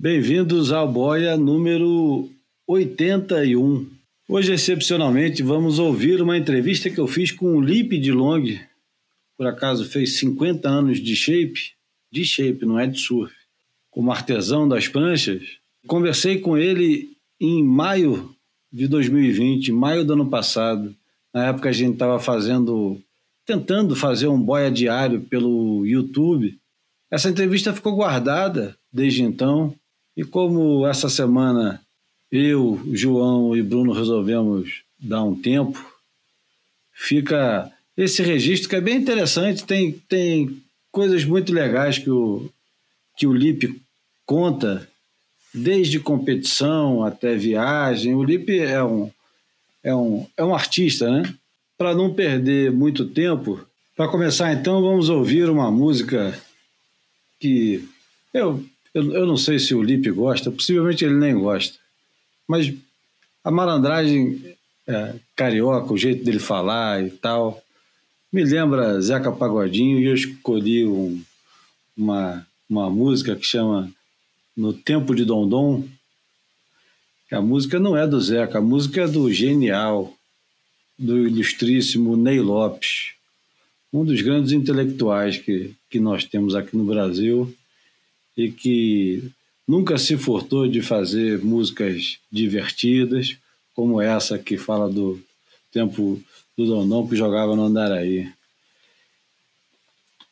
Bem-vindos 0.00 0.70
ao 0.70 0.86
Boia 0.86 1.36
número 1.36 2.30
81. 2.68 3.90
Hoje, 4.28 4.52
excepcionalmente, 4.52 5.42
vamos 5.42 5.80
ouvir 5.80 6.22
uma 6.22 6.38
entrevista 6.38 6.88
que 6.88 7.00
eu 7.00 7.08
fiz 7.08 7.32
com 7.32 7.56
o 7.56 7.60
Lipe 7.60 7.98
de 7.98 8.12
Long. 8.12 8.44
Por 9.36 9.48
acaso 9.48 9.84
fez 9.84 10.16
50 10.20 10.68
anos 10.68 11.00
de 11.00 11.16
shape, 11.16 11.72
de 12.12 12.24
shape, 12.24 12.64
não 12.64 12.78
é 12.78 12.86
de 12.86 13.00
surf, 13.00 13.34
como 13.90 14.12
artesão 14.12 14.68
das 14.68 14.86
pranchas. 14.86 15.42
Conversei 15.88 16.38
com 16.38 16.56
ele 16.56 17.16
em 17.40 17.64
maio 17.64 18.32
de 18.72 18.86
2020, 18.86 19.72
maio 19.72 20.04
do 20.04 20.12
ano 20.12 20.30
passado. 20.30 20.94
Na 21.34 21.46
época 21.46 21.70
a 21.70 21.72
gente 21.72 21.94
estava 21.94 22.20
fazendo, 22.20 23.02
tentando 23.44 23.96
fazer 23.96 24.28
um 24.28 24.40
boia 24.40 24.70
diário 24.70 25.22
pelo 25.22 25.84
YouTube. 25.84 26.56
Essa 27.10 27.28
entrevista 27.28 27.74
ficou 27.74 27.96
guardada 27.96 28.78
desde 28.92 29.24
então 29.24 29.74
e 30.18 30.24
como 30.24 30.84
essa 30.84 31.08
semana 31.08 31.80
eu, 32.28 32.82
João 32.92 33.56
e 33.56 33.62
Bruno 33.62 33.92
resolvemos 33.92 34.82
dar 34.98 35.22
um 35.22 35.40
tempo, 35.40 35.78
fica 36.92 37.70
esse 37.96 38.20
registro 38.20 38.68
que 38.68 38.74
é 38.74 38.80
bem 38.80 38.96
interessante, 38.96 39.64
tem, 39.64 39.92
tem 39.92 40.60
coisas 40.90 41.24
muito 41.24 41.52
legais 41.52 41.98
que 41.98 42.10
o, 42.10 42.50
que 43.16 43.28
o 43.28 43.32
Lipe 43.32 43.80
conta, 44.26 44.90
desde 45.54 46.00
competição 46.00 47.04
até 47.04 47.36
viagem. 47.36 48.16
O 48.16 48.24
Lipe 48.24 48.58
é 48.58 48.82
um, 48.82 49.08
é 49.84 49.94
um, 49.94 50.26
é 50.36 50.44
um 50.44 50.52
artista, 50.52 51.08
né? 51.08 51.32
Para 51.76 51.94
não 51.94 52.12
perder 52.12 52.72
muito 52.72 53.06
tempo, 53.06 53.64
para 53.96 54.08
começar 54.08 54.52
então, 54.52 54.82
vamos 54.82 55.08
ouvir 55.08 55.48
uma 55.48 55.70
música 55.70 56.36
que 57.38 57.88
eu 58.34 58.66
eu, 58.94 59.12
eu 59.12 59.26
não 59.26 59.36
sei 59.36 59.58
se 59.58 59.74
o 59.74 59.82
Lipe 59.82 60.10
gosta, 60.10 60.50
possivelmente 60.50 61.04
ele 61.04 61.14
nem 61.14 61.34
gosta, 61.34 61.78
mas 62.46 62.72
a 63.44 63.50
malandragem 63.50 64.56
é, 64.86 65.14
carioca, 65.36 65.92
o 65.92 65.98
jeito 65.98 66.24
dele 66.24 66.38
falar 66.38 67.04
e 67.04 67.10
tal, 67.10 67.62
me 68.32 68.44
lembra 68.44 69.00
Zeca 69.00 69.32
Pagodinho 69.32 69.98
e 69.98 70.06
eu 70.06 70.14
escolhi 70.14 70.86
um, 70.86 71.22
uma, 71.96 72.46
uma 72.68 72.90
música 72.90 73.36
que 73.36 73.44
chama 73.44 73.90
No 74.56 74.72
Tempo 74.72 75.14
de 75.14 75.24
Dondon. 75.24 75.86
A 77.30 77.40
música 77.40 77.78
não 77.78 77.96
é 77.96 78.06
do 78.06 78.20
Zeca, 78.20 78.58
a 78.58 78.62
música 78.62 79.02
é 79.02 79.08
do 79.08 79.32
genial, 79.32 80.14
do 80.98 81.26
ilustríssimo 81.26 82.16
Ney 82.16 82.40
Lopes, 82.40 83.12
um 83.92 84.04
dos 84.04 84.20
grandes 84.20 84.52
intelectuais 84.52 85.38
que, 85.38 85.74
que 85.88 86.00
nós 86.00 86.24
temos 86.24 86.54
aqui 86.54 86.76
no 86.76 86.84
Brasil 86.84 87.54
e 88.38 88.52
que 88.52 89.32
nunca 89.66 89.98
se 89.98 90.16
furtou 90.16 90.68
de 90.68 90.80
fazer 90.80 91.44
músicas 91.44 92.20
divertidas, 92.30 93.36
como 93.74 94.00
essa 94.00 94.38
que 94.38 94.56
fala 94.56 94.88
do 94.88 95.20
tempo 95.72 96.22
do 96.56 96.64
Dondão 96.64 97.06
que 97.06 97.16
jogava 97.16 97.56
no 97.56 97.64
Andaraí. 97.64 98.30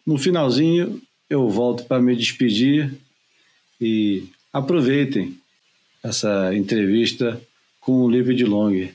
No 0.06 0.16
finalzinho, 0.16 1.02
eu 1.28 1.50
volto 1.50 1.84
para 1.84 2.00
me 2.00 2.14
despedir 2.14 2.94
e 3.80 4.24
aproveitem 4.52 5.36
essa 6.02 6.54
entrevista 6.54 7.40
com 7.80 8.04
o 8.04 8.10
Livre 8.10 8.36
de 8.36 8.44
Long. 8.44 8.88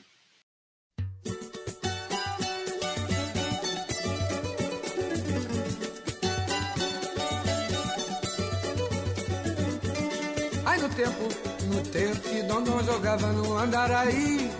Jogava 13.02 13.32
no 13.32 13.56
Andaraí. 13.56 14.50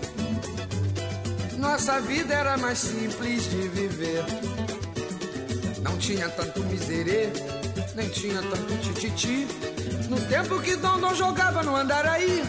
Nossa 1.59 2.01
vida 2.01 2.35
era 2.35 2.57
mais 2.57 2.79
simples 2.79 3.45
de 3.51 3.69
viver. 3.69 4.25
Não 5.83 5.97
tinha 5.99 6.29
tanto 6.31 6.61
miserê, 6.65 7.31
nem 7.95 8.09
tinha 8.09 8.41
tanto 8.43 8.77
tititi. 8.79 9.47
No 10.09 10.21
tempo 10.23 10.61
que 10.61 10.77
Dondon 10.77 11.15
jogava 11.15 11.63
no 11.63 11.77
Andaraí. 11.77 12.43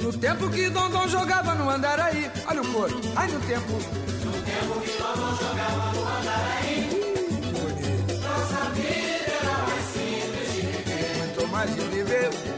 No 0.00 0.12
tempo 0.12 0.48
que 0.50 0.70
Dondon 0.70 1.08
jogava 1.08 1.54
no 1.54 1.70
Andaraí. 1.70 2.30
Olha 2.48 2.62
o 2.62 2.72
coro. 2.72 3.00
Ai, 3.14 3.28
no 3.28 3.40
tempo. 3.40 3.72
No 3.72 4.32
tempo 4.42 4.80
que 4.80 4.92
Dondon 4.98 5.36
jogava 5.36 5.92
no 5.92 6.08
Andaraí. 6.18 6.90
Nossa 8.22 8.70
vida 8.70 9.32
era 9.40 9.58
mais 9.68 9.84
simples 9.92 10.52
de 10.54 10.60
viver. 10.60 11.18
Muito 11.18 11.48
mais 11.48 11.74
de 11.74 11.80
viver. 11.82 12.55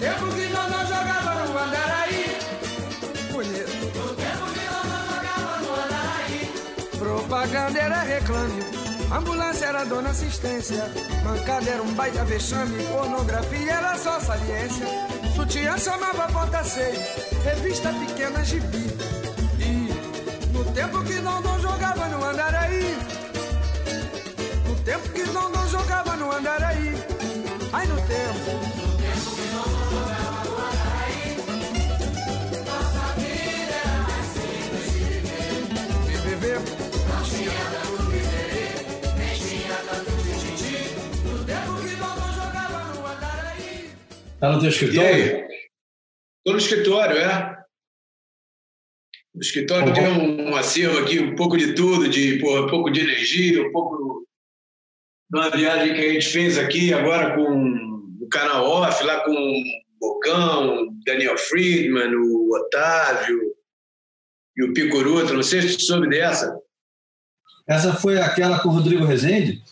Tempo 0.00 0.26
que 0.34 0.46
nós 0.48 0.70
não 0.70 0.86
jogava 0.86 1.34
no 1.34 1.58
Andaraí. 1.58 2.38
Bonito. 3.30 3.70
No 3.98 4.14
tempo 4.14 4.44
que 4.54 4.64
nós 4.72 4.86
não 4.92 5.02
jogava 5.12 5.52
no 5.60 5.70
Andaraí. 5.84 6.52
Propaganda 6.98 7.78
era 7.78 8.02
reclame. 8.02 8.62
Ambulância 9.12 9.66
era 9.66 9.84
dona 9.84 10.10
assistência. 10.10 10.90
Mancada 11.22 11.68
era 11.68 11.82
um 11.82 11.92
baita 11.92 12.24
vexame. 12.24 12.82
Pornografia 12.86 13.72
era 13.72 13.98
só 13.98 14.18
saliência. 14.20 14.86
Sutiã 15.36 15.76
chamava 15.76 16.32
porta 16.32 16.64
seis. 16.64 16.98
Revista 17.44 17.92
pequena 17.92 18.42
gibi. 18.42 18.86
E 19.58 20.50
no 20.52 20.64
tempo 20.72 21.04
que 21.04 21.20
nós 21.20 21.44
não 21.44 21.60
jogava 21.60 22.06
no 22.08 22.24
Andaraí. 22.24 22.96
No 24.66 24.74
tempo 24.76 25.08
que 25.10 25.24
nós 25.24 25.52
não 25.52 25.68
jogava 25.68 26.16
no 26.16 26.32
Andaraí. 26.32 26.94
Ai, 27.72 27.86
no 27.86 27.96
tempo. 27.96 28.79
Tá 44.40 44.50
no 44.50 44.58
teu 44.58 44.70
escritório? 44.70 45.46
Estou 46.38 46.52
no 46.54 46.56
escritório, 46.56 47.16
é. 47.18 47.60
No 49.34 49.40
escritório 49.42 49.88
uhum. 49.88 49.92
tem 49.92 50.08
um, 50.08 50.50
um 50.50 50.56
acervo 50.56 50.98
aqui, 50.98 51.20
um 51.20 51.36
pouco 51.36 51.58
de 51.58 51.74
tudo, 51.74 52.08
de 52.08 52.38
porra, 52.38 52.62
um 52.62 52.70
pouco 52.70 52.90
de 52.90 53.00
energia, 53.00 53.62
um 53.62 53.70
pouco 53.70 54.26
de 55.30 55.38
uma 55.38 55.50
viagem 55.50 55.94
que 55.94 56.00
a 56.00 56.12
gente 56.14 56.26
fez 56.26 56.58
aqui 56.58 56.92
agora 56.92 57.36
com 57.36 57.64
o 58.20 58.28
canal 58.30 58.64
off, 58.64 59.04
lá 59.04 59.22
com 59.24 59.32
o 59.32 59.62
Bocão, 60.00 60.88
Daniel 61.04 61.36
Friedman, 61.36 62.14
o 62.16 62.50
Otávio 62.56 63.38
e 64.56 64.64
o 64.64 64.72
Picoruto. 64.72 65.34
Não 65.34 65.42
sei 65.42 65.60
se 65.60 65.76
tu 65.76 65.82
soube 65.82 66.08
dessa. 66.08 66.58
Essa 67.68 67.92
foi 67.92 68.18
aquela 68.18 68.58
com 68.60 68.70
o 68.70 68.72
Rodrigo 68.72 69.04
Rezende? 69.04 69.62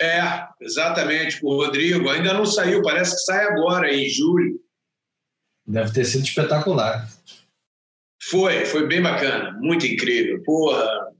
É, 0.00 0.48
exatamente, 0.60 1.40
com 1.40 1.48
o 1.48 1.56
Rodrigo. 1.56 2.08
Ainda 2.08 2.32
não 2.32 2.46
saiu, 2.46 2.82
parece 2.82 3.16
que 3.16 3.22
sai 3.22 3.44
agora, 3.44 3.92
em 3.92 4.08
julho. 4.08 4.58
Deve 5.66 5.92
ter 5.92 6.04
sido 6.06 6.24
espetacular. 6.24 7.06
Foi, 8.22 8.64
foi 8.64 8.86
bem 8.86 9.02
bacana, 9.02 9.52
muito 9.60 9.86
incrível. 9.86 10.42
Porra, 10.42 11.12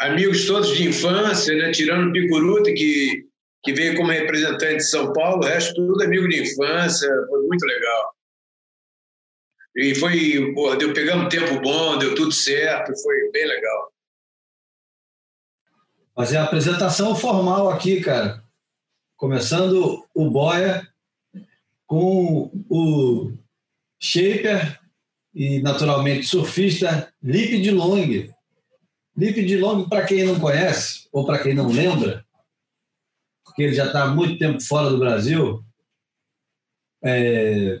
amigos 0.00 0.46
todos 0.46 0.74
de 0.74 0.88
infância, 0.88 1.54
né? 1.54 1.70
Tirando 1.72 2.08
o 2.08 2.12
Picuruta, 2.12 2.72
que, 2.72 3.26
que 3.62 3.72
veio 3.72 3.96
como 3.96 4.10
representante 4.10 4.76
de 4.76 4.88
São 4.88 5.12
Paulo, 5.12 5.42
o 5.42 5.46
resto 5.46 5.74
tudo 5.74 6.02
amigo 6.02 6.26
de 6.28 6.42
infância, 6.42 7.08
foi 7.28 7.46
muito 7.46 7.66
legal. 7.66 8.14
E 9.76 9.94
foi, 9.94 10.52
porra, 10.54 10.76
deu, 10.76 10.92
pegamos 10.92 11.34
tempo 11.34 11.60
bom, 11.60 11.98
deu 11.98 12.14
tudo 12.14 12.32
certo, 12.32 12.92
foi 13.02 13.30
bem 13.30 13.46
legal. 13.46 13.91
Fazer 16.14 16.36
a 16.36 16.44
apresentação 16.44 17.14
formal 17.16 17.70
aqui, 17.70 18.00
cara. 18.00 18.42
Começando 19.16 20.04
o 20.14 20.30
Boia 20.30 20.86
com 21.86 22.50
o 22.68 23.32
shaper 23.98 24.78
e, 25.34 25.60
naturalmente, 25.60 26.26
surfista 26.26 27.12
Lipe 27.22 27.62
de 27.62 27.70
Long. 27.70 28.28
Lipe 29.16 29.44
de 29.44 29.56
Long, 29.56 29.88
para 29.88 30.04
quem 30.04 30.24
não 30.24 30.38
conhece, 30.38 31.08
ou 31.12 31.24
para 31.24 31.38
quem 31.38 31.54
não 31.54 31.68
lembra, 31.68 32.24
porque 33.44 33.62
ele 33.62 33.74
já 33.74 33.86
está 33.86 34.04
há 34.04 34.08
muito 34.08 34.38
tempo 34.38 34.60
fora 34.60 34.90
do 34.90 34.98
Brasil, 34.98 35.64
é... 37.02 37.80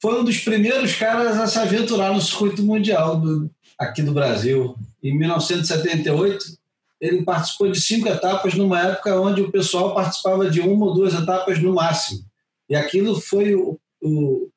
foi 0.00 0.20
um 0.20 0.24
dos 0.24 0.38
primeiros 0.38 0.94
caras 0.94 1.38
a 1.38 1.46
se 1.46 1.58
aventurar 1.58 2.12
no 2.12 2.20
circuito 2.20 2.62
mundial 2.62 3.20
do, 3.20 3.50
aqui 3.78 4.02
do 4.02 4.12
Brasil. 4.12 4.76
Em 5.02 5.16
1978, 5.16 6.58
ele 7.00 7.22
participou 7.22 7.70
de 7.70 7.80
cinco 7.80 8.08
etapas 8.08 8.54
numa 8.54 8.80
época 8.80 9.20
onde 9.20 9.42
o 9.42 9.50
pessoal 9.50 9.94
participava 9.94 10.50
de 10.50 10.60
uma 10.60 10.86
ou 10.86 10.94
duas 10.94 11.14
etapas 11.14 11.60
no 11.60 11.74
máximo. 11.74 12.24
E 12.68 12.74
aquilo 12.74 13.20
foi 13.20 13.54
o, 13.54 13.78
o, 14.02 14.48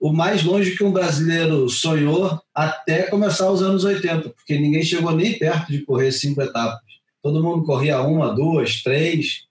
o 0.00 0.12
mais 0.12 0.42
longe 0.42 0.76
que 0.76 0.84
um 0.84 0.92
brasileiro 0.92 1.68
sonhou 1.68 2.40
até 2.54 3.04
começar 3.04 3.50
os 3.50 3.62
anos 3.62 3.84
80, 3.84 4.30
porque 4.30 4.58
ninguém 4.58 4.82
chegou 4.82 5.12
nem 5.12 5.38
perto 5.38 5.72
de 5.72 5.84
correr 5.84 6.12
cinco 6.12 6.42
etapas. 6.42 6.80
Todo 7.22 7.42
mundo 7.42 7.64
corria 7.64 8.00
uma, 8.00 8.34
duas, 8.34 8.82
três, 8.82 9.44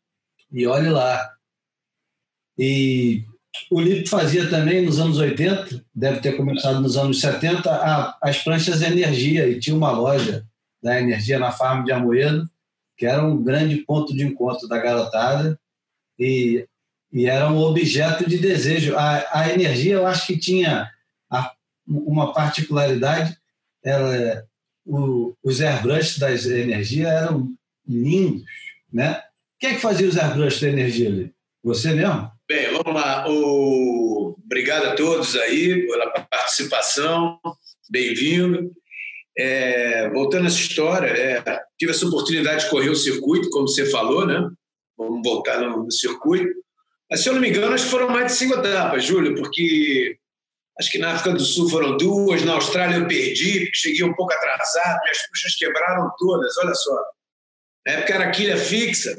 e 0.52 0.66
olhe 0.66 0.90
lá. 0.90 1.32
E 2.58 3.24
o 3.72 3.80
Lipe 3.80 4.10
fazia 4.10 4.50
também 4.50 4.86
nos 4.86 5.00
anos 5.00 5.18
80, 5.18 5.86
deve 5.94 6.20
ter 6.20 6.34
começado 6.36 6.82
nos 6.82 6.98
anos 6.98 7.22
70, 7.22 7.72
a, 7.72 8.18
as 8.22 8.44
pranchas 8.44 8.82
energia, 8.82 9.48
e 9.48 9.60
tinha 9.60 9.76
uma 9.76 9.92
loja 9.92 10.46
da 10.82 11.00
energia 11.00 11.40
na 11.40 11.52
farm 11.52 11.84
de 11.84 11.92
Amoedo, 11.92 12.50
que 12.98 13.06
era 13.06 13.24
um 13.24 13.42
grande 13.42 13.78
ponto 13.78 14.14
de 14.14 14.24
encontro 14.24 14.68
da 14.68 14.78
garotada, 14.78 15.60
e, 16.18 16.68
e 17.12 17.26
era 17.26 17.50
um 17.50 17.58
objeto 17.58 18.30
de 18.30 18.38
desejo. 18.38 18.96
A, 18.98 19.42
a 19.42 19.50
energia, 19.54 19.94
eu 19.94 20.06
acho 20.06 20.28
que 20.28 20.38
tinha 20.38 20.90
a, 21.30 21.52
uma 21.88 22.34
particularidade, 22.34 23.38
ela, 23.84 24.46
o, 24.86 25.34
os 25.44 25.62
airbrushes 25.62 26.20
das 26.20 26.46
energia 26.46 27.08
eram 27.08 27.50
lindos, 27.88 28.44
né? 28.92 29.22
Quem 29.60 29.72
é 29.72 29.74
que 29.76 29.82
fazia 29.82 30.08
os 30.08 30.18
airbrushes 30.18 30.62
da 30.62 30.70
energia 30.70 31.10
ali? 31.10 31.34
Você 31.64 31.94
mesmo? 31.94 32.32
Bem, 32.48 32.72
vamos 32.72 32.94
lá. 32.94 33.26
O... 33.28 34.36
Obrigado 34.44 34.88
a 34.88 34.96
todos 34.96 35.36
aí 35.36 35.86
pela 35.86 36.10
participação. 36.10 37.40
Bem-vindo. 37.90 38.72
É, 39.42 40.10
voltando 40.10 40.44
a 40.44 40.48
essa 40.48 40.58
história, 40.58 41.08
é, 41.08 41.42
tive 41.78 41.94
essa 41.94 42.06
oportunidade 42.06 42.66
de 42.66 42.70
correr 42.70 42.90
o 42.90 42.96
circuito, 42.96 43.50
como 43.50 43.70
você 43.70 43.90
falou, 43.90 44.28
né? 44.28 44.50
Vamos 44.98 45.22
voltar 45.24 45.62
no, 45.62 45.86
no 45.86 45.92
circuito. 45.92 46.54
Mas, 47.10 47.22
se 47.22 47.30
eu 47.30 47.34
não 47.34 47.40
me 47.40 47.50
engano, 47.50 47.74
acho 47.74 47.86
que 47.86 47.92
foram 47.92 48.10
mais 48.10 48.34
de 48.34 48.38
cinco 48.38 48.56
etapas, 48.56 49.06
Júlio, 49.06 49.36
porque 49.36 50.18
acho 50.78 50.92
que 50.92 50.98
na 50.98 51.14
África 51.14 51.32
do 51.32 51.44
Sul 51.44 51.70
foram 51.70 51.96
duas, 51.96 52.44
na 52.44 52.56
Austrália 52.56 52.98
eu 52.98 53.08
perdi, 53.08 53.62
porque 53.62 53.78
cheguei 53.78 54.04
um 54.04 54.14
pouco 54.14 54.34
atrasado, 54.34 55.00
minhas 55.04 55.26
puxas 55.30 55.56
quebraram 55.56 56.12
todas, 56.18 56.58
olha 56.58 56.74
só. 56.74 57.02
Na 57.88 57.94
época 57.94 58.14
era 58.16 58.32
quilha 58.32 58.58
fixa. 58.58 59.16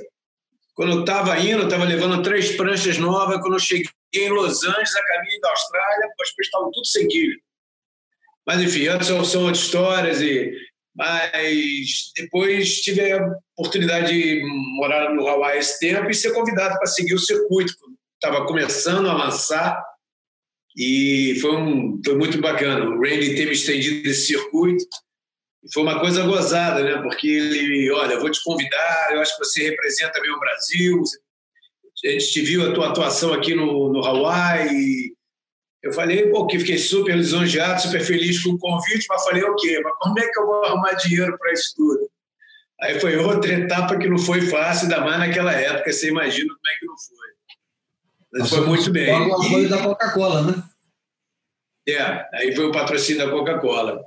Quando 0.75 0.93
eu 0.93 1.00
estava 1.00 1.38
indo, 1.38 1.62
eu 1.62 1.64
estava 1.64 1.84
levando 1.84 2.23
três 2.23 2.55
pranchas 2.56 2.99
novas. 2.99 3.40
Quando 3.40 3.55
eu 3.55 3.58
cheguei 3.58 3.88
em 4.14 4.28
Los 4.28 4.64
Angeles, 4.64 4.96
a 4.96 5.02
caminho 5.02 5.40
da 5.40 5.50
Austrália, 5.50 6.06
as 6.06 6.14
pranchas 6.14 6.46
estavam 6.46 6.70
tudo 6.70 6.87
sem 6.87 7.08
quilha. 7.08 7.37
Mas, 8.50 8.62
enfim, 8.62 8.88
antes 8.88 9.06
são, 9.06 9.43
outras 9.43 9.61
histórias. 9.61 10.20
E, 10.20 10.52
mas 10.93 12.11
depois 12.17 12.81
tive 12.81 13.12
a 13.12 13.25
oportunidade 13.56 14.12
de 14.12 14.43
morar 14.76 15.14
no 15.14 15.29
Hawaii 15.29 15.61
esse 15.61 15.79
tempo 15.79 16.11
e 16.11 16.14
ser 16.14 16.32
convidado 16.32 16.76
para 16.76 16.88
seguir 16.88 17.14
o 17.14 17.19
circuito. 17.19 17.73
Estava 18.20 18.44
começando 18.44 19.08
a 19.08 19.14
lançar 19.14 19.81
e 20.76 21.38
foi, 21.41 21.56
um, 21.58 22.00
foi 22.05 22.17
muito 22.17 22.41
bacana. 22.41 22.87
O 22.87 23.00
Randy 23.00 23.37
ter 23.37 23.47
me 23.47 23.52
estendido 23.52 24.08
esse 24.08 24.26
circuito 24.26 24.85
foi 25.73 25.85
uma 25.85 26.00
coisa 26.00 26.25
gozada, 26.25 26.82
né? 26.82 27.00
Porque 27.02 27.29
ele, 27.29 27.88
olha, 27.93 28.19
vou 28.19 28.32
te 28.32 28.43
convidar, 28.43 29.11
eu 29.12 29.20
acho 29.20 29.38
que 29.38 29.44
você 29.44 29.70
representa 29.70 30.20
bem 30.20 30.32
o 30.32 30.41
Brasil, 30.41 31.00
a 32.05 32.08
gente 32.08 32.32
te 32.32 32.41
viu 32.41 32.69
a 32.69 32.75
tua 32.75 32.88
atuação 32.88 33.32
aqui 33.32 33.55
no, 33.55 33.93
no 33.93 34.05
Hawaii. 34.05 35.14
Eu 35.82 35.92
falei, 35.92 36.28
pô, 36.28 36.46
que 36.46 36.58
fiquei 36.58 36.76
super 36.76 37.16
lisonjeado, 37.16 37.80
super 37.80 38.02
feliz 38.02 38.42
com 38.42 38.50
o 38.50 38.58
convite, 38.58 39.06
mas 39.08 39.24
falei, 39.24 39.42
ok, 39.42 39.80
mas 39.82 39.92
como 39.98 40.18
é 40.18 40.28
que 40.28 40.38
eu 40.38 40.46
vou 40.46 40.64
arrumar 40.64 40.92
dinheiro 40.94 41.38
para 41.38 41.52
isso 41.52 41.74
tudo? 41.74 42.10
Aí 42.82 42.98
foi 43.00 43.16
outra 43.16 43.52
etapa 43.52 43.98
que 43.98 44.08
não 44.08 44.18
foi 44.18 44.42
fácil, 44.42 44.84
ainda 44.84 45.00
mais 45.00 45.18
naquela 45.18 45.52
época, 45.52 45.92
você 45.92 46.08
imagina 46.08 46.48
como 46.48 46.68
é 46.68 46.78
que 46.78 46.86
não 46.86 46.94
foi. 46.98 47.20
Mas 48.32 48.50
foi 48.50 48.60
muito 48.66 48.92
bem. 48.92 49.10
O 49.10 49.34
apoio 49.34 49.68
da 49.68 49.82
Coca-Cola, 49.82 50.42
né? 50.42 50.62
É, 51.88 52.26
aí 52.34 52.54
foi 52.54 52.66
o 52.66 52.72
patrocínio 52.72 53.24
da 53.24 53.30
Coca-Cola. 53.30 54.00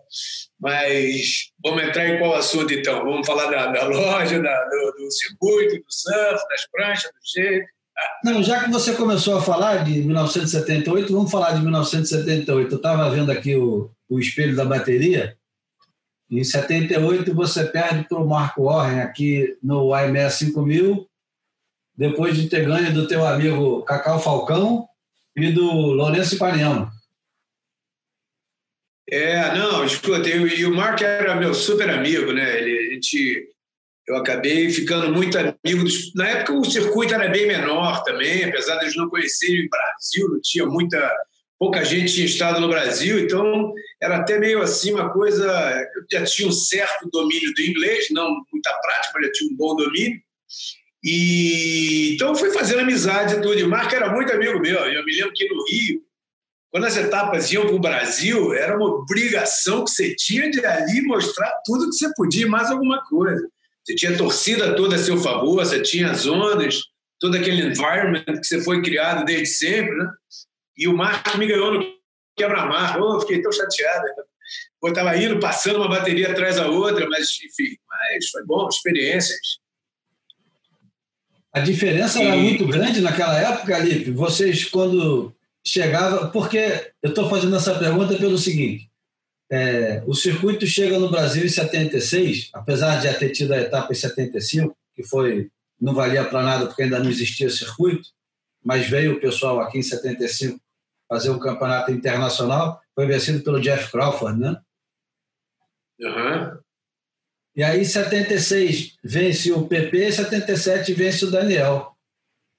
Mas 0.59 1.51
vamos 1.61 1.83
entrar 1.83 2.07
em 2.07 2.19
qual 2.19 2.35
assunto 2.35 2.73
então? 2.73 3.03
Vamos 3.03 3.27
falar 3.27 3.49
da, 3.49 3.67
da 3.67 3.87
loja, 3.87 4.41
da, 4.41 4.65
do, 4.65 4.91
do, 4.97 5.11
circuito, 5.11 5.75
do 5.75 5.85
surf, 5.89 6.47
das 6.49 6.67
pranchas, 6.71 7.11
do 7.11 7.41
jeito. 7.41 7.67
Não, 8.23 8.41
já 8.41 8.63
que 8.63 8.71
você 8.71 8.95
começou 8.95 9.37
a 9.37 9.41
falar 9.41 9.83
de 9.83 10.01
1978, 10.01 11.13
vamos 11.13 11.31
falar 11.31 11.51
de 11.51 11.61
1978. 11.61 12.71
Eu 12.71 12.77
estava 12.77 13.09
vendo 13.09 13.31
aqui 13.31 13.55
o, 13.55 13.91
o 14.09 14.19
espelho 14.19 14.55
da 14.55 14.65
bateria. 14.65 15.37
Em 16.29 16.43
78 16.43 17.33
você 17.35 17.65
perde 17.65 18.07
para 18.07 18.17
o 18.17 18.27
Marco 18.27 18.63
Warren 18.63 19.01
aqui 19.01 19.55
no 19.61 19.95
IME 19.95 20.29
5000, 20.29 21.07
depois 21.95 22.35
de 22.35 22.49
ter 22.49 22.65
ganho 22.65 22.91
do 22.93 23.07
teu 23.07 23.25
amigo 23.25 23.83
Cacau 23.83 24.19
Falcão 24.19 24.87
e 25.35 25.51
do 25.51 25.63
Lourenço 25.63 26.35
Ipanema. 26.35 26.91
É, 29.09 29.53
não, 29.53 29.85
escuta, 29.85 30.27
e 30.27 30.65
o 30.65 30.73
Mark 30.73 31.01
era 31.01 31.35
meu 31.35 31.53
super 31.53 31.89
amigo, 31.89 32.31
né? 32.31 32.57
Ele, 32.57 32.89
a 32.89 32.93
gente, 32.95 33.49
eu 34.07 34.17
acabei 34.17 34.69
ficando 34.69 35.11
muito 35.11 35.37
amigo. 35.37 35.83
Dos, 35.83 36.13
na 36.13 36.27
época 36.27 36.53
o 36.53 36.65
circuito 36.65 37.13
era 37.13 37.29
bem 37.29 37.47
menor 37.47 38.03
também, 38.03 38.43
apesar 38.43 38.77
de 38.77 38.85
eles 38.85 38.95
não 38.95 39.09
conhecerem 39.09 39.65
o 39.65 39.69
Brasil, 39.69 40.29
não 40.29 40.41
tinha 40.41 40.65
muita. 40.65 41.11
Pouca 41.57 41.83
gente 41.85 42.13
tinha 42.13 42.25
estado 42.25 42.59
no 42.59 42.67
Brasil, 42.67 43.19
então 43.19 43.73
era 44.01 44.17
até 44.17 44.37
meio 44.37 44.61
assim 44.61 44.93
uma 44.93 45.11
coisa. 45.13 45.45
Eu 45.95 46.19
já 46.19 46.25
tinha 46.25 46.47
um 46.47 46.51
certo 46.51 47.09
domínio 47.09 47.53
do 47.53 47.61
inglês, 47.61 48.07
não 48.11 48.29
muita 48.51 48.73
prática, 48.81 49.13
mas 49.15 49.27
já 49.27 49.31
tinha 49.31 49.51
um 49.51 49.55
bom 49.55 49.75
domínio. 49.75 50.19
E 51.01 52.13
então 52.15 52.35
fui 52.35 52.51
fazendo 52.51 52.81
amizade 52.81 53.35
tudo. 53.41 53.57
E 53.57 53.63
o 53.63 53.69
Marco 53.69 53.95
era 53.95 54.11
muito 54.11 54.33
amigo 54.33 54.59
meu. 54.59 54.79
Eu 54.79 55.05
me 55.05 55.15
lembro 55.15 55.33
que 55.33 55.47
no 55.47 55.63
Rio, 55.65 56.01
quando 56.69 56.85
as 56.85 56.97
etapas 56.97 57.51
iam 57.53 57.65
para 57.65 57.75
o 57.75 57.79
Brasil, 57.79 58.53
era 58.53 58.75
uma 58.75 58.87
obrigação 58.87 59.85
que 59.85 59.91
você 59.91 60.15
tinha 60.15 60.49
de 60.49 60.65
ali 60.65 61.01
mostrar 61.03 61.53
tudo 61.63 61.89
que 61.89 61.95
você 61.95 62.11
podia, 62.15 62.47
mais 62.47 62.69
alguma 62.71 63.01
coisa. 63.05 63.47
Você 63.83 63.95
tinha 63.95 64.13
a 64.13 64.17
torcida 64.17 64.75
toda 64.75 64.95
a 64.95 64.99
seu 64.99 65.17
favor, 65.17 65.55
você 65.55 65.81
tinha 65.81 66.11
as 66.11 66.25
ondas, 66.25 66.81
todo 67.19 67.35
aquele 67.35 67.61
environment 67.61 68.23
que 68.23 68.43
você 68.43 68.63
foi 68.63 68.81
criado 68.81 69.25
desde 69.25 69.47
sempre, 69.47 69.95
né? 69.95 70.09
E 70.77 70.87
o 70.87 70.95
Marco 70.95 71.37
me 71.37 71.47
ganhou 71.47 71.73
no 71.73 71.85
quebra-mar. 72.35 72.99
Oh, 73.01 73.19
fiquei 73.19 73.41
tão 73.41 73.51
chateado. 73.51 74.05
Eu 74.83 74.89
estava 74.89 75.17
indo, 75.17 75.39
passando 75.39 75.77
uma 75.77 75.87
bateria 75.87 76.31
atrás 76.31 76.57
da 76.57 76.67
outra, 76.67 77.07
mas, 77.09 77.29
enfim, 77.43 77.77
mas 77.87 78.29
foi 78.29 78.45
bom, 78.45 78.67
experiências. 78.67 79.39
A 81.53 81.59
diferença 81.59 82.21
e... 82.21 82.25
era 82.25 82.35
muito 82.35 82.65
grande 82.65 82.99
naquela 82.99 83.37
época, 83.39 83.77
Lipe. 83.79 84.11
Vocês, 84.11 84.65
quando 84.65 85.33
chegava, 85.65 86.27
porque 86.29 86.91
eu 87.01 87.09
estou 87.09 87.29
fazendo 87.29 87.55
essa 87.55 87.77
pergunta 87.77 88.15
pelo 88.15 88.37
seguinte: 88.37 88.89
é, 89.53 90.03
o 90.07 90.15
circuito 90.15 90.65
chega 90.65 90.97
no 90.97 91.11
Brasil 91.11 91.45
em 91.45 91.49
76, 91.49 92.49
apesar 92.53 92.97
de 92.97 93.03
já 93.03 93.13
ter 93.13 93.29
tido 93.29 93.53
a 93.53 93.61
etapa 93.61 93.91
em 93.91 93.95
75, 93.95 94.75
que 94.95 95.03
foi 95.03 95.51
não 95.79 95.93
valia 95.93 96.25
para 96.25 96.41
nada 96.41 96.65
porque 96.65 96.81
ainda 96.81 96.97
não 96.97 97.07
existia 97.07 97.47
circuito, 97.51 98.09
mas 98.63 98.89
veio 98.89 99.13
o 99.13 99.19
pessoal 99.19 99.59
aqui 99.59 99.77
em 99.77 99.83
75 99.83 100.59
fazer 101.07 101.29
um 101.29 101.37
campeonato 101.37 101.91
internacional, 101.91 102.81
foi 102.95 103.05
vencido 103.05 103.43
pelo 103.43 103.61
Jeff 103.61 103.91
Crawford, 103.91 104.39
né? 104.39 104.59
Uhum. 105.99 106.57
E 107.55 107.63
aí, 107.63 107.81
em 107.81 107.85
76, 107.85 108.97
vence 109.03 109.51
o 109.51 109.67
PP, 109.67 110.11
77 110.11 110.93
vence 110.93 111.25
o 111.25 111.29
Daniel. 111.29 111.95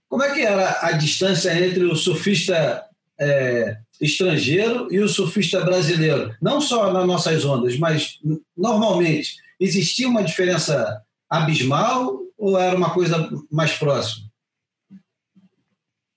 Como 0.08 0.22
é 0.22 0.32
que 0.32 0.42
era 0.42 0.86
a 0.86 0.92
distância 0.92 1.52
entre 1.58 1.82
o 1.82 1.96
surfista 1.96 2.84
é, 3.20 3.76
estrangeiro 4.00 4.88
e 4.90 4.98
o 5.00 5.08
surfista 5.08 5.60
brasileiro, 5.64 6.34
não 6.40 6.60
só 6.60 6.92
nas 6.92 7.06
nossas 7.06 7.44
ondas, 7.44 7.76
mas 7.78 8.18
normalmente, 8.56 9.36
existia 9.58 10.08
uma 10.08 10.24
diferença 10.24 11.02
abismal 11.28 12.20
ou 12.36 12.58
era 12.58 12.76
uma 12.76 12.92
coisa 12.92 13.28
mais 13.50 13.72
próxima? 13.74 14.26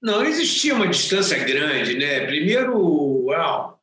Não, 0.01 0.23
existia 0.23 0.75
uma 0.75 0.87
distância 0.87 1.37
grande, 1.43 1.97
né? 1.97 2.25
Primeiro, 2.25 2.77
uau, 3.25 3.79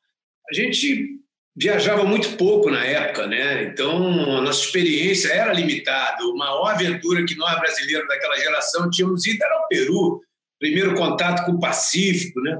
a 0.48 0.54
gente 0.54 1.20
viajava 1.56 2.04
muito 2.04 2.36
pouco 2.36 2.70
na 2.70 2.84
época, 2.84 3.26
né? 3.26 3.64
Então, 3.64 4.36
a 4.36 4.40
nossa 4.40 4.64
experiência 4.64 5.32
era 5.32 5.52
limitada. 5.52 6.22
A 6.22 6.36
maior 6.36 6.66
aventura 6.66 7.24
que 7.24 7.36
nós 7.36 7.58
brasileiros 7.58 8.08
daquela 8.08 8.36
geração 8.36 8.90
tínhamos 8.90 9.26
ido 9.26 9.42
era 9.42 9.60
o 9.60 9.68
Peru, 9.68 10.22
primeiro 10.58 10.94
contato 10.94 11.44
com 11.46 11.52
o 11.52 11.60
Pacífico, 11.60 12.40
né? 12.40 12.58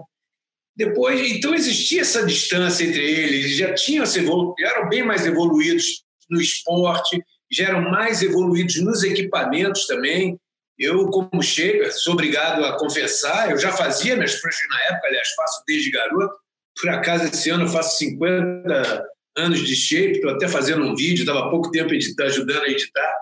Depois, 0.76 1.21
então 1.31 1.54
existia 1.54 2.00
essa 2.00 2.26
distância 2.26 2.85
entre 2.85 3.00
eles, 3.00 3.57
já 3.57 3.73
tinham 3.75 4.04
se 4.04 4.19
evolu 4.19 4.54
já 4.59 4.71
eram 4.71 4.88
bem 4.88 5.04
mais 5.04 5.25
evoluídos 5.25 6.04
no 6.28 6.40
esporte, 6.40 7.23
já 7.50 7.69
eram 7.69 7.83
mais 7.83 8.23
evoluídos 8.23 8.83
nos 8.83 9.04
equipamentos 9.04 9.87
também. 9.87 10.38
Eu, 10.76 11.07
como 11.09 11.40
chega, 11.40 11.93
sou 11.93 12.14
obrigado 12.14 12.64
a 12.64 12.76
confessar, 12.76 13.50
eu 13.50 13.59
já 13.59 13.71
fazia 13.71 14.16
minhas 14.16 14.35
pranchas 14.40 14.69
na 14.69 14.95
época, 14.95 15.07
aliás, 15.07 15.28
faço 15.37 15.62
desde 15.66 15.90
garoto. 15.90 16.35
Por 16.81 16.90
acaso, 16.90 17.25
esse 17.25 17.50
ano 17.50 17.64
eu 17.64 17.69
faço 17.69 17.99
50 17.99 19.04
anos 19.37 19.61
de 19.61 19.76
shape, 19.76 20.14
estou 20.14 20.31
até 20.33 20.49
fazendo 20.49 20.85
um 20.85 20.97
vídeo, 20.97 21.21
estava 21.23 21.50
pouco 21.50 21.71
tempo 21.71 21.95
editar, 21.95 22.25
ajudando 22.25 22.64
a 22.64 22.69
editar. 22.69 23.14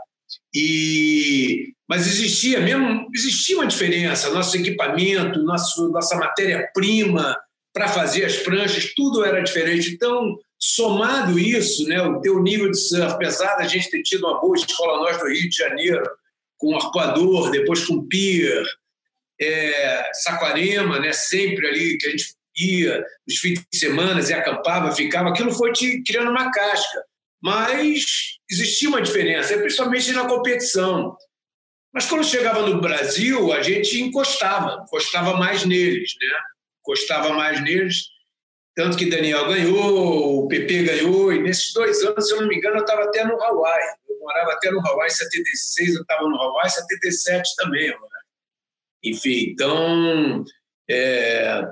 E 0.54 1.72
mas 1.88 2.06
existia 2.06 2.60
mesmo 2.60 3.08
existia 3.14 3.56
uma 3.56 3.66
diferença 3.66 4.30
nosso 4.30 4.56
equipamento 4.56 5.42
nosso 5.42 5.88
nossa 5.90 6.16
matéria 6.16 6.68
prima 6.74 7.36
para 7.72 7.88
fazer 7.88 8.24
as 8.24 8.36
pranchas 8.36 8.92
tudo 8.94 9.24
era 9.24 9.42
diferente 9.42 9.92
então 9.92 10.38
somado 10.62 11.40
isso, 11.40 11.88
né, 11.88 12.00
o 12.00 12.20
teu 12.20 12.40
nível 12.40 12.70
de 12.70 12.78
surf, 12.78 13.12
apesar 13.12 13.56
da 13.56 13.66
gente 13.66 13.90
ter 13.90 14.00
tido 14.04 14.24
uma 14.24 14.40
boa 14.40 14.56
escola 14.56 15.00
nós 15.00 15.18
do 15.18 15.26
Rio 15.26 15.50
de 15.50 15.56
Janeiro, 15.56 16.08
com 16.56 16.76
arpoador, 16.76 17.50
depois 17.50 17.84
com 17.84 18.06
pier, 18.06 18.64
é, 19.40 20.10
Saquarema, 20.22 21.00
né, 21.00 21.12
sempre 21.12 21.66
ali 21.66 21.98
que 21.98 22.06
a 22.06 22.10
gente 22.10 22.36
ia 22.56 23.04
nos 23.26 23.38
fins 23.38 23.60
de 23.72 23.76
semana 23.76 24.20
e 24.20 24.32
acampava, 24.32 24.94
ficava, 24.94 25.30
aquilo 25.30 25.50
foi 25.50 25.72
te 25.72 26.00
criando 26.04 26.30
uma 26.30 26.52
casca. 26.52 27.02
Mas 27.42 28.38
existia 28.49 28.88
uma 28.88 29.02
diferença, 29.02 29.58
principalmente 29.58 30.12
na 30.12 30.26
competição. 30.26 31.16
Mas 31.92 32.06
quando 32.06 32.25
chegava 32.25 32.66
no 32.66 32.80
Brasil, 32.80 33.52
a 33.52 33.61
gente 33.61 34.00
encostava, 34.00 34.84
encostava 34.87 35.34
mais 35.34 35.64
neles, 35.64 36.12
né? 36.20 36.38
Encostava 36.80 37.30
mais 37.30 37.61
neles. 37.62 38.06
Tanto 38.75 38.96
que 38.96 39.11
Daniel 39.11 39.46
ganhou, 39.49 40.44
o 40.44 40.49
PP 40.49 40.84
ganhou, 40.84 41.32
e 41.32 41.42
nesses 41.42 41.75
dois 41.75 42.02
anos, 42.02 42.26
se 42.26 42.34
eu 42.34 42.40
não 42.40 42.49
me 42.49 42.56
engano, 42.56 42.76
eu 42.76 42.80
estava 42.80 43.02
até 43.02 43.22
no 43.25 43.40
Hawaii. 43.42 43.84
Eu 44.08 44.18
morava 44.18 44.52
até 44.52 44.70
no 44.70 44.80
Hawaii 44.80 45.11
em 45.11 45.14
76, 45.14 45.94
eu 45.96 46.02
estava 46.02 46.26
no 46.26 46.40
Hawaii 46.40 46.68
em 46.68 46.70
77 46.70 47.56
também. 47.56 47.90
Né? 47.90 47.96
Enfim, 49.04 49.50
então, 49.50 50.44
é, 50.88 51.62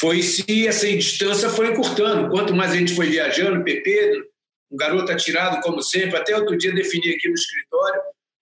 foi-se, 0.00 0.66
essa 0.66 0.88
distância 0.88 1.48
foi 1.48 1.68
encurtando. 1.68 2.30
Quanto 2.30 2.54
mais 2.54 2.72
a 2.72 2.76
gente 2.76 2.96
foi 2.96 3.06
viajando, 3.06 3.62
PP, 3.62 4.31
um 4.72 4.76
garoto 4.76 5.12
atirado, 5.12 5.60
como 5.60 5.82
sempre, 5.82 6.16
até 6.16 6.34
outro 6.34 6.56
dia 6.56 6.74
defini 6.74 7.14
aqui 7.14 7.28
no 7.28 7.34
escritório, 7.34 8.00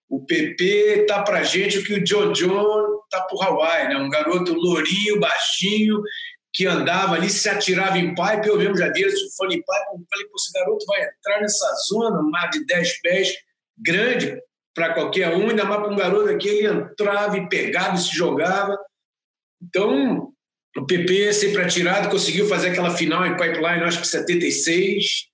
o 0.09 0.25
PP 0.25 1.05
tá 1.07 1.23
para 1.23 1.43
gente 1.43 1.79
o 1.79 1.83
que 1.83 1.93
o 1.93 2.03
John 2.03 2.31
John 2.31 2.99
tá 3.09 3.21
para 3.21 3.37
o 3.37 3.41
Hawaii, 3.41 3.89
né? 3.89 3.97
Um 3.97 4.09
garoto 4.09 4.53
lourinho, 4.53 5.19
baixinho, 5.19 6.01
que 6.53 6.65
andava 6.65 7.15
ali, 7.15 7.29
se 7.29 7.47
atirava 7.47 7.97
em 7.97 8.13
pipe. 8.13 8.47
Eu 8.47 8.57
mesmo 8.57 8.77
já 8.77 8.91
vi 8.91 9.03
isso, 9.03 9.35
falei 9.37 9.57
pipe. 9.57 9.69
Eu 9.69 10.05
falei, 10.09 10.27
esse 10.35 10.51
garoto 10.53 10.85
vai 10.85 11.03
entrar 11.03 11.41
nessa 11.41 11.73
zona, 11.87 12.21
mais 12.23 12.49
de 12.51 12.65
10 12.65 13.01
pés, 13.01 13.33
grande 13.77 14.37
para 14.73 14.93
qualquer 14.93 15.35
um, 15.35 15.49
ainda 15.49 15.65
mais 15.65 15.81
para 15.81 15.91
um 15.91 15.95
garoto 15.95 16.29
aqui, 16.29 16.47
ele 16.47 16.67
entrava 16.67 17.37
e 17.37 17.47
pegava 17.47 17.95
e 17.95 17.99
se 17.99 18.15
jogava. 18.15 18.77
Então, 19.61 20.31
o 20.77 20.85
PP 20.85 21.33
sempre 21.33 21.61
atirado, 21.61 22.09
conseguiu 22.09 22.47
fazer 22.47 22.69
aquela 22.69 22.91
final 22.91 23.25
em 23.25 23.35
pipeline, 23.35 23.83
acho 23.83 24.01
que 24.01 24.07
76, 24.07 25.30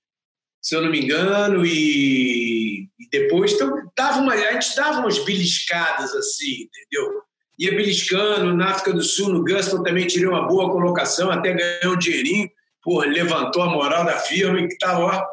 se 0.60 0.74
eu 0.74 0.82
não 0.82 0.90
me 0.90 1.00
engano, 1.00 1.64
e, 1.64 2.88
e 2.98 3.08
depois 3.10 3.52
então, 3.52 3.72
dava 3.96 4.20
uma, 4.20 4.34
a 4.34 4.52
gente 4.52 4.76
dava 4.76 5.00
umas 5.00 5.18
beliscadas 5.24 6.14
assim, 6.14 6.68
entendeu? 6.68 7.22
Ia 7.58 7.70
beliscando, 7.70 8.54
na 8.54 8.70
África 8.70 8.92
do 8.92 9.02
Sul, 9.02 9.30
no 9.30 9.44
Guston 9.44 9.82
também 9.82 10.06
tirei 10.06 10.28
uma 10.28 10.46
boa 10.46 10.70
colocação, 10.70 11.30
até 11.30 11.54
ganhou 11.54 11.94
um 11.94 11.98
dinheirinho, 11.98 12.48
porra, 12.82 13.06
levantou 13.06 13.62
a 13.62 13.70
moral 13.70 14.04
da 14.04 14.18
firma, 14.18 14.58
que 14.58 14.74
estava, 14.74 15.00
ó, 15.00 15.26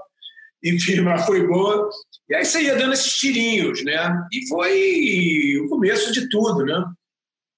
enfim, 0.63 1.01
mas 1.01 1.23
foi 1.27 1.45
boa. 1.47 1.89
E 2.29 2.35
aí 2.35 2.43
você 2.43 2.63
ia 2.63 2.75
dando 2.75 2.93
esses 2.93 3.13
tirinhos, 3.13 3.83
né? 3.83 4.11
E 4.31 4.47
foi 4.47 5.59
o 5.63 5.69
começo 5.69 6.11
de 6.11 6.27
tudo, 6.29 6.65
né? 6.65 6.83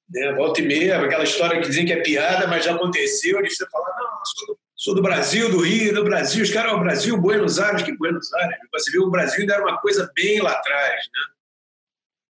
né? 0.10 0.34
Volta 0.34 0.62
e 0.62 0.66
meia, 0.66 1.00
aquela 1.00 1.24
história 1.24 1.62
que 1.62 1.70
dizem 1.70 1.86
que 1.86 1.94
é 1.94 2.02
piada, 2.02 2.48
mas 2.48 2.66
já 2.66 2.76
aconteceu, 2.76 3.42
de 3.42 3.50
você 3.50 3.66
falar, 3.70 3.96
não, 3.96 4.58
sou 4.78 4.94
do 4.94 5.02
Brasil, 5.02 5.50
do 5.50 5.60
Rio, 5.60 5.94
do 5.94 6.04
Brasil. 6.04 6.44
Os 6.44 6.52
caras, 6.52 6.74
o 6.74 6.80
Brasil, 6.80 7.20
Buenos 7.20 7.58
Aires, 7.58 7.82
que 7.82 7.98
Buenos 7.98 8.32
Aires. 8.34 8.58
Você 8.72 8.92
viu, 8.92 9.04
o 9.04 9.10
Brasil 9.10 9.42
ainda 9.42 9.56
era 9.56 9.64
uma 9.64 9.80
coisa 9.80 10.10
bem 10.16 10.40
lá 10.40 10.52
atrás, 10.52 11.04
né? 11.14 11.22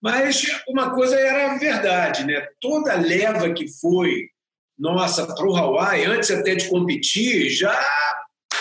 Mas 0.01 0.47
uma 0.69 0.95
coisa 0.95 1.19
era 1.19 1.59
verdade, 1.59 2.25
né? 2.25 2.47
Toda 2.61 2.93
a 2.93 2.97
leva 2.97 3.53
que 3.53 3.67
foi 3.81 4.29
nossa 4.79 5.27
para 5.35 5.47
o 5.47 5.57
Hawaii, 5.57 6.05
antes 6.05 6.31
até 6.31 6.55
de 6.55 6.69
competir, 6.69 7.51
já 7.51 7.75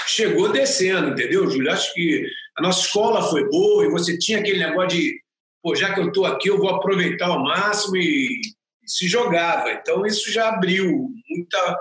chegou 0.07 0.51
descendo, 0.51 1.09
entendeu, 1.09 1.49
Júlio? 1.49 1.71
Acho 1.71 1.93
que 1.93 2.25
a 2.57 2.61
nossa 2.61 2.85
escola 2.85 3.21
foi 3.29 3.47
boa 3.49 3.85
e 3.85 3.91
você 3.91 4.17
tinha 4.17 4.39
aquele 4.39 4.59
negócio 4.59 4.97
de, 4.97 5.21
pô, 5.61 5.75
já 5.75 5.93
que 5.93 5.99
eu 5.99 6.07
estou 6.07 6.25
aqui, 6.25 6.49
eu 6.49 6.57
vou 6.57 6.69
aproveitar 6.69 7.27
ao 7.27 7.43
máximo 7.43 7.97
e 7.97 8.41
se 8.85 9.07
jogava. 9.07 9.71
Então, 9.71 10.05
isso 10.05 10.31
já 10.31 10.49
abriu 10.49 11.11
muita 11.29 11.79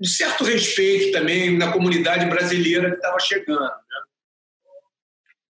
um 0.00 0.04
certo 0.04 0.44
respeito 0.44 1.12
também 1.12 1.56
na 1.56 1.72
comunidade 1.72 2.26
brasileira 2.26 2.90
que 2.90 2.96
estava 2.96 3.18
chegando. 3.18 3.60
Né? 3.60 4.02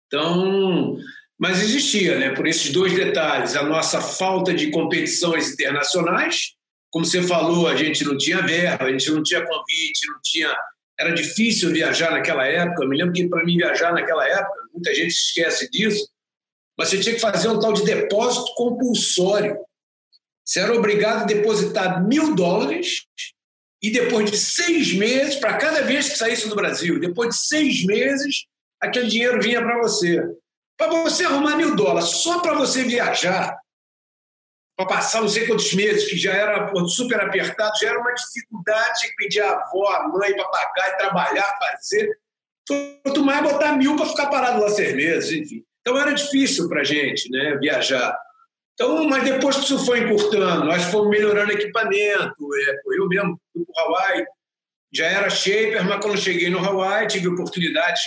Então, 0.07 0.97
mas 1.39 1.61
existia, 1.61 2.17
né? 2.17 2.29
Por 2.35 2.47
esses 2.47 2.71
dois 2.71 2.93
detalhes, 2.93 3.55
a 3.55 3.63
nossa 3.63 4.01
falta 4.01 4.53
de 4.53 4.69
competições 4.69 5.51
internacionais, 5.51 6.53
como 6.91 7.05
você 7.05 7.23
falou, 7.23 7.67
a 7.67 7.75
gente 7.75 8.03
não 8.05 8.17
tinha 8.17 8.41
verba, 8.41 8.85
a 8.85 8.91
gente 8.91 9.09
não 9.09 9.23
tinha 9.23 9.45
convite, 9.45 10.07
não 10.07 10.19
tinha, 10.23 10.55
era 10.99 11.11
difícil 11.11 11.71
viajar 11.71 12.11
naquela 12.11 12.45
época. 12.45 12.83
Eu 12.83 12.89
me 12.89 12.97
lembro 12.97 13.13
que 13.13 13.27
para 13.27 13.43
mim 13.43 13.57
viajar 13.57 13.91
naquela 13.91 14.27
época, 14.27 14.53
muita 14.71 14.93
gente 14.93 15.11
esquece 15.11 15.69
disso, 15.71 16.07
mas 16.77 16.89
você 16.89 16.99
tinha 16.99 17.15
que 17.15 17.21
fazer 17.21 17.47
um 17.47 17.59
tal 17.59 17.73
de 17.73 17.83
depósito 17.83 18.53
compulsório. 18.55 19.57
Você 20.45 20.59
era 20.59 20.73
obrigado 20.73 21.23
a 21.23 21.25
depositar 21.25 22.05
mil 22.05 22.35
dólares 22.35 23.05
e 23.83 23.91
depois 23.91 24.31
de 24.31 24.37
seis 24.37 24.93
meses, 24.93 25.35
para 25.35 25.57
cada 25.57 25.81
vez 25.81 26.07
que 26.07 26.17
saísse 26.17 26.47
do 26.47 26.55
Brasil, 26.55 27.01
depois 27.01 27.29
de 27.31 27.35
seis 27.35 27.85
meses, 27.85 28.45
aquele 28.81 29.07
dinheiro 29.07 29.41
vinha 29.41 29.61
para 29.61 29.77
você. 29.81 30.23
Para 30.77 30.87
você 30.87 31.25
arrumar 31.25 31.57
mil 31.57 31.75
dólares 31.75 32.09
só 32.09 32.39
para 32.39 32.53
você 32.53 32.83
viajar, 32.83 33.57
para 34.77 34.87
passar 34.87 35.21
não 35.21 35.27
sei 35.27 35.45
quantos 35.45 35.73
meses, 35.73 36.09
que 36.09 36.15
já 36.15 36.31
era 36.31 36.71
super 36.87 37.19
apertado, 37.19 37.77
já 37.77 37.89
era 37.89 37.99
uma 37.99 38.13
dificuldade, 38.13 38.99
tinha 38.99 39.09
que 39.11 39.17
pedir 39.17 39.41
a 39.41 39.51
avó, 39.51 39.87
a 39.89 40.07
mãe 40.07 40.33
para 40.33 40.47
pagar 40.47 40.89
e 40.89 40.97
trabalhar, 40.97 41.59
fazer. 41.59 42.17
Quanto 43.03 43.23
mais 43.23 43.43
botar 43.43 43.73
mil 43.73 43.97
para 43.97 44.05
ficar 44.05 44.27
parado 44.27 44.61
lá 44.61 44.69
seis 44.69 44.95
meses, 44.95 45.31
enfim. 45.31 45.63
Então 45.81 45.99
era 45.99 46.13
difícil 46.13 46.69
para 46.69 46.81
a 46.81 46.85
gente 46.85 47.29
né, 47.29 47.57
viajar. 47.57 48.17
Então, 48.73 49.07
mas 49.07 49.23
depois 49.23 49.55
que 49.57 49.65
isso 49.65 49.85
foi 49.85 49.99
encurtando, 49.99 50.65
nós 50.65 50.83
fomos 50.85 51.09
melhorando 51.09 51.51
equipamento. 51.51 52.55
É, 52.55 52.81
eu 52.97 53.07
mesmo 53.07 53.39
fui 53.51 53.63
para 53.65 53.83
o 53.83 53.87
Hawaii, 53.87 54.25
já 54.91 55.05
era 55.05 55.29
shaper, 55.29 55.85
mas 55.85 56.03
quando 56.03 56.17
cheguei 56.17 56.49
no 56.49 56.59
Hawaii 56.59 57.07
tive 57.07 57.27
oportunidades 57.27 58.01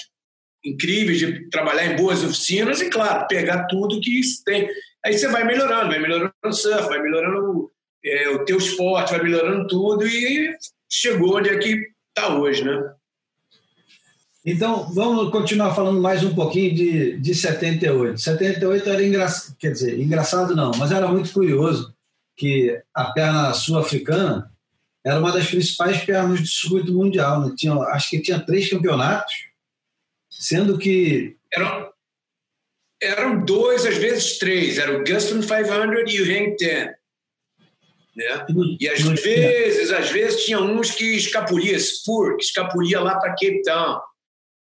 incríveis 0.64 1.18
de 1.18 1.49
trabalhar 1.50 1.87
em 1.87 1.96
boas 1.96 2.25
oficinas 2.25 2.80
e, 2.80 2.90
claro, 2.90 3.26
pegar 3.28 3.66
tudo 3.66 4.00
que 4.00 4.20
tem. 4.44 4.68
Aí 5.04 5.16
você 5.16 5.28
vai 5.28 5.44
melhorando, 5.44 5.90
vai 5.90 5.99
melhorando 6.00 6.35
o 6.44 6.52
surf, 6.52 6.88
vai 6.88 7.00
melhorando 7.00 7.70
é, 8.04 8.28
o 8.30 8.44
teu 8.44 8.58
esporte, 8.58 9.12
vai 9.12 9.23
melhorando 9.23 9.66
tudo 9.68 10.06
e 10.06 10.56
chegou 10.90 11.37
onde 11.37 11.50
é 11.50 11.58
que 11.58 11.87
está 12.08 12.37
hoje, 12.37 12.64
né? 12.64 12.95
Então, 14.48 14.88
vamos 14.92 15.32
continuar 15.32 15.74
falando 15.74 16.00
mais 16.00 16.22
um 16.22 16.32
pouquinho 16.32 16.72
de, 16.72 17.18
de 17.18 17.34
78. 17.34 18.16
78 18.16 18.88
era 18.88 19.04
engraçado, 19.04 19.56
quer 19.58 19.72
dizer, 19.72 19.98
engraçado 19.98 20.54
não, 20.54 20.70
mas 20.76 20.92
era 20.92 21.08
muito 21.08 21.32
curioso 21.32 21.92
que 22.36 22.80
a 22.94 23.06
perna 23.06 23.52
sul-africana 23.52 24.48
era 25.04 25.18
uma 25.18 25.32
das 25.32 25.48
principais 25.48 26.04
pernas 26.04 26.38
de 26.38 26.46
circuito 26.46 26.92
mundial. 26.92 27.40
Né? 27.40 27.54
Tinha, 27.56 27.74
acho 27.74 28.08
que 28.08 28.22
tinha 28.22 28.38
três 28.38 28.70
campeonatos, 28.70 29.34
sendo 30.30 30.78
que... 30.78 31.36
Eram, 31.52 31.90
eram 33.02 33.44
dois, 33.44 33.84
às 33.84 33.96
vezes 33.96 34.38
três. 34.38 34.78
Era 34.78 34.96
o 34.96 35.00
Guston 35.00 35.40
500 35.40 36.14
e 36.14 36.22
o 36.22 36.24
Hang 36.24 36.56
10. 36.56 36.86
Né? 38.14 38.46
E 38.78 38.88
às 38.88 39.02
vezes, 39.02 39.90
às 39.90 40.08
vezes 40.10 40.44
tinha 40.44 40.60
uns 40.60 40.92
que 40.92 41.16
escapulia, 41.16 41.76
Spur, 41.80 42.36
que 42.36 42.44
escapulia 42.44 43.00
lá 43.00 43.18
para 43.18 43.30
Cape 43.30 43.62
Town. 43.64 43.98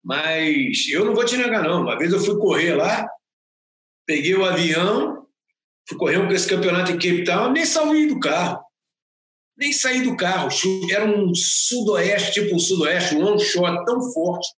Mas 0.05 0.87
eu 0.91 1.05
não 1.05 1.15
vou 1.15 1.25
te 1.25 1.37
negar, 1.37 1.63
não. 1.63 1.81
Uma 1.81 1.97
vez 1.97 2.13
eu 2.13 2.21
fui 2.21 2.37
correr 2.39 2.75
lá, 2.75 3.09
peguei 4.07 4.35
o 4.35 4.45
avião, 4.45 5.27
fui 5.89 5.97
correr 5.97 6.27
com 6.27 6.33
esse 6.33 6.47
campeonato 6.47 6.93
em 6.93 6.99
Cape 6.99 7.25
Town, 7.25 7.53
nem 7.53 7.65
saí 7.65 8.07
do 8.07 8.21
carro. 8.21 8.63
Nem 9.57 9.73
saí 9.73 10.03
do 10.03 10.17
carro. 10.17 10.49
Era 10.91 11.07
um 11.07 11.33
sudoeste, 11.35 12.33
tipo 12.33 12.55
um 12.55 12.59
sudoeste, 12.59 13.17
um 13.17 13.25
onshore 13.25 13.85
tão 13.87 14.03
forte, 14.13 14.49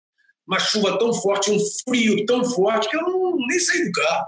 uma 0.45 0.59
chuva 0.59 0.99
tão 0.99 1.13
forte, 1.13 1.51
um 1.51 1.59
frio 1.87 2.25
tão 2.25 2.43
forte, 2.43 2.89
que 2.89 2.97
eu 2.97 3.01
não, 3.01 3.37
nem 3.37 3.59
saí 3.59 3.85
do 3.85 3.91
carro. 3.91 4.27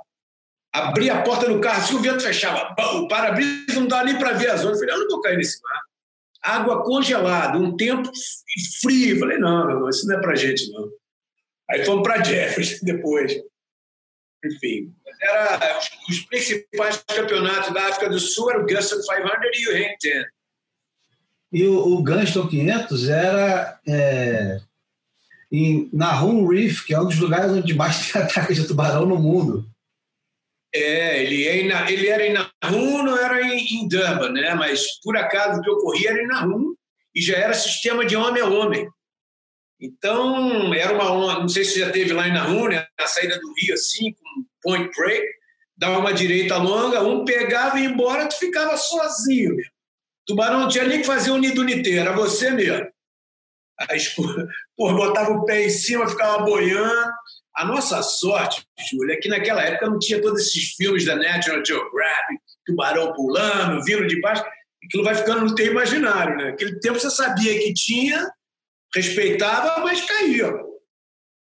Abri 0.72 1.10
a 1.10 1.24
porta 1.24 1.52
do 1.52 1.60
carro, 1.60 1.82
assim, 1.82 1.96
o 1.96 2.00
vento 2.00 2.22
fechava. 2.22 2.76
O 2.96 3.08
para-brisa 3.08 3.80
não 3.80 3.88
dá 3.88 4.04
nem 4.04 4.18
para 4.18 4.34
ver 4.34 4.52
as 4.52 4.64
ondas. 4.64 4.80
Eu 4.80 4.88
falei, 4.88 4.96
eu 4.96 5.00
não 5.00 5.08
vou 5.10 5.22
cair 5.22 5.36
nesse 5.36 5.60
mar. 5.64 5.82
Água 6.42 6.84
congelada, 6.84 7.58
um 7.58 7.76
tempo 7.76 8.10
frio. 8.80 9.20
falei, 9.20 9.38
não, 9.40 9.68
não, 9.68 9.90
isso 9.90 10.08
não 10.08 10.18
é 10.18 10.22
para 10.22 10.36
gente, 10.36 10.72
não. 10.72 10.88
Aí 11.70 11.86
fomos 11.86 12.04
para 12.04 12.24
Jeffers 12.24 12.80
depois. 12.84 13.34
Enfim, 14.44 14.94
era, 15.22 15.78
os, 15.78 15.90
os, 16.10 16.26
principais 16.26 17.04
campeonatos 17.08 17.74
da 17.74 17.88
África 17.88 18.10
do 18.10 18.20
Sul 18.20 18.50
eram 18.52 18.64
o 18.64 18.66
Gunston 18.66 19.02
500 19.02 19.60
e 19.60 19.68
o 19.68 19.74
10. 19.74 20.26
E 21.52 21.64
o, 21.66 21.94
o 21.94 22.04
Gunston 22.04 22.48
500 22.48 23.10
era 23.10 23.80
é, 23.86 24.60
em 25.52 25.90
Nahum 25.92 26.48
Reef, 26.48 26.86
que 26.86 26.94
é 26.94 27.00
um 27.02 27.08
dos 27.08 27.18
lugares 27.18 27.52
onde 27.52 27.74
mais 27.74 28.10
tem 28.12 28.22
ataque 28.22 28.54
de 28.54 28.68
tubarão 28.68 29.06
no 29.06 29.18
mundo. 29.18 29.66
É, 30.74 31.24
ele, 31.24 31.48
é 31.48 31.58
em, 31.58 31.92
ele 31.92 32.08
era 32.08 32.26
em 32.26 32.34
Nahum, 32.34 33.04
não 33.04 33.18
era 33.18 33.42
em, 33.42 33.58
em 33.58 33.88
Durban, 33.88 34.32
né? 34.32 34.54
mas 34.54 35.00
por 35.04 35.18
acaso 35.18 35.60
o 35.60 35.64
que 35.64 35.70
ocorria 35.70 36.12
era 36.12 36.22
em 36.22 36.28
Nahum 36.28 36.76
e 37.16 37.22
já 37.22 37.36
era 37.36 37.54
sistema 37.54 38.06
de 38.06 38.16
homem 38.16 38.42
a 38.42 38.48
homem. 38.48 38.88
Então, 39.80 40.74
era 40.74 40.94
uma 40.94 41.12
onda, 41.12 41.40
não 41.40 41.50
sei 41.50 41.64
se 41.64 41.80
já 41.80 41.90
teve 41.90 42.12
lá 42.12 42.28
em 42.28 42.34
Nauru, 42.34 42.70
né, 42.70 42.86
na 43.00 43.08
saída 43.08 43.40
do 43.40 43.54
rio, 43.54 43.74
assim, 43.74 44.14
com 44.14 44.46
point 44.62 44.92
break, 44.96 45.26
dava 45.78 46.00
uma 46.00 46.14
direita 46.14 46.58
longa, 46.58 47.02
um 47.02 47.24
pegava 47.24 47.80
e 47.80 47.84
ia 47.84 47.90
embora, 47.90 48.28
tu 48.28 48.38
ficava 48.38 48.76
sozinho, 48.76 49.56
meu. 49.56 49.66
Tubarão 50.28 50.60
não 50.60 50.68
tinha 50.68 50.84
nem 50.84 51.00
que 51.00 51.08
fazer 51.08 51.32
um 51.32 51.38
nido 51.38 51.64
niteiro, 51.64 52.02
era 52.02 52.12
você 52.12 52.52
mesmo. 52.52 52.88
Aí, 53.90 54.00
pô, 54.76 54.94
botava 54.94 55.32
o 55.32 55.46
pé 55.46 55.66
em 55.66 55.70
cima, 55.70 56.10
ficava 56.10 56.44
boiando. 56.44 57.12
A 57.56 57.66
nossa 57.66 58.02
sorte, 58.04 58.64
Júlia, 58.92 59.14
é 59.14 59.18
que 59.18 59.28
naquela 59.28 59.64
época 59.64 59.90
não 59.90 59.98
tinha 59.98 60.22
todos 60.22 60.42
esses 60.42 60.76
filmes 60.76 61.06
da 61.06 61.16
National 61.16 61.66
Geographic, 61.66 62.40
tubarão 62.66 63.14
pulando, 63.14 63.84
vindo 63.84 64.06
de 64.06 64.20
baixo. 64.22 64.44
Aquilo 64.84 65.04
vai 65.04 65.16
ficando 65.16 65.46
no 65.46 65.56
teu 65.56 65.66
imaginário, 65.66 66.38
né? 66.38 66.52
Naquele 66.52 66.80
tempo 66.80 67.00
você 67.00 67.10
sabia 67.10 67.58
que 67.60 67.74
tinha, 67.74 68.30
respeitava, 68.96 69.84
mas 69.84 70.02
caía. 70.02 70.48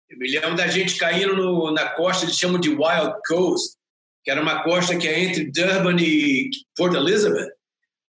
Eu 0.10 0.20
me 0.20 0.30
lembro 0.30 0.56
da 0.56 0.68
gente 0.68 0.98
caindo 0.98 1.36
no, 1.36 1.72
na 1.72 1.90
costa, 1.90 2.26
eles 2.26 2.38
chamam 2.38 2.60
de 2.60 2.70
Wild 2.70 3.16
Coast, 3.28 3.76
que 4.24 4.32
era 4.32 4.42
uma 4.42 4.64
costa 4.64 4.96
que 4.98 5.08
é 5.08 5.24
entre 5.24 5.52
Durban 5.52 5.98
e 6.00 6.50
Port 6.76 6.94
Elizabeth, 6.94 7.50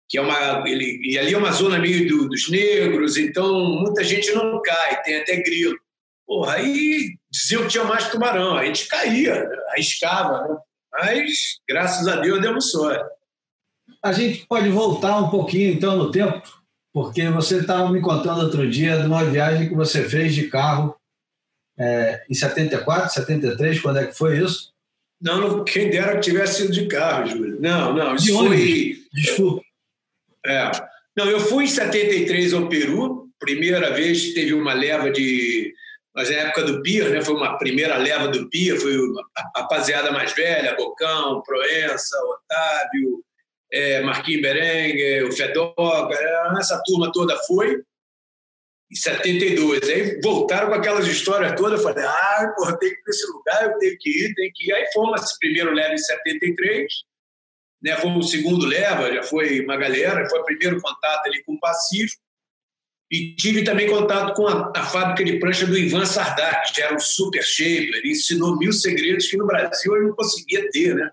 que 0.09 0.17
é 0.17 0.21
uma 0.21 0.67
ele, 0.67 0.99
e 1.03 1.17
ali 1.17 1.33
é 1.33 1.37
uma 1.37 1.51
zona 1.51 1.79
meio 1.79 2.07
do, 2.07 2.29
dos 2.29 2.49
negros, 2.49 3.17
então 3.17 3.65
muita 3.81 4.03
gente 4.03 4.31
não 4.31 4.61
cai, 4.61 5.01
tem 5.03 5.17
até 5.17 5.37
grilo. 5.41 5.77
Porra, 6.25 6.55
aí 6.55 7.15
diziam 7.29 7.63
que 7.63 7.69
tinha 7.69 7.83
mais 7.83 8.09
tubarão, 8.09 8.57
a 8.57 8.65
gente 8.65 8.87
caía, 8.87 9.47
arriscava, 9.69 10.47
né? 10.47 10.57
mas 10.93 11.59
graças 11.67 12.07
a 12.07 12.17
Deus 12.17 12.41
demos 12.41 12.71
sorte. 12.71 13.05
A 14.03 14.11
gente 14.11 14.45
pode 14.45 14.69
voltar 14.69 15.17
um 15.19 15.29
pouquinho 15.29 15.73
então 15.73 15.97
no 15.97 16.11
tempo, 16.11 16.41
porque 16.97 17.29
você 17.29 17.59
estava 17.59 17.91
me 17.91 18.01
contando 18.01 18.41
outro 18.41 18.67
dia 18.67 18.97
de 18.97 19.05
uma 19.05 19.23
viagem 19.23 19.69
que 19.69 19.75
você 19.75 20.09
fez 20.09 20.33
de 20.33 20.47
carro 20.47 20.95
é, 21.77 22.25
em 22.27 22.33
74, 22.33 23.13
73, 23.13 23.79
quando 23.79 23.99
é 23.99 24.07
que 24.07 24.17
foi 24.17 24.39
isso? 24.39 24.73
Não, 25.21 25.63
quem 25.63 25.91
dera 25.91 26.15
que 26.15 26.21
tivesse 26.21 26.63
sido 26.63 26.71
de 26.71 26.87
carro, 26.87 27.27
Júlio. 27.27 27.61
Não, 27.61 27.93
não, 27.93 28.15
de 28.15 28.23
isso 28.23 28.35
foi. 28.39 28.97
Desculpa. 29.13 29.61
É. 30.43 30.71
Não, 31.15 31.29
eu 31.29 31.39
fui 31.39 31.65
em 31.65 31.67
73 31.67 32.55
ao 32.55 32.67
Peru, 32.67 33.29
primeira 33.37 33.93
vez 33.93 34.25
que 34.25 34.33
teve 34.33 34.55
uma 34.55 34.73
leva 34.73 35.11
de. 35.11 35.71
Mas 36.15 36.31
na 36.31 36.37
época 36.37 36.63
do 36.63 36.81
PIA, 36.81 37.09
né? 37.09 37.21
Foi 37.21 37.35
uma 37.35 37.59
primeira 37.59 37.95
leva 37.97 38.27
do 38.27 38.49
PIA, 38.49 38.75
foi 38.79 38.95
a 39.35 39.59
rapaziada 39.59 40.11
mais 40.11 40.33
velha, 40.33 40.75
Bocão, 40.75 41.43
Proença, 41.43 42.17
Otávio, 42.23 43.23
é, 43.71 44.01
Marquinhos 44.01 44.41
Berengue, 44.41 45.23
o 45.23 45.31
Fedoga, 45.31 46.17
essa 46.57 46.81
turma 46.85 47.11
toda 47.11 47.37
foi 47.43 47.83
em 48.91 48.95
72. 48.95 49.89
Aí 49.89 50.19
voltaram 50.21 50.69
com 50.69 50.75
aquelas 50.75 51.07
histórias 51.07 51.53
todas. 51.55 51.79
Eu 51.79 51.87
falei, 51.87 52.05
ah, 52.05 52.53
porra, 52.55 52.77
tem 52.77 52.89
que 52.89 52.95
ir 52.95 53.03
para 53.03 53.11
esse 53.11 53.27
lugar, 53.27 53.65
eu 53.65 53.77
tenho 53.77 53.97
que 53.99 54.09
ir, 54.09 54.35
tenho 54.35 54.51
que 54.53 54.69
ir. 54.69 54.73
Aí 54.73 54.85
fomos 54.93 55.21
esse 55.21 55.37
primeiro 55.39 55.73
leva 55.73 55.93
em 55.93 55.97
73, 55.97 56.93
né? 57.81 57.97
Fomos 57.97 58.27
o 58.27 58.29
segundo 58.29 58.65
leva, 58.65 59.13
já 59.13 59.23
foi 59.23 59.61
uma 59.61 59.77
galera, 59.77 60.27
foi 60.29 60.39
o 60.39 60.45
primeiro 60.45 60.81
contato 60.81 61.27
ali 61.27 61.43
com 61.43 61.53
o 61.53 61.59
Pacífico. 61.59 62.21
E 63.09 63.35
tive 63.35 63.63
também 63.63 63.87
contato 63.89 64.33
com 64.33 64.47
a, 64.47 64.73
a 64.75 64.83
fábrica 64.83 65.23
de 65.23 65.39
prancha 65.39 65.65
do 65.65 65.77
Ivan 65.77 66.05
Sardak, 66.05 66.73
que 66.73 66.81
era 66.81 66.93
um 66.93 66.99
super 66.99 67.41
shaper, 67.41 68.01
ensinou 68.05 68.57
mil 68.57 68.73
segredos 68.73 69.27
que 69.27 69.37
no 69.37 69.47
Brasil 69.47 69.95
eu 69.95 70.07
não 70.07 70.15
conseguia 70.15 70.69
ter, 70.71 70.93
né? 70.93 71.09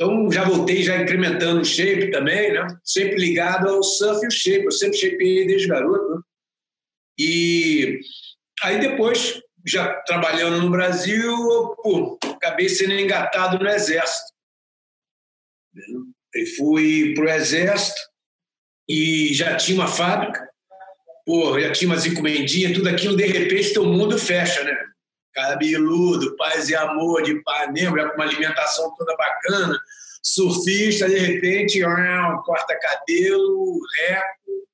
Então 0.00 0.32
já 0.32 0.44
voltei 0.44 0.82
já 0.82 0.96
incrementando 0.96 1.60
o 1.60 1.64
shape 1.64 2.10
também, 2.10 2.54
né? 2.54 2.66
Sempre 2.82 3.16
ligado 3.16 3.68
ao 3.68 3.82
surf 3.82 4.24
e 4.24 4.28
o 4.28 4.30
shape, 4.30 4.64
eu 4.64 4.70
sempre 4.70 4.96
shapeei 4.96 5.46
desde 5.46 5.68
garoto, 5.68 6.14
né? 6.14 6.22
E 7.18 8.00
aí 8.62 8.80
depois, 8.80 9.42
já 9.66 9.92
trabalhando 10.04 10.62
no 10.62 10.70
Brasil, 10.70 11.30
eu, 11.30 11.76
pô, 11.82 12.18
acabei 12.24 12.66
sendo 12.70 12.94
engatado 12.94 13.62
no 13.62 13.68
Exército. 13.68 14.32
Eu 16.34 16.46
fui 16.56 17.12
para 17.12 17.24
o 17.26 17.28
Exército 17.28 18.00
e 18.88 19.34
já 19.34 19.54
tinha 19.54 19.78
uma 19.78 19.86
fábrica, 19.86 20.48
pô, 21.26 21.60
já 21.60 21.72
tinha 21.72 21.90
umas 21.90 22.06
encomendinhas, 22.06 22.72
tudo 22.72 22.88
aquilo, 22.88 23.18
de 23.18 23.26
repente, 23.26 23.74
teu 23.74 23.84
mundo 23.84 24.16
fecha, 24.16 24.64
né? 24.64 24.74
Cabeludo, 25.48 26.36
paz 26.36 26.68
e 26.68 26.74
amor 26.74 27.22
de 27.22 27.32
Ipanema, 27.32 28.08
com 28.08 28.14
uma 28.14 28.24
alimentação 28.24 28.94
toda 28.96 29.16
bacana, 29.16 29.78
surfista, 30.22 31.08
de 31.08 31.18
repente, 31.18 31.80
corta 32.44 32.78
cabelo, 32.78 33.80
reco, 33.96 34.68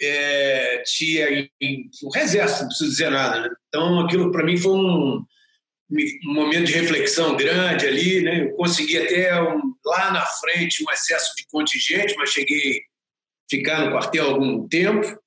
é, 0.00 0.82
tinha 0.86 1.48
em, 1.60 1.90
um 2.04 2.18
exército, 2.18 2.62
não 2.62 2.68
preciso 2.68 2.90
dizer 2.90 3.10
nada. 3.10 3.40
Né? 3.40 3.48
Então, 3.68 4.00
aquilo 4.00 4.30
para 4.30 4.44
mim 4.44 4.56
foi 4.56 4.72
um, 4.72 5.24
um, 5.90 6.34
momento 6.34 6.66
de 6.66 6.72
reflexão 6.72 7.36
grande 7.36 7.86
ali. 7.86 8.22
Né? 8.22 8.42
Eu 8.42 8.52
consegui 8.52 8.98
até 8.98 9.40
um, 9.42 9.60
lá 9.84 10.12
na 10.12 10.24
frente 10.24 10.84
um 10.84 10.92
excesso 10.92 11.34
de 11.36 11.44
contingente, 11.50 12.14
mas 12.16 12.30
cheguei 12.30 12.78
a 12.78 12.80
ficar 13.50 13.84
no 13.84 13.92
quartel 13.92 14.26
algum 14.26 14.68
tempo. 14.68 15.18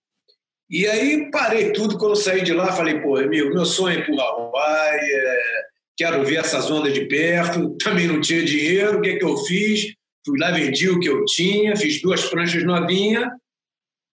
E 0.72 0.88
aí 0.88 1.30
parei 1.30 1.74
tudo 1.74 1.98
quando 1.98 2.16
saí 2.16 2.42
de 2.42 2.54
lá. 2.54 2.72
Falei, 2.72 3.02
pô, 3.02 3.18
amigo, 3.18 3.54
meu 3.54 3.66
sonho 3.66 3.98
é 3.98 4.00
ir 4.00 4.06
para 4.06 4.24
Hawaii, 4.24 5.00
é, 5.02 5.42
quero 5.98 6.24
ver 6.24 6.38
essas 6.38 6.72
ondas 6.72 6.94
de 6.94 7.06
perto. 7.08 7.76
Também 7.78 8.08
não 8.08 8.22
tinha 8.22 8.44
dinheiro, 8.44 8.98
o 8.98 9.02
que, 9.02 9.10
é 9.10 9.16
que 9.18 9.26
eu 9.26 9.36
fiz? 9.40 9.94
Fui 10.26 10.40
lá, 10.40 10.52
vendi 10.52 10.90
o 10.90 11.00
que 11.00 11.10
eu 11.10 11.26
tinha, 11.26 11.76
fiz 11.76 12.02
duas 12.02 12.24
pranchas 12.26 12.64
novinhas 12.64 13.28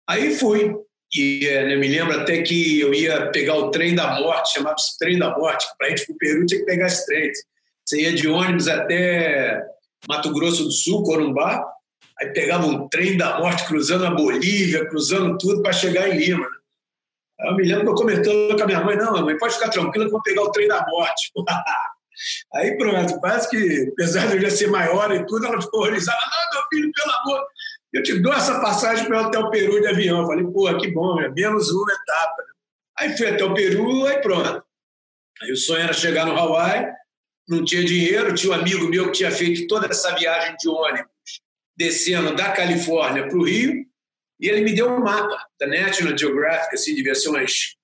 Aí 0.08 0.36
fui. 0.36 0.76
E 1.16 1.46
né, 1.46 1.76
me 1.76 1.88
lembro 1.88 2.20
até 2.20 2.42
que 2.42 2.80
eu 2.80 2.94
ia 2.94 3.30
pegar 3.32 3.56
o 3.56 3.70
trem 3.70 3.96
da 3.96 4.20
morte, 4.20 4.54
chamava-se 4.54 4.98
trem 4.98 5.18
da 5.18 5.36
morte. 5.38 5.66
Para 5.78 5.89
ir 5.89 6.06
para 6.06 6.13
o 6.13 6.18
Peru 6.18 6.46
tinha 6.46 6.60
que 6.60 6.66
pegar 6.66 6.88
esse 6.88 7.06
trem. 7.06 7.32
Você 7.86 8.02
ia 8.02 8.13
de 8.13 8.28
ônibus 8.28 8.68
até 8.68 9.62
Mato 10.08 10.32
Grosso 10.34 10.63
do 10.63 10.72
Sul, 10.72 11.04
Corumbá, 11.04 11.63
aí 12.24 12.34
pegava 12.34 12.66
um 12.66 12.88
trem 12.88 13.18
da 13.18 13.40
morte 13.40 13.66
cruzando 13.68 14.06
a 14.06 14.12
Bolívia, 14.12 14.88
cruzando 14.88 15.38
tudo 15.38 15.62
para 15.62 15.74
chegar 15.74 16.10
em 16.10 16.18
Lima. 16.18 16.48
Aí 17.40 17.50
eu 17.50 17.56
me 17.56 17.64
lembro 17.64 17.86
que 17.86 17.90
eu 17.92 17.96
comentando 17.96 18.56
com 18.56 18.64
a 18.64 18.66
minha 18.66 18.84
mãe: 18.84 18.96
não, 18.96 19.26
mãe, 19.26 19.38
pode 19.38 19.54
ficar 19.54 19.70
tranquila 19.70 20.06
que 20.06 20.10
eu 20.10 20.12
vou 20.12 20.22
pegar 20.22 20.44
o 20.44 20.52
trem 20.52 20.68
da 20.68 20.86
morte. 20.88 21.32
Aí 22.54 22.78
pronto, 22.78 23.20
quase 23.20 23.50
que, 23.50 23.90
apesar 23.92 24.28
de 24.28 24.36
eu 24.36 24.42
já 24.42 24.50
ser 24.52 24.68
maior 24.68 25.12
e 25.12 25.26
tudo, 25.26 25.46
ela 25.46 25.62
ficou 25.62 25.82
horrorizada. 25.82 26.20
Não, 26.20 26.60
meu 26.60 26.68
filho, 26.70 26.92
pelo 26.94 27.12
amor, 27.12 27.48
eu 27.92 28.04
te 28.04 28.20
dou 28.20 28.34
essa 28.34 28.62
passagem 28.62 29.08
para 29.08 29.22
até 29.22 29.40
o 29.40 29.50
Peru 29.50 29.82
de 29.82 29.88
avião. 29.88 30.22
Eu 30.22 30.28
falei, 30.28 30.46
pô, 30.46 30.78
que 30.78 30.92
bom, 30.92 31.20
é 31.20 31.30
menos 31.30 31.72
uma 31.72 31.92
etapa. 31.92 32.44
Aí 33.00 33.18
fui 33.18 33.28
até 33.28 33.44
o 33.44 33.54
Peru, 33.54 34.06
aí 34.06 34.22
pronto. 34.22 34.64
Aí 35.42 35.52
o 35.52 35.58
sonho 35.58 35.82
era 35.82 35.94
chegar 35.94 36.26
no 36.26 36.38
Hawaii, 36.38 36.88
não 37.50 37.66
tinha 37.66 37.84
dinheiro, 37.84 38.34
tinha 38.34 38.54
um 38.54 38.56
amigo 38.56 38.88
meu 38.88 39.08
que 39.08 39.14
tinha 39.14 39.32
feito 39.32 39.68
toda 39.68 39.88
essa 39.88 40.16
viagem 40.16 40.56
de 40.58 40.70
ônibus, 40.70 41.12
descendo 41.76 42.36
da 42.36 42.52
Califórnia 42.52 43.28
para 43.28 43.38
o 43.38 43.44
Rio, 43.44 43.86
e 44.40 44.50
ele 44.50 44.62
me 44.62 44.74
deu 44.74 44.92
um 44.92 45.00
mapa 45.00 45.38
da 45.60 45.68
National 45.68 46.18
Geographic, 46.18 46.76
assim, 46.76 46.96
devia 46.96 47.16
ser 47.16 47.30
umas 47.30 47.76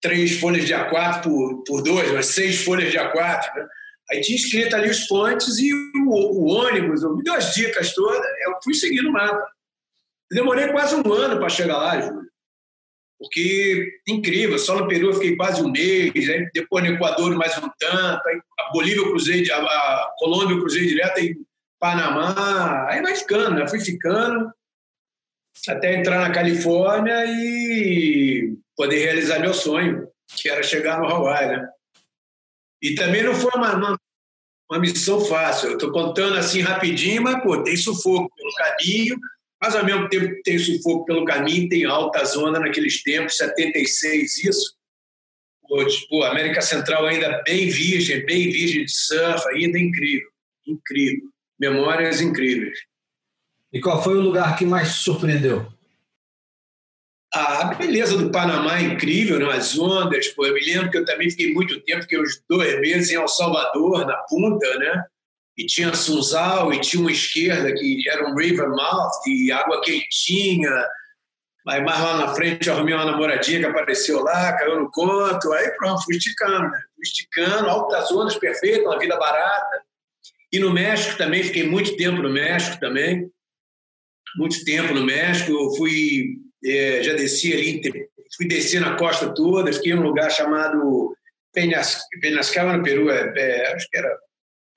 três 0.00 0.38
folhas 0.38 0.64
de 0.64 0.74
A4 0.74 1.22
por, 1.22 1.64
por 1.64 1.82
dois, 1.82 2.10
umas 2.10 2.26
seis 2.26 2.62
folhas 2.64 2.90
de 2.90 2.98
A4, 2.98 3.54
né? 3.54 3.68
Aí 4.10 4.20
tinha 4.20 4.36
escrito 4.36 4.74
ali 4.74 4.90
os 4.90 5.06
pontes 5.06 5.58
e 5.58 5.72
o, 5.72 6.10
o 6.10 6.46
ônibus, 6.46 7.02
me 7.02 7.22
deu 7.22 7.34
as 7.34 7.54
dicas 7.54 7.94
todas, 7.94 8.20
eu 8.44 8.58
fui 8.62 8.74
seguindo 8.74 9.08
o 9.08 9.12
mapa. 9.12 9.46
Demorei 10.30 10.68
quase 10.68 10.94
um 10.96 11.12
ano 11.12 11.38
para 11.38 11.48
chegar 11.48 11.78
lá, 11.78 12.00
Júlio. 12.00 12.30
Porque, 13.18 14.00
incrível, 14.08 14.58
só 14.58 14.76
no 14.76 14.88
Peru 14.88 15.10
eu 15.10 15.14
fiquei 15.14 15.36
quase 15.36 15.62
um 15.62 15.70
mês, 15.70 16.28
aí 16.28 16.50
depois 16.52 16.84
no 16.84 16.94
Equador 16.94 17.36
mais 17.36 17.56
um 17.56 17.70
tanto, 17.78 18.28
aí 18.28 18.40
a 18.58 18.72
Bolívia 18.72 19.00
eu 19.00 19.10
cruzei, 19.10 19.48
a, 19.50 19.58
a 19.58 20.14
Colômbia 20.18 20.56
eu 20.56 20.60
cruzei 20.60 20.86
direto, 20.86 21.18
aí 21.18 21.36
Panamá, 21.82 22.86
aí 22.88 23.02
vai 23.02 23.16
ficando, 23.16 23.56
né? 23.56 23.66
Fui 23.66 23.80
ficando 23.80 24.52
até 25.66 25.96
entrar 25.96 26.20
na 26.20 26.32
Califórnia 26.32 27.24
e 27.26 28.56
poder 28.76 29.00
realizar 29.00 29.40
meu 29.40 29.52
sonho, 29.52 30.06
que 30.28 30.48
era 30.48 30.62
chegar 30.62 31.00
no 31.00 31.06
Hawaii, 31.06 31.48
né? 31.48 31.68
E 32.80 32.94
também 32.94 33.24
não 33.24 33.34
foi 33.34 33.50
uma, 33.56 33.74
uma, 33.74 33.98
uma 34.70 34.78
missão 34.78 35.24
fácil. 35.24 35.70
Eu 35.70 35.72
estou 35.72 35.90
contando 35.90 36.36
assim 36.36 36.60
rapidinho, 36.60 37.20
mas 37.20 37.42
pô, 37.42 37.60
tem 37.64 37.76
sufoco 37.76 38.32
pelo 38.32 38.54
caminho, 38.54 39.18
mas 39.60 39.74
ao 39.74 39.84
mesmo 39.84 40.08
tempo 40.08 40.40
tem 40.44 40.60
sufoco 40.60 41.04
pelo 41.04 41.24
caminho, 41.24 41.68
tem 41.68 41.84
alta 41.84 42.24
zona 42.24 42.60
naqueles 42.60 43.02
tempos, 43.02 43.36
76 43.38 44.44
isso. 44.44 44.76
Pô, 45.68 45.84
tipo, 45.84 46.22
América 46.22 46.62
Central 46.62 47.06
ainda 47.06 47.42
bem 47.42 47.68
virgem, 47.68 48.24
bem 48.24 48.52
virgem 48.52 48.84
de 48.84 48.92
surf, 48.92 49.48
ainda 49.48 49.80
incrível, 49.80 50.30
incrível. 50.64 51.31
Memórias 51.62 52.20
incríveis. 52.20 52.76
E 53.72 53.80
qual 53.80 54.02
foi 54.02 54.16
o 54.16 54.20
lugar 54.20 54.58
que 54.58 54.66
mais 54.66 54.96
te 54.96 55.04
surpreendeu? 55.04 55.64
A 57.32 57.66
beleza 57.74 58.18
do 58.18 58.32
Panamá 58.32 58.80
é 58.80 58.82
incrível, 58.82 59.38
né? 59.38 59.46
as 59.54 59.78
ondas. 59.78 60.26
Pô, 60.28 60.44
eu 60.44 60.54
me 60.54 60.60
lembro 60.60 60.90
que 60.90 60.98
eu 60.98 61.04
também 61.04 61.30
fiquei 61.30 61.54
muito 61.54 61.80
tempo, 61.82 62.02
fiquei 62.02 62.20
uns 62.20 62.42
dois 62.50 62.80
meses 62.80 63.12
em 63.12 63.14
El 63.14 63.28
Salvador, 63.28 64.04
na 64.04 64.16
punta, 64.28 64.76
né? 64.76 65.04
E 65.56 65.64
tinha 65.64 65.94
Sunzal 65.94 66.72
e 66.72 66.80
tinha 66.80 67.00
uma 67.00 67.12
esquerda 67.12 67.72
que 67.72 68.08
era 68.08 68.28
um 68.28 68.34
river 68.34 68.68
mouth, 68.68 69.24
e 69.28 69.52
água 69.52 69.80
quentinha. 69.82 70.84
Aí 71.68 71.80
mais 71.80 72.00
lá 72.00 72.16
na 72.16 72.34
frente 72.34 72.68
eu 72.68 72.74
arrumei 72.74 72.92
uma 72.92 73.04
namoradinha 73.04 73.60
que 73.60 73.66
apareceu 73.66 74.20
lá, 74.20 74.52
caiu 74.58 74.80
no 74.80 74.90
conto, 74.90 75.52
aí 75.52 75.70
pronto, 75.76 76.02
fui 76.02 76.16
esticando, 76.16 76.72
né? 76.72 76.80
Fui 76.96 77.04
esticando, 77.04 77.68
altas 77.68 78.08
zonas 78.08 78.34
perfeitas, 78.34 78.84
uma 78.84 78.98
vida 78.98 79.16
barata. 79.16 79.91
E 80.52 80.58
no 80.58 80.70
México 80.70 81.16
também, 81.16 81.42
fiquei 81.42 81.66
muito 81.66 81.96
tempo 81.96 82.20
no 82.22 82.30
México 82.30 82.78
também, 82.78 83.30
muito 84.36 84.62
tempo 84.64 84.92
no 84.92 85.04
México. 85.04 85.50
Eu 85.50 85.74
fui, 85.76 86.36
é, 86.64 87.02
já 87.02 87.14
desci 87.14 87.52
ali, 87.52 87.80
fui 88.36 88.46
descer 88.46 88.80
na 88.80 88.96
costa 88.96 89.32
toda, 89.32 89.72
fiquei 89.72 89.94
num 89.94 90.02
lugar 90.02 90.30
chamado 90.30 91.16
Penhas, 91.54 92.00
Penhascala, 92.20 92.76
no 92.76 92.82
Peru, 92.82 93.10
é, 93.10 93.32
é, 93.36 93.74
acho 93.74 93.88
que 93.88 93.96
era. 93.96 94.18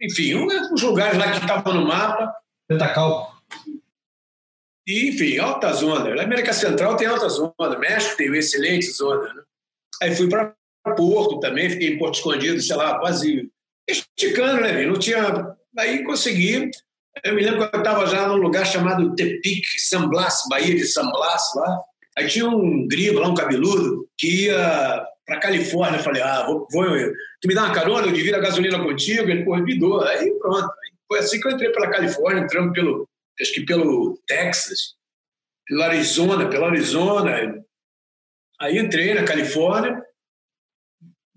Enfim, 0.02 0.36
uns 0.36 0.82
lugares 0.82 1.18
lá 1.18 1.32
que 1.32 1.40
estavam 1.40 1.74
no 1.74 1.88
mapa. 1.88 2.34
Petacalco. 2.68 3.36
E, 4.88 5.10
enfim, 5.10 5.38
altas 5.40 5.82
ondas. 5.82 6.16
Na 6.16 6.24
América 6.24 6.54
Central 6.54 6.96
tem 6.96 7.08
altas 7.08 7.40
ondas, 7.40 7.80
México 7.80 8.18
tem 8.18 8.34
excelentes 8.36 9.00
ondas. 9.02 9.34
Né? 9.34 9.42
Aí 10.04 10.16
fui 10.16 10.30
para 10.30 10.54
Porto 10.96 11.40
também, 11.40 11.70
fiquei 11.70 11.94
em 11.94 11.98
Porto 11.98 12.16
Escondido, 12.16 12.62
sei 12.62 12.76
lá, 12.76 13.00
quase 13.00 13.50
esticando, 13.88 14.62
né? 14.62 14.86
Não 14.86 15.00
tinha. 15.00 15.55
Aí 15.78 16.04
consegui. 16.04 16.70
Eu 17.24 17.36
me 17.36 17.44
lembro 17.44 17.70
que 17.70 17.76
eu 17.76 17.80
estava 17.80 18.06
já 18.08 18.28
num 18.28 18.36
lugar 18.36 18.66
chamado 18.66 19.16
Tepic, 19.16 19.64
San 19.78 20.08
Blas, 20.10 20.44
Bahia 20.50 20.76
de 20.76 20.86
San 20.86 21.10
Blas, 21.10 21.44
lá. 21.56 21.82
Aí 22.18 22.28
tinha 22.28 22.48
um 22.48 22.88
gringo 22.88 23.20
lá, 23.20 23.30
um 23.30 23.36
cabeludo, 23.36 24.08
que 24.18 24.46
ia 24.46 25.06
para 25.26 25.40
Califórnia. 25.40 26.00
Eu 26.00 26.04
falei, 26.04 26.22
ah, 26.22 26.46
vou, 26.46 26.68
vou, 26.72 26.86
tu 27.42 27.48
me 27.48 27.56
dá 27.56 27.66
uma 27.66 27.74
carona, 27.74 28.08
eu 28.08 28.14
divido 28.14 28.38
a 28.38 28.42
gasolina 28.42 28.82
contigo? 28.82 29.30
Ele, 29.30 29.44
pô, 29.44 29.56
me 29.58 29.78
dou. 29.78 30.02
Aí 30.04 30.32
pronto. 30.40 30.70
Foi 31.08 31.20
assim 31.20 31.40
que 31.40 31.48
eu 31.48 31.52
entrei 31.52 31.72
pela 31.72 31.90
Califórnia, 31.90 32.42
entrando 32.44 32.74
pelo 32.74 33.08
acho 33.40 33.54
que 33.54 33.66
pelo 33.66 34.18
Texas, 34.26 34.96
pelo 35.68 35.84
Arizona, 35.84 36.50
pelo 36.50 36.66
Arizona. 36.66 37.64
Aí 38.60 38.78
entrei 38.78 39.14
na 39.14 39.24
Califórnia, 39.24 40.02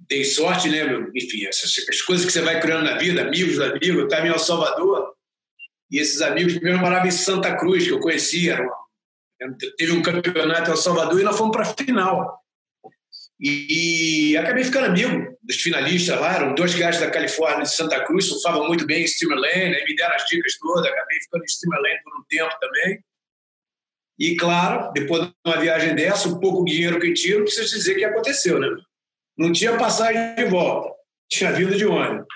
dei 0.09 0.25
sorte, 0.25 0.68
né? 0.68 0.85
Enfim, 1.14 1.47
essas, 1.47 1.75
as 1.88 2.03
coisas 2.03 2.25
que 2.25 2.33
você 2.33 2.40
vai 2.40 2.61
criando 2.61 2.85
na 2.85 2.97
vida, 2.97 3.23
amigos 3.23 3.61
amigos. 3.61 3.88
Eu 3.88 4.05
estava 4.05 4.27
em 4.27 4.31
El 4.31 4.38
Salvador 4.38 5.14
e 5.90 5.99
esses 5.99 6.21
amigos 6.23 6.59
meus 6.61 6.81
moravam 6.81 7.07
em 7.07 7.11
Santa 7.11 7.57
Cruz, 7.57 7.85
que 7.85 7.92
eu 7.92 8.01
conhecia. 8.01 8.59
teve 9.77 9.92
um 9.92 10.03
campeonato 10.03 10.68
em 10.68 10.73
El 10.73 10.77
Salvador 10.77 11.21
e 11.21 11.25
nós 11.25 11.37
fomos 11.37 11.55
para 11.57 11.62
a 11.62 11.75
final. 11.75 12.38
E, 13.40 14.33
e, 14.33 14.37
acabei 14.37 14.64
ficando 14.64 14.87
amigo 14.87 15.38
dos 15.40 15.57
finalistas 15.62 16.18
lá, 16.21 16.35
eram 16.35 16.55
dois 16.57 16.75
gajos 16.75 17.01
da 17.01 17.09
Califórnia 17.09 17.62
de 17.62 17.73
Santa 17.73 18.05
Cruz, 18.05 18.25
surfavam 18.25 18.66
muito 18.66 18.85
bem 18.85 19.05
em 19.05 19.07
Steamer 19.07 19.38
Lane, 19.38 19.77
aí 19.77 19.85
me 19.85 19.94
deram 19.94 20.16
as 20.16 20.25
dicas 20.27 20.59
todas, 20.59 20.85
acabei 20.90 21.21
ficando 21.21 21.44
em 21.44 21.49
Steamer 21.49 21.81
Lane 21.81 22.03
por 22.03 22.18
um 22.18 22.25
tempo 22.29 22.59
também. 22.61 22.99
E, 24.18 24.37
claro, 24.37 24.90
depois 24.92 25.23
de 25.23 25.35
uma 25.47 25.57
viagem 25.57 25.94
dessa, 25.94 26.29
o 26.29 26.40
pouco 26.40 26.64
dinheiro 26.64 26.99
que 26.99 27.12
tiro, 27.12 27.44
preciso 27.44 27.77
dizer 27.77 27.94
que 27.94 28.05
aconteceu, 28.05 28.59
né? 28.59 28.68
Não 29.38 29.53
tinha 29.53 29.79
passagem 29.79 30.35
de 30.35 30.46
volta, 30.46 30.92
tinha 31.31 31.53
vindo 31.53 31.77
de 31.77 31.87
ônibus. 31.87 32.27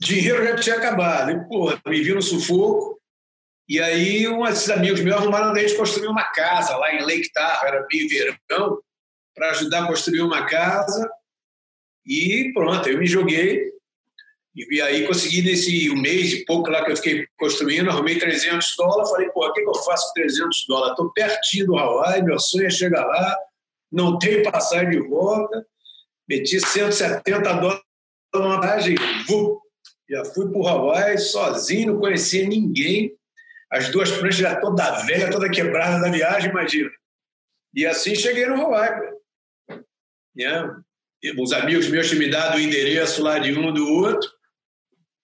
Dinheiro 0.00 0.44
já 0.44 0.56
tinha 0.56 0.76
acabado. 0.76 1.30
E, 1.30 1.48
porra, 1.48 1.80
me 1.86 2.02
vi 2.02 2.12
no 2.12 2.20
sufoco. 2.20 3.00
E 3.68 3.80
aí, 3.80 4.26
desses 4.44 4.70
amigos 4.70 5.00
meus 5.00 5.16
arrumaram 5.16 5.52
a 5.52 5.58
gente 5.58 5.76
construir 5.76 6.08
uma 6.08 6.24
casa 6.24 6.76
lá 6.76 6.94
em 6.94 7.02
Lake 7.02 7.32
Tahoe, 7.32 7.68
era 7.68 7.86
meio 7.90 8.08
verão, 8.08 8.78
para 9.34 9.50
ajudar 9.50 9.84
a 9.84 9.86
construir 9.86 10.20
uma 10.20 10.44
casa. 10.46 11.10
E 12.06 12.52
pronto, 12.52 12.88
eu 12.88 12.98
me 12.98 13.06
joguei. 13.06 13.72
E 14.54 14.80
aí 14.80 15.06
consegui 15.06 15.42
nesse 15.42 15.90
um 15.90 16.00
mês 16.00 16.32
e 16.32 16.44
pouco 16.44 16.70
lá 16.70 16.84
que 16.84 16.92
eu 16.92 16.96
fiquei 16.96 17.26
construindo, 17.38 17.90
arrumei 17.90 18.18
300 18.18 18.74
dólares. 18.76 19.10
Falei, 19.10 19.28
pô, 19.30 19.46
o 19.46 19.52
que, 19.52 19.62
que 19.62 19.68
eu 19.68 19.74
faço 19.74 20.06
com 20.08 20.20
300 20.20 20.64
dólares? 20.68 20.90
Estou 20.92 21.12
pertinho 21.12 21.66
do 21.66 21.78
Hawaii, 21.78 22.22
meu 22.22 22.38
sonho 22.38 22.66
é 22.66 22.70
chegar 22.70 23.04
lá, 23.04 23.36
não 23.90 24.18
tenho 24.18 24.42
passagem 24.50 24.90
de 24.90 25.00
volta. 25.00 25.66
Meti 26.28 26.60
170 26.60 27.52
dólares 27.54 27.82
numa 28.34 28.60
viagem, 28.60 28.96
já 30.08 30.24
fui 30.24 30.48
para 30.48 30.58
o 30.58 30.66
Hawaii 30.66 31.18
sozinho, 31.18 31.94
não 31.94 32.00
conhecia 32.00 32.46
ninguém. 32.46 33.12
As 33.70 33.88
duas 33.90 34.10
pranchas 34.10 34.36
já 34.36 34.60
toda 34.60 35.04
velha, 35.04 35.30
toda 35.30 35.50
quebrada 35.50 36.00
da 36.00 36.10
viagem, 36.10 36.50
imagina. 36.50 36.90
E 37.74 37.84
assim 37.84 38.14
cheguei 38.14 38.46
no 38.46 38.60
Hawaii. 38.60 39.12
Né? 40.36 40.76
Os 41.38 41.52
amigos 41.52 41.88
meus 41.88 42.08
tinham 42.08 42.20
me 42.20 42.30
dado 42.30 42.56
o 42.56 42.60
endereço 42.60 43.22
lá 43.22 43.38
de 43.38 43.52
um 43.58 43.72
do 43.72 43.88
outro. 43.92 44.30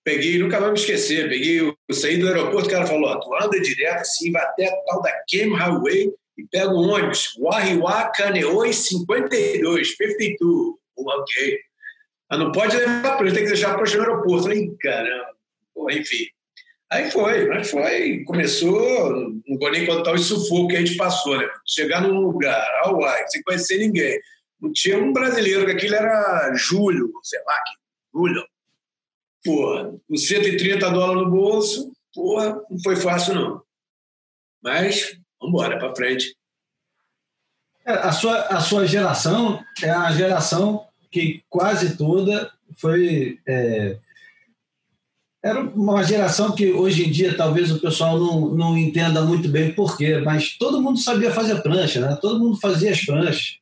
Peguei, 0.05 0.39
nunca 0.39 0.59
vou 0.59 0.73
me 0.73 0.79
esquecer, 0.79 1.29
peguei, 1.29 1.61
eu 1.61 1.77
saí 1.93 2.17
do 2.17 2.27
aeroporto, 2.27 2.67
o 2.67 2.71
cara 2.73 2.85
falou, 2.85 3.21
tu 3.21 3.33
anda 3.37 3.61
direto 3.61 4.01
assim, 4.01 4.33
vai 4.33 4.43
até 4.43 4.67
a 4.67 4.77
tal 4.85 5.01
da 5.01 5.13
Cam 5.31 5.55
Highway 5.55 6.13
e 6.37 6.45
pega 6.49 6.71
o 6.71 6.89
ônibus, 6.89 7.37
Wahiwa 7.39 8.11
Caneoi 8.11 8.73
52, 8.73 9.97
52. 9.97 10.82
Ok. 11.07 11.61
Mas 12.31 12.39
não 12.39 12.53
pode 12.53 12.77
levar 12.77 13.21
ele, 13.21 13.33
tem 13.33 13.43
que 13.45 13.51
deixar 13.51 13.75
para 13.75 13.85
o 13.85 13.89
aeroporto. 13.89 14.45
Falei, 14.45 14.71
caramba. 14.81 15.37
Pô, 15.75 15.91
enfim. 15.91 16.27
Aí 16.91 17.11
foi, 17.11 17.47
mas 17.47 17.71
foi, 17.71 18.23
começou, 18.25 19.19
não 19.47 19.59
vou 19.59 19.71
nem 19.71 19.87
contar 19.87 20.13
o 20.13 20.19
sufoco 20.19 20.69
que 20.69 20.77
a 20.77 20.81
gente 20.81 20.95
passou, 20.95 21.39
né? 21.39 21.49
Chegar 21.67 22.03
num 22.03 22.21
lugar, 22.21 22.63
Hawaii, 22.85 23.25
sem 23.29 23.43
conhecer 23.43 23.79
ninguém, 23.79 24.21
não 24.61 24.71
tinha 24.75 24.99
um 24.99 25.11
brasileiro, 25.11 25.65
que 25.65 25.73
aquilo 25.73 25.95
era 25.95 26.55
Júlio, 26.55 27.11
sei 27.23 27.41
lá, 27.47 27.55
que 27.65 27.73
Júlio. 28.15 28.47
Porra, 29.43 29.95
com 30.07 30.17
130 30.17 30.91
dólares 30.91 31.23
no 31.23 31.31
bolso, 31.31 31.93
porra, 32.15 32.63
não 32.71 32.79
foi 32.83 32.95
fácil 32.97 33.37
não. 33.37 33.63
Mas, 34.63 35.19
vamos 35.41 35.55
embora, 35.55 35.79
para 35.79 35.97
frente. 35.97 36.37
É, 37.87 37.93
a, 37.93 38.13
sua, 38.13 38.39
a 38.49 38.61
sua 38.61 38.87
geração 38.87 39.65
é 39.83 39.89
a 39.89 40.13
geração 40.13 40.87
que 41.13 41.43
quase 41.49 41.97
toda 41.97 42.51
foi. 42.77 43.39
É, 43.47 43.99
era 45.45 45.61
uma 45.61 46.03
geração 46.05 46.53
que 46.55 46.73
hoje 46.73 47.07
em 47.07 47.11
dia 47.11 47.37
talvez 47.37 47.71
o 47.71 47.81
pessoal 47.81 48.19
não, 48.19 48.49
não 48.55 48.79
entenda 48.79 49.23
muito 49.23 49.49
bem 49.49 49.73
porquê, 49.73 50.19
mas 50.19 50.57
todo 50.57 50.81
mundo 50.81 50.99
sabia 51.01 51.33
fazer 51.33 51.61
prancha, 51.63 52.01
né? 52.01 52.17
todo 52.21 52.39
mundo 52.39 52.61
fazia 52.61 52.93
as 52.93 53.05
pranchas 53.05 53.61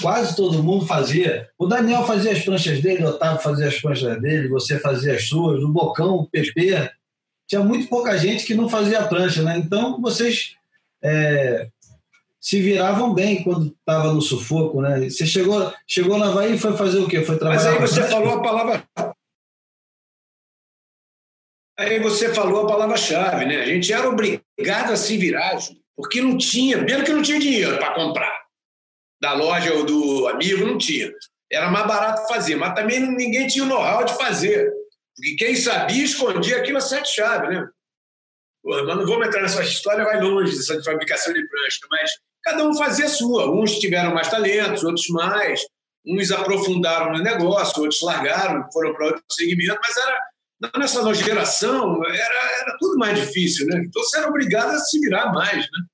quase 0.00 0.34
todo 0.34 0.62
mundo 0.62 0.86
fazia. 0.86 1.48
O 1.58 1.66
Daniel 1.66 2.04
fazia 2.04 2.32
as 2.32 2.42
pranchas 2.42 2.80
dele, 2.80 3.04
o 3.04 3.08
Otávio 3.08 3.42
fazia 3.42 3.68
as 3.68 3.80
pranchas 3.80 4.20
dele, 4.20 4.48
você 4.48 4.78
fazia 4.78 5.14
as 5.14 5.28
suas, 5.28 5.62
o 5.62 5.68
Bocão, 5.68 6.16
o 6.16 6.26
PP. 6.26 6.90
Tinha 7.46 7.62
muito 7.62 7.88
pouca 7.88 8.16
gente 8.16 8.44
que 8.44 8.54
não 8.54 8.68
fazia 8.68 9.06
prancha, 9.06 9.42
né? 9.42 9.58
Então 9.58 10.00
vocês 10.00 10.56
é, 11.02 11.68
se 12.44 12.60
viravam 12.60 13.14
bem 13.14 13.42
quando 13.42 13.68
estava 13.68 14.12
no 14.12 14.20
sufoco, 14.20 14.82
né? 14.82 15.08
Você 15.08 15.24
chegou, 15.24 15.72
chegou 15.88 16.18
na 16.18 16.26
Havaí 16.26 16.56
e 16.56 16.58
foi 16.58 16.76
fazer 16.76 16.98
o 16.98 17.08
quê? 17.08 17.22
Foi 17.22 17.38
trabalhar. 17.38 17.62
Mas 17.62 17.72
aí 17.72 17.80
você 17.80 18.06
falou 18.06 18.34
a 18.34 18.42
palavra. 18.42 18.88
Aí 21.78 21.98
você 22.00 22.34
falou 22.34 22.64
a 22.64 22.68
palavra-chave, 22.68 23.46
né? 23.46 23.62
A 23.62 23.64
gente 23.64 23.90
era 23.90 24.06
obrigado 24.06 24.92
a 24.92 24.96
se 24.96 25.16
virar, 25.16 25.56
porque 25.96 26.20
não 26.20 26.36
tinha, 26.36 26.76
mesmo 26.76 27.02
que 27.02 27.14
não 27.14 27.22
tinha 27.22 27.38
dinheiro 27.38 27.78
para 27.78 27.94
comprar 27.94 28.44
da 29.22 29.32
loja 29.32 29.72
ou 29.72 29.86
do 29.86 30.28
amigo, 30.28 30.66
não 30.66 30.76
tinha. 30.76 31.10
Era 31.50 31.70
mais 31.70 31.86
barato 31.86 32.28
fazer, 32.28 32.56
mas 32.56 32.74
também 32.74 33.00
ninguém 33.00 33.46
tinha 33.46 33.64
o 33.64 33.68
know-how 33.68 34.04
de 34.04 34.12
fazer. 34.18 34.70
Porque 35.16 35.34
quem 35.36 35.56
sabia 35.56 36.04
escondia 36.04 36.58
aquilo 36.58 36.76
a 36.76 36.82
sete 36.82 37.08
chaves, 37.08 37.48
né? 37.48 37.66
Mas 38.62 38.86
não 38.86 39.06
vamos 39.06 39.28
entrar 39.28 39.40
nessa 39.40 39.62
história, 39.62 40.04
vai 40.04 40.20
longe 40.20 40.54
dessa 40.54 40.76
de 40.76 40.84
fabricação 40.84 41.32
de 41.32 41.48
prancha, 41.48 41.78
mas 41.90 42.10
cada 42.44 42.64
um 42.66 42.76
fazia 42.76 43.06
a 43.06 43.08
sua. 43.08 43.50
Uns 43.50 43.78
tiveram 43.78 44.14
mais 44.14 44.28
talentos, 44.28 44.84
outros 44.84 45.08
mais. 45.08 45.60
Uns 46.06 46.30
aprofundaram 46.30 47.12
no 47.12 47.22
negócio, 47.22 47.82
outros 47.82 48.02
largaram, 48.02 48.68
foram 48.72 48.94
para 48.94 49.06
outro 49.06 49.22
segmento, 49.30 49.80
mas 49.82 49.96
era 49.96 50.20
nessa 50.78 51.02
nova 51.02 51.14
geração 51.14 52.04
era, 52.06 52.60
era 52.60 52.76
tudo 52.78 52.96
mais 52.98 53.18
difícil, 53.18 53.66
né? 53.66 53.82
Então 53.84 54.02
você 54.02 54.18
era 54.18 54.28
obrigado 54.28 54.70
a 54.70 54.78
se 54.78 55.00
virar 55.00 55.32
mais, 55.32 55.58
né? 55.58 55.84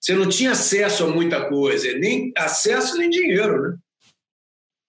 Você 0.00 0.14
não 0.14 0.28
tinha 0.28 0.52
acesso 0.52 1.04
a 1.04 1.08
muita 1.08 1.48
coisa, 1.48 1.92
nem 1.98 2.32
acesso 2.36 2.96
nem 2.96 3.10
dinheiro, 3.10 3.62
né? 3.62 3.76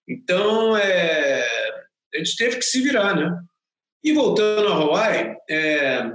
Então, 0.08 0.76
é, 0.76 1.44
a 2.14 2.18
gente 2.18 2.36
teve 2.36 2.56
que 2.56 2.64
se 2.64 2.80
virar, 2.80 3.14
né? 3.14 3.38
E 4.02 4.12
voltando 4.12 4.68
a 4.68 4.74
Hawaii, 4.74 5.36
é, 5.50 6.12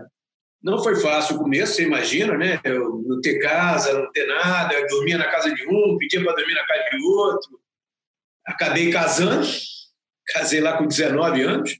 não 0.63 0.81
foi 0.81 0.95
fácil 0.95 1.35
o 1.35 1.39
começo, 1.39 1.73
você 1.73 1.83
imagina, 1.83 2.37
né? 2.37 2.59
Eu 2.63 3.03
não 3.05 3.19
ter 3.19 3.37
casa, 3.39 3.93
não 3.93 4.09
ter 4.11 4.25
nada, 4.25 4.73
eu 4.73 4.87
dormia 4.87 5.17
na 5.17 5.29
casa 5.29 5.53
de 5.53 5.67
um, 5.67 5.97
pedia 5.97 6.23
para 6.23 6.33
dormir 6.33 6.53
na 6.53 6.65
casa 6.65 6.83
de 6.89 7.03
outro. 7.05 7.59
Acabei 8.45 8.89
casando, 8.89 9.45
casei 10.33 10.61
lá 10.61 10.77
com 10.77 10.87
19 10.87 11.41
anos, 11.41 11.77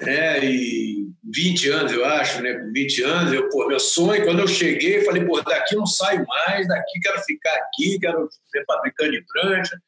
né? 0.00 0.44
E 0.44 1.06
20 1.32 1.68
anos, 1.68 1.92
eu 1.92 2.04
acho, 2.04 2.42
né? 2.42 2.54
Com 2.54 2.72
20 2.72 3.02
anos, 3.04 3.32
eu, 3.32 3.48
pô, 3.48 3.68
meu 3.68 3.78
sonho, 3.78 4.24
quando 4.24 4.40
eu 4.40 4.48
cheguei, 4.48 5.04
falei, 5.04 5.24
pô, 5.24 5.40
daqui 5.40 5.76
não 5.76 5.86
saio 5.86 6.26
mais, 6.26 6.66
daqui 6.66 6.98
quero 7.00 7.22
ficar 7.22 7.54
aqui, 7.54 8.00
quero 8.00 8.28
ser 8.50 8.64
fabricante 8.66 9.12
de 9.12 9.24
prancha, 9.26 9.80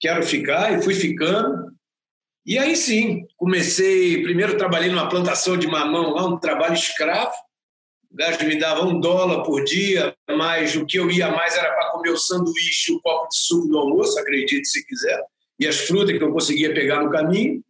quero 0.00 0.24
ficar, 0.24 0.72
e 0.76 0.82
fui 0.82 0.94
ficando. 0.94 1.70
E 2.44 2.58
aí 2.58 2.74
sim, 2.74 3.28
comecei, 3.36 4.24
primeiro 4.24 4.56
trabalhei 4.58 4.90
numa 4.90 5.08
plantação 5.08 5.56
de 5.56 5.68
mamão 5.68 6.14
lá, 6.14 6.26
um 6.26 6.40
trabalho 6.40 6.74
escravo, 6.74 7.32
O 8.10 8.16
gajo 8.16 8.44
me 8.44 8.58
dava 8.58 8.84
um 8.84 8.98
dólar 8.98 9.44
por 9.44 9.62
dia, 9.64 10.14
mas 10.28 10.74
o 10.74 10.84
que 10.84 10.98
eu 10.98 11.10
ia 11.10 11.30
mais 11.30 11.56
era 11.56 11.72
para 11.72 11.90
comer 11.92 12.10
o 12.10 12.16
sanduíche, 12.16 12.92
o 12.92 13.00
copo 13.00 13.28
de 13.28 13.36
suco 13.36 13.68
do 13.68 13.78
almoço, 13.78 14.18
acredite 14.18 14.66
se 14.66 14.84
quiser, 14.84 15.22
e 15.58 15.66
as 15.66 15.80
frutas 15.80 16.18
que 16.18 16.24
eu 16.24 16.32
conseguia 16.32 16.74
pegar 16.74 17.02
no 17.02 17.10
caminho. 17.10 17.62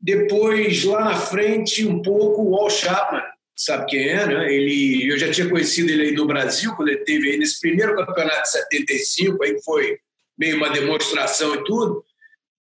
Depois, 0.00 0.84
lá 0.84 1.04
na 1.04 1.16
frente, 1.16 1.84
um 1.84 2.00
pouco, 2.00 2.42
o 2.42 2.50
Wall 2.50 2.70
Chapman, 2.70 3.22
sabe 3.56 3.86
quem 3.86 4.08
é, 4.08 4.26
né? 4.26 4.54
Ele, 4.54 5.12
eu 5.12 5.18
já 5.18 5.30
tinha 5.30 5.48
conhecido 5.48 5.90
ele 5.90 6.04
aí 6.04 6.12
no 6.12 6.26
Brasil, 6.26 6.74
quando 6.76 6.88
ele 6.88 7.04
teve 7.04 7.30
aí 7.30 7.36
nesse 7.36 7.60
primeiro 7.60 7.96
campeonato 7.96 8.42
de 8.42 8.50
75, 8.50 9.42
aí 9.42 9.60
foi 9.62 9.98
meio 10.38 10.56
uma 10.56 10.70
demonstração 10.70 11.54
e 11.56 11.64
tudo. 11.64 12.04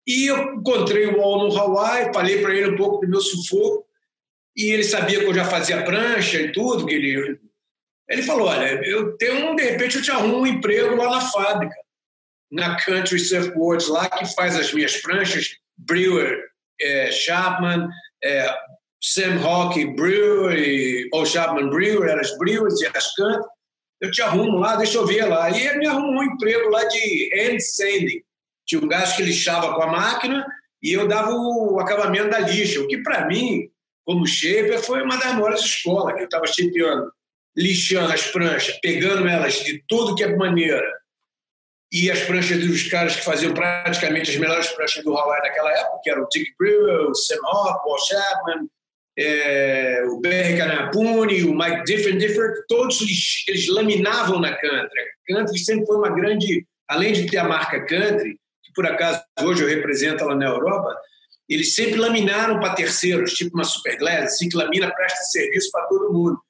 E 0.06 0.26
eu 0.26 0.54
encontrei 0.54 1.06
o 1.06 1.18
Wall 1.18 1.48
no 1.48 1.58
Hawaii, 1.58 2.14
falei 2.14 2.40
para 2.40 2.54
ele 2.54 2.70
um 2.70 2.76
pouco 2.76 3.04
do 3.04 3.10
meu 3.10 3.20
sufoco, 3.20 3.85
e 4.56 4.70
ele 4.70 4.84
sabia 4.84 5.20
que 5.20 5.26
eu 5.26 5.34
já 5.34 5.44
fazia 5.44 5.84
prancha 5.84 6.40
e 6.40 6.52
tudo, 6.52 6.86
que 6.86 6.94
ele... 6.94 7.38
Ele 8.08 8.22
falou, 8.22 8.46
olha, 8.46 8.80
eu 8.86 9.16
tenho 9.16 9.50
um, 9.50 9.56
de 9.56 9.64
repente 9.64 9.96
eu 9.96 10.02
te 10.02 10.12
arrumo 10.12 10.38
um 10.38 10.46
emprego 10.46 10.94
lá 10.94 11.10
na 11.10 11.20
fábrica, 11.20 11.74
na 12.50 12.76
Country 12.76 13.18
Surfboards, 13.18 13.88
lá 13.88 14.08
que 14.08 14.24
faz 14.34 14.56
as 14.56 14.72
minhas 14.72 14.96
pranchas, 14.98 15.56
Brewer, 15.76 16.40
é, 16.80 17.10
Chapman, 17.10 17.88
é, 18.22 18.48
Sam 19.02 19.40
Hawke 19.42 19.84
Brewer 19.94 20.56
e 20.56 21.08
Paul 21.10 21.26
Chapman 21.26 21.68
Brewer, 21.68 22.08
eram 22.08 22.20
as 22.20 22.38
Brewers 22.38 22.80
e 22.80 22.86
as 22.86 23.14
Country. 23.14 23.44
Eu 24.00 24.10
te 24.10 24.22
arrumo 24.22 24.58
lá, 24.58 24.76
deixa 24.76 24.98
eu 24.98 25.06
ver 25.06 25.24
lá. 25.24 25.50
E 25.50 25.66
ele 25.66 25.78
me 25.78 25.86
arrumou 25.86 26.22
um 26.22 26.22
emprego 26.22 26.68
lá 26.68 26.84
de 26.84 27.30
hand 27.34 27.58
sanding. 27.58 28.22
Tinha 28.66 28.80
um 28.80 28.88
gajo 28.88 29.16
que 29.16 29.22
lixava 29.22 29.74
com 29.74 29.82
a 29.82 29.86
máquina 29.86 30.46
e 30.82 30.92
eu 30.92 31.08
dava 31.08 31.30
o 31.32 31.80
acabamento 31.80 32.30
da 32.30 32.40
lixa, 32.40 32.80
o 32.80 32.86
que 32.86 32.98
para 32.98 33.26
mim 33.26 33.70
como 34.06 34.24
shaper, 34.24 34.80
foi 34.80 35.02
uma 35.02 35.16
das 35.16 35.34
maiores 35.34 35.60
escolas, 35.60 36.14
que 36.14 36.20
eu 36.20 36.26
estava 36.26 36.46
shapeando, 36.46 37.12
lixando 37.56 38.12
as 38.12 38.28
pranchas, 38.28 38.78
pegando 38.80 39.26
elas 39.26 39.54
de 39.64 39.82
tudo 39.88 40.14
que 40.14 40.22
é 40.22 40.36
maneira, 40.36 40.96
e 41.92 42.10
as 42.10 42.20
pranchas 42.20 42.64
dos 42.64 42.88
caras 42.88 43.16
que 43.16 43.24
faziam 43.24 43.52
praticamente 43.52 44.30
as 44.30 44.36
melhores 44.36 44.68
pranchas 44.68 45.02
do 45.02 45.16
Hawaii 45.16 45.42
naquela 45.42 45.72
época, 45.72 46.00
que 46.04 46.10
eram 46.10 46.22
o 46.22 46.28
Dick 46.28 46.54
Brewer, 46.58 47.10
o 47.10 47.14
Sam 47.14 47.40
Hoff, 47.44 47.70
o 47.70 47.82
Paul 47.82 47.98
Chapman, 47.98 48.68
é, 49.18 50.04
o 50.06 50.20
Barry 50.20 50.56
Canapuni, 50.56 51.42
o 51.44 51.56
Mike 51.56 51.84
Different, 51.84 52.18
Different, 52.18 52.54
todos 52.68 53.00
eles, 53.00 53.44
eles 53.48 53.68
laminavam 53.68 54.40
na 54.40 54.54
country. 54.54 55.00
A 55.00 55.34
country 55.34 55.58
sempre 55.58 55.86
foi 55.86 55.96
uma 55.96 56.10
grande, 56.10 56.66
além 56.88 57.12
de 57.12 57.26
ter 57.26 57.38
a 57.38 57.44
marca 57.44 57.84
country, 57.86 58.38
que 58.62 58.72
por 58.74 58.86
acaso 58.86 59.22
hoje 59.42 59.62
eu 59.62 59.68
represento 59.68 60.22
ela 60.22 60.34
na 60.34 60.46
Europa, 60.46 60.94
eles 61.48 61.74
sempre 61.74 61.96
laminaram 61.96 62.58
para 62.58 62.74
terceiros, 62.74 63.32
tipo 63.32 63.56
uma 63.56 63.64
Superglass, 63.64 64.34
assim, 64.34 64.48
que 64.48 64.56
lamina, 64.56 64.90
presta 64.90 65.24
serviço 65.24 65.70
para 65.70 65.86
todo 65.86 66.12
mundo. 66.12 66.40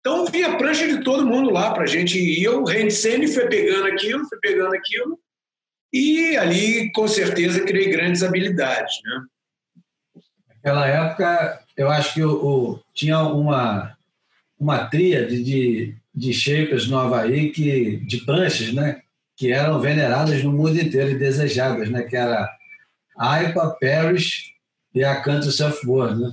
Então 0.00 0.24
vinha 0.26 0.56
prancha 0.56 0.86
de 0.86 1.02
todo 1.02 1.26
mundo 1.26 1.50
lá 1.50 1.72
para 1.72 1.82
a 1.82 1.86
gente. 1.86 2.18
E 2.18 2.42
eu, 2.42 2.64
Rendsene, 2.64 3.28
foi 3.28 3.46
pegando 3.46 3.86
aquilo, 3.86 4.26
foi 4.26 4.38
pegando 4.38 4.74
aquilo, 4.74 5.18
e 5.92 6.36
ali, 6.36 6.92
com 6.92 7.08
certeza, 7.08 7.64
criei 7.64 7.90
grandes 7.90 8.22
habilidades. 8.22 8.94
Né? 9.04 10.22
Naquela 10.48 10.86
época, 10.86 11.64
eu 11.76 11.88
acho 11.88 12.14
que 12.14 12.22
o 12.22 12.78
tinha 12.92 13.22
uma, 13.22 13.96
uma 14.58 14.86
tríade 14.86 15.42
de, 15.42 15.96
de 16.14 16.32
shapers 16.32 16.88
no 16.88 16.98
Havaí, 16.98 17.50
que, 17.50 17.96
de 17.98 18.18
pranchas, 18.18 18.72
né? 18.74 19.00
que 19.36 19.52
eram 19.52 19.80
veneradas 19.80 20.42
no 20.42 20.52
mundo 20.52 20.78
inteiro 20.78 21.10
e 21.10 21.18
desejadas, 21.18 21.88
né? 21.90 22.02
que 22.02 22.16
era 22.16 22.48
AIPA, 23.18 23.76
Paris 23.80 24.52
e 24.94 25.04
a 25.04 25.20
Country 25.20 25.52
Surfboard, 25.52 26.20
né? 26.20 26.32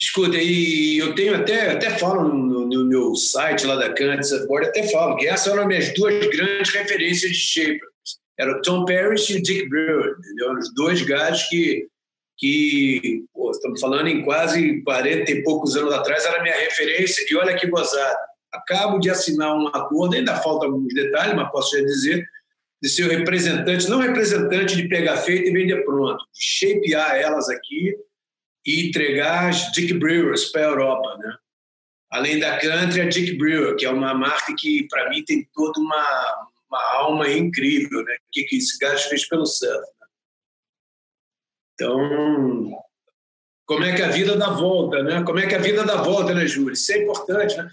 Escuta, 0.00 0.36
e 0.36 0.98
eu 0.98 1.14
tenho 1.14 1.36
até, 1.36 1.70
até 1.70 1.90
falo 1.90 2.28
no, 2.28 2.66
no 2.66 2.84
meu 2.84 3.14
site 3.14 3.64
lá 3.64 3.76
da 3.76 3.92
Country 3.92 4.24
Surfboard, 4.24 4.68
até 4.68 4.88
falo 4.90 5.16
que 5.16 5.28
essas 5.28 5.52
eram 5.52 5.66
minhas 5.66 5.94
duas 5.94 6.26
grandes 6.26 6.72
referências 6.72 7.30
de 7.30 7.38
shapers. 7.38 7.92
Era 8.38 8.58
o 8.58 8.62
Tom 8.62 8.84
Parrish 8.84 9.30
e 9.30 9.36
o 9.36 9.42
Dick 9.42 9.68
Brewer, 9.68 10.16
entendeu? 10.18 10.54
Os 10.54 10.74
dois 10.74 11.02
gajos 11.02 11.44
que, 11.48 11.86
que 12.36 13.24
pô, 13.32 13.52
estamos 13.52 13.80
falando 13.80 14.08
em 14.08 14.24
quase 14.24 14.82
40 14.82 15.30
e 15.30 15.42
poucos 15.44 15.76
anos 15.76 15.92
atrás, 15.92 16.24
era 16.24 16.42
minha 16.42 16.56
referência. 16.56 17.24
E 17.30 17.36
olha 17.36 17.56
que 17.56 17.68
gozada. 17.68 18.18
Acabo 18.52 18.98
de 18.98 19.08
assinar 19.08 19.56
um 19.56 19.68
acordo, 19.68 20.16
ainda 20.16 20.36
faltam 20.36 20.68
alguns 20.68 20.92
detalhes, 20.92 21.36
mas 21.36 21.50
posso 21.52 21.76
já 21.76 21.84
dizer, 21.84 22.26
de 22.82 22.88
ser 22.88 23.08
representante, 23.08 23.88
não 23.88 24.00
representante 24.00 24.74
de 24.74 24.88
pegar 24.88 25.16
feito 25.18 25.48
e 25.48 25.52
vender 25.52 25.84
pronto, 25.84 26.24
de 26.32 26.42
shapear 26.42 27.14
elas 27.14 27.48
aqui 27.48 27.94
e 28.66 28.88
entregar 28.88 29.48
as 29.48 29.70
Dick 29.72 29.94
Brewers 29.94 30.46
para 30.46 30.62
a 30.62 30.70
Europa, 30.70 31.16
né? 31.18 31.36
Além 32.10 32.38
da 32.38 32.58
Country, 32.58 33.00
a 33.00 33.08
Dick 33.08 33.38
Brewer, 33.38 33.74
que 33.76 33.86
é 33.86 33.90
uma 33.90 34.12
marca 34.12 34.54
que, 34.58 34.86
para 34.88 35.08
mim, 35.08 35.24
tem 35.24 35.48
toda 35.54 35.80
uma, 35.80 36.48
uma 36.68 36.94
alma 36.96 37.30
incrível, 37.30 38.04
né? 38.04 38.14
O 38.14 38.30
que, 38.30 38.42
que 38.44 38.56
esse 38.56 38.76
gajo 38.78 39.08
fez 39.08 39.26
pelo 39.26 39.46
surf. 39.46 39.80
Né? 39.80 40.06
Então, 41.74 42.82
como 43.64 43.84
é 43.84 43.94
que 43.94 44.02
a 44.02 44.10
vida 44.10 44.36
dá 44.36 44.50
volta, 44.50 45.02
né? 45.02 45.22
Como 45.22 45.38
é 45.38 45.46
que 45.46 45.54
a 45.54 45.58
vida 45.58 45.84
dá 45.84 46.02
volta, 46.02 46.34
né, 46.34 46.46
Júlio? 46.46 46.74
Isso 46.74 46.92
é 46.92 46.98
importante, 47.02 47.56
né? 47.56 47.70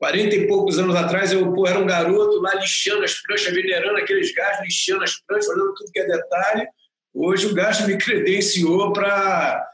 40 0.00 0.34
e 0.34 0.46
poucos 0.48 0.78
anos 0.78 0.96
atrás, 0.96 1.30
eu 1.30 1.52
pô, 1.52 1.66
era 1.66 1.78
um 1.78 1.86
garoto 1.86 2.40
lá 2.40 2.54
lixando 2.54 3.04
as 3.04 3.20
pranchas, 3.20 3.52
venerando 3.52 3.98
aqueles 3.98 4.34
gajos, 4.34 4.62
lixando 4.62 5.04
as 5.04 5.20
pranchas, 5.20 5.48
olhando 5.48 5.74
tudo 5.74 5.92
que 5.92 6.00
é 6.00 6.06
detalhe. 6.06 6.66
Hoje 7.12 7.46
o 7.46 7.54
gajo 7.54 7.86
me 7.86 7.98
credenciou 8.00 8.94
para 8.94 9.68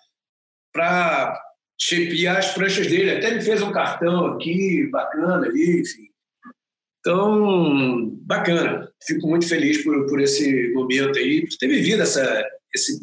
chepiar 1.81 2.39
as 2.39 2.53
pranchas 2.53 2.89
dele. 2.89 3.12
Até 3.12 3.35
me 3.35 3.41
fez 3.41 3.62
um 3.62 3.71
cartão 3.71 4.27
aqui, 4.27 4.89
bacana 4.91 5.47
ali, 5.47 5.81
enfim. 5.81 6.09
Então, 6.99 8.11
bacana. 8.23 8.93
Fico 9.07 9.29
muito 9.29 9.49
feliz 9.49 9.85
por, 9.85 10.09
por 10.09 10.21
esse 10.21 10.73
momento 10.73 11.21
aí, 11.21 11.47
por 11.47 11.57
ter 11.57 11.69
vivido 11.69 12.03
essa, 12.03 12.45
esse, 12.75 13.01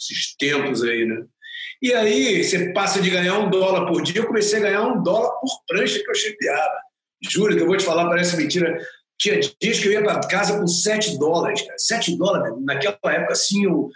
esses 0.00 0.34
tempos 0.36 0.82
aí, 0.82 1.06
né? 1.06 1.24
E 1.84 1.92
aí 1.92 2.42
você 2.42 2.72
passa 2.72 2.98
de 2.98 3.10
ganhar 3.10 3.38
um 3.38 3.50
dólar 3.50 3.86
por 3.86 4.00
dia, 4.00 4.22
eu 4.22 4.26
comecei 4.26 4.58
a 4.58 4.62
ganhar 4.62 4.82
um 4.84 5.02
dólar 5.02 5.38
por 5.38 5.50
prancha 5.66 6.02
que 6.02 6.10
eu 6.10 6.14
chipeava. 6.14 6.80
Juro 7.28 7.54
que 7.54 7.60
eu 7.60 7.66
vou 7.66 7.76
te 7.76 7.84
falar, 7.84 8.08
parece 8.08 8.38
mentira. 8.38 8.74
Tinha 9.18 9.38
dias 9.38 9.78
que 9.78 9.88
eu 9.88 9.92
ia 9.92 10.02
para 10.02 10.26
casa 10.26 10.58
com 10.58 10.66
7 10.66 11.18
dólares, 11.18 11.60
cara. 11.60 11.76
7 11.76 12.16
dólares, 12.16 12.54
naquela 12.64 12.96
época, 13.04 13.34
assim, 13.34 13.66
eu, 13.66 13.90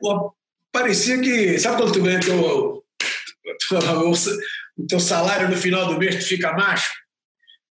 pô, 0.00 0.34
parecia 0.72 1.20
que. 1.20 1.56
Sabe 1.60 1.76
quando 1.76 1.92
tu 1.92 2.02
ganha 2.02 2.18
teu, 2.18 2.82
o 4.76 4.86
teu 4.88 4.98
salário 4.98 5.48
no 5.48 5.56
final 5.56 5.86
do 5.86 5.96
mês, 5.96 6.16
tu 6.16 6.24
fica 6.26 6.52
macho? 6.54 6.92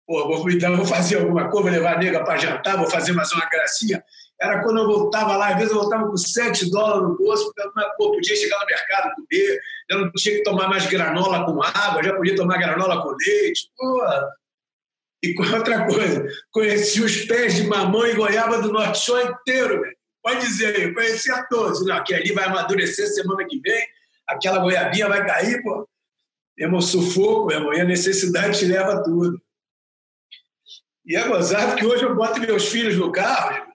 Pô, 0.08 0.28
vou, 0.28 0.50
então, 0.50 0.76
vou 0.76 0.88
fazer 0.88 1.20
alguma 1.20 1.52
coisa, 1.52 1.70
vou 1.70 1.72
levar 1.72 1.98
a 1.98 2.00
nega 2.00 2.24
para 2.24 2.40
jantar, 2.40 2.78
vou 2.78 2.90
fazer 2.90 3.12
mais 3.12 3.32
uma 3.32 3.48
gracinha 3.48 4.04
era 4.42 4.64
quando 4.64 4.80
eu 4.80 4.88
voltava 4.88 5.38
lá, 5.38 5.50
às 5.50 5.56
vezes 5.56 5.72
eu 5.72 5.80
voltava 5.80 6.08
com 6.08 6.18
7 6.18 6.72
dólares 6.72 7.04
no 7.04 7.16
bolso, 7.16 7.46
porque 7.46 7.62
eu 7.62 7.72
pô, 7.96 8.12
podia 8.12 8.36
chegar 8.36 8.60
no 8.60 8.66
mercado 8.66 9.14
comer, 9.16 9.62
já 9.90 9.98
não 10.00 10.12
tinha 10.14 10.36
que 10.38 10.44
tomar 10.44 10.68
mais 10.68 10.88
granola 10.88 11.46
com 11.46 11.62
água, 11.62 12.04
já 12.04 12.16
podia 12.16 12.36
tomar 12.36 12.58
granola 12.58 13.04
com 13.04 13.10
leite. 13.10 13.70
Pô. 13.78 14.04
E 15.24 15.36
outra 15.54 15.86
coisa, 15.86 16.28
conheci 16.50 17.02
os 17.02 17.26
pés 17.26 17.54
de 17.54 17.68
mamão 17.68 18.08
e 18.08 18.16
goiaba 18.16 18.60
do 18.60 18.74
Norte 18.74 18.98
Show 18.98 19.22
inteiro, 19.22 19.80
velho. 19.80 19.96
Pode 20.24 20.40
dizer 20.40 20.76
aí, 20.76 20.94
conheci 20.94 21.32
a 21.32 21.46
todos. 21.46 21.86
Não, 21.86 22.04
que 22.04 22.14
ali 22.14 22.32
vai 22.32 22.46
amadurecer 22.46 23.08
semana 23.08 23.46
que 23.48 23.60
vem, 23.60 23.88
aquela 24.28 24.58
goiabinha 24.58 25.08
vai 25.08 25.26
cair, 25.26 25.62
pô. 25.62 25.88
Sufoco, 26.82 27.48
meu 27.48 27.58
irmão, 27.58 27.74
e 27.74 27.82
a 27.82 27.86
necessidade 27.86 28.58
te 28.58 28.66
leva 28.66 29.04
tudo. 29.04 29.40
E 31.06 31.16
é 31.16 31.28
gozado 31.28 31.76
que 31.76 31.86
hoje 31.86 32.04
eu 32.04 32.16
boto 32.16 32.40
meus 32.40 32.68
filhos 32.68 32.96
no 32.98 33.12
carro, 33.12 33.71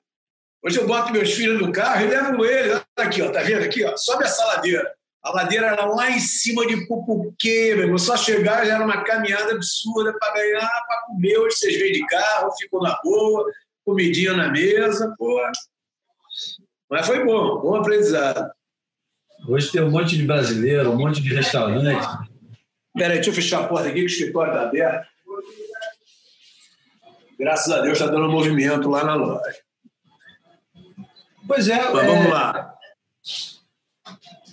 Hoje 0.67 0.81
eu 0.81 0.87
boto 0.89 1.13
meus 1.13 1.33
filhos 1.33 1.63
no 1.63 1.71
carro 1.71 2.05
e 2.05 2.09
levo 2.09 2.45
eles. 2.45 2.73
Olha 2.73 3.07
aqui, 3.07 3.23
ó, 3.23 3.31
tá 3.31 3.41
vendo 3.41 3.63
aqui? 3.63 3.85
Ó, 3.85 3.97
sobe 3.97 4.25
essa 4.25 4.45
ladeira. 4.47 4.93
A 5.23 5.31
ladeira 5.31 5.69
era 5.69 5.85
lá 5.85 6.11
em 6.11 6.19
cima 6.19 6.67
de 6.67 6.89
Pupuquê, 6.89 7.73
meu 7.77 7.85
irmão. 7.85 7.99
Só 7.99 8.17
chegar 8.17 8.67
já 8.67 8.75
era 8.75 8.85
uma 8.85 9.05
caminhada 9.05 9.53
absurda 9.53 10.13
para 10.19 10.33
ganhar, 10.35 10.69
para 10.89 11.03
comer. 11.07 11.39
Hoje 11.39 11.57
vocês 11.57 11.79
vêm 11.79 11.93
de 11.93 12.05
carro, 12.07 12.51
ficam 12.59 12.81
na 12.81 12.99
boa, 13.01 13.49
comidinha 13.85 14.33
na 14.33 14.49
mesa, 14.49 15.15
pô. 15.17 15.41
Mas 16.91 17.07
foi 17.07 17.25
bom, 17.25 17.61
bom 17.61 17.77
aprendizado. 17.77 18.51
Hoje 19.49 19.71
tem 19.71 19.83
um 19.83 19.91
monte 19.91 20.17
de 20.17 20.25
brasileiro, 20.25 20.91
um 20.91 20.97
monte 20.97 21.23
de 21.23 21.33
restaurante. 21.33 22.09
Peraí, 22.93 23.19
deixa 23.19 23.31
eu 23.31 23.35
fechar 23.35 23.61
a 23.61 23.69
porta 23.69 23.87
aqui, 23.89 24.01
que 24.01 24.05
o 24.05 24.07
escritório 24.07 24.53
está 24.53 24.65
aberto. 24.65 25.07
Graças 27.39 27.73
a 27.73 27.83
Deus 27.83 28.01
está 28.01 28.11
dando 28.11 28.29
movimento 28.29 28.91
lá 28.91 29.05
na 29.05 29.15
loja. 29.15 29.66
Pois 31.47 31.69
é. 31.69 31.91
Mas 31.91 32.05
é, 32.05 32.07
vamos 32.07 32.31
lá. 32.31 32.75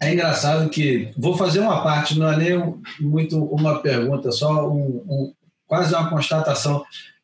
É 0.01 0.11
engraçado 0.13 0.69
que 0.69 1.11
vou 1.17 1.37
fazer 1.37 1.59
uma 1.59 1.81
parte, 1.81 2.17
não 2.17 2.31
é 2.31 2.37
nem 2.37 2.75
muito 2.99 3.43
uma 3.43 3.79
pergunta, 3.81 4.31
só 4.31 4.69
um, 4.69 5.03
um 5.07 5.33
quase 5.65 5.93
uma 5.93 6.09
constatação. 6.09 6.83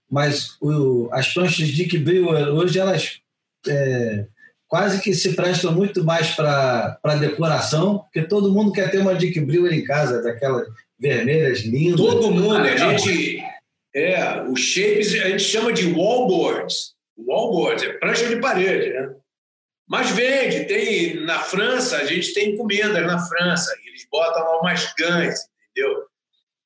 Mas 0.10 0.58
o, 0.62 1.10
as 1.12 1.34
pranchas 1.34 1.68
Dick 1.68 1.98
Brewer 1.98 2.48
hoje 2.50 2.80
elas 2.80 3.20
é, 3.68 4.26
quase 4.68 5.02
que 5.02 5.14
se 5.14 5.36
prestam 5.36 5.72
muito 5.74 6.04
mais 6.04 6.32
para 6.36 7.00
decoração, 7.20 8.00
porque 8.00 8.22
todo 8.22 8.54
mundo 8.54 8.72
quer 8.72 8.90
ter 8.90 9.00
uma 9.00 9.16
Dick 9.16 9.40
Brewer 9.42 9.74
em 9.74 9.84
casa, 9.84 10.22
daquela 10.22 10.64
vermelhas, 11.00 11.62
lindas. 11.62 12.00
Todo 12.00 12.32
mundo, 12.32 12.56
a 12.56 12.76
gente. 12.76 13.44
É, 13.96 14.44
os 14.44 14.60
shapes 14.60 15.14
a 15.14 15.30
gente 15.30 15.44
chama 15.44 15.74
de 15.74 15.92
wallboards. 15.92 16.94
Wallboards, 17.18 17.84
é 17.84 17.94
prancha 17.94 18.28
de 18.28 18.38
parede, 18.38 18.90
né? 18.92 19.10
Mas 19.90 20.12
vende, 20.12 20.66
tem 20.66 21.20
na 21.22 21.40
França, 21.40 21.98
a 21.98 22.06
gente 22.06 22.32
tem 22.32 22.52
encomendas 22.52 23.08
na 23.08 23.18
França, 23.26 23.76
eles 23.84 24.06
botam 24.12 24.44
lá 24.44 24.60
umas 24.60 24.94
gãs, 24.94 25.40
entendeu? 25.72 26.04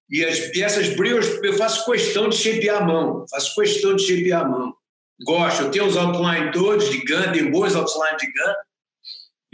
E, 0.10 0.26
as, 0.26 0.54
e 0.54 0.62
essas 0.62 0.90
brios 0.90 1.26
eu 1.42 1.54
faço 1.54 1.90
questão 1.90 2.28
de 2.28 2.36
shapear 2.36 2.82
a 2.82 2.86
mão, 2.86 3.26
faço 3.32 3.56
questão 3.56 3.96
de 3.96 4.04
shapear 4.04 4.42
a 4.42 4.50
mão. 4.50 4.76
Gosto, 5.24 5.64
eu 5.64 5.72
tenho 5.72 5.86
os 5.86 5.96
outline 5.96 6.52
todos 6.52 6.90
de 6.90 6.98
gun, 6.98 7.32
tem 7.32 7.50
boas 7.50 7.76
outlines 7.76 8.18
de 8.18 8.28
gun, 8.28 8.54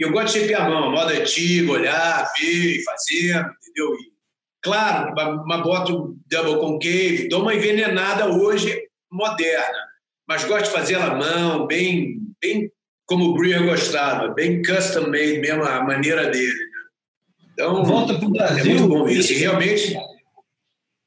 e 0.00 0.02
eu 0.02 0.10
gosto 0.10 0.32
de 0.34 0.40
shapear 0.40 0.66
a 0.66 0.68
mão, 0.68 0.90
modo 0.90 1.12
antigo, 1.12 1.74
olhar, 1.74 2.28
ver, 2.40 2.82
fazer, 2.82 3.36
entendeu? 3.36 3.94
E, 3.94 4.12
claro, 4.60 5.12
uma, 5.12 5.44
uma 5.44 5.58
boto 5.58 6.18
double 6.26 6.56
concave, 6.56 7.28
dou 7.28 7.42
uma 7.42 7.54
envenenada 7.54 8.26
hoje 8.26 8.88
moderna, 9.08 9.86
mas 10.26 10.42
gosto 10.42 10.64
de 10.64 10.72
fazer 10.72 10.94
ela 10.94 11.12
à 11.12 11.14
mão, 11.14 11.68
bem, 11.68 12.18
bem 12.40 12.68
como 13.10 13.24
o 13.24 13.34
Breer 13.34 13.64
gostava, 13.64 14.28
bem 14.28 14.62
custom 14.62 15.08
made 15.08 15.40
mesmo, 15.40 15.64
a 15.64 15.82
maneira 15.82 16.30
dele. 16.30 16.46
Né? 16.46 17.50
Então, 17.52 17.84
volta 17.84 18.14
para 18.14 18.24
o 18.24 18.30
Brasil. 18.30 18.60
É 18.60 18.64
muito 18.68 18.88
bom 18.88 19.08
isso. 19.08 19.32
E 19.32 19.36
realmente. 19.38 19.98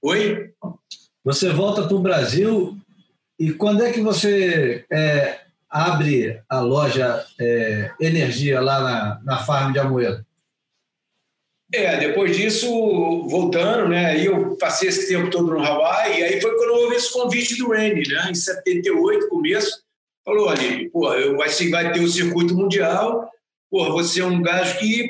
Oi? 0.02 0.52
Você 1.24 1.50
volta 1.52 1.88
para 1.88 1.96
o 1.96 2.02
Brasil 2.02 2.78
e 3.39 3.54
quando 3.54 3.86
é 3.86 3.94
que 3.94 4.02
você 4.02 4.84
é, 4.92 5.39
abre 5.70 6.42
a 6.50 6.60
loja 6.60 7.26
é, 7.39 7.92
Energia 8.02 8.60
lá 8.60 8.82
na, 8.82 9.22
na 9.24 9.38
farm 9.38 9.72
de 9.72 9.80
Amoedo? 9.80 10.26
É, 11.74 11.96
depois 11.96 12.36
disso, 12.36 12.68
voltando, 13.30 13.88
né? 13.88 14.08
Aí 14.08 14.26
eu 14.26 14.58
passei 14.58 14.89
esse 14.89 15.08
tempo 15.08 15.30
todo 15.30 15.54
no 15.54 15.63
Hawaii, 15.63 16.20
e 16.20 16.24
aí 16.24 16.42
foi 16.42 16.54
quando 16.56 16.70
eu 16.70 16.84
ouvi 16.84 16.98
esse 16.98 17.13
convite 17.13 17.58
do 17.58 17.70
Randy, 17.70 18.10
né? 18.10 18.28
Em 18.30 18.36
78, 18.36 19.30
começo. 19.30 19.83
Falou, 20.26 20.50
ali, 20.50 20.90
pô, 20.90 21.10
vai, 21.36 21.50
vai 21.70 21.92
ter 21.92 22.00
o 22.00 22.08
circuito 22.08 22.56
mundial, 22.56 23.30
pô, 23.70 23.92
você 23.92 24.22
é 24.22 24.26
um 24.26 24.42
gajo 24.42 24.80
que 24.80 25.10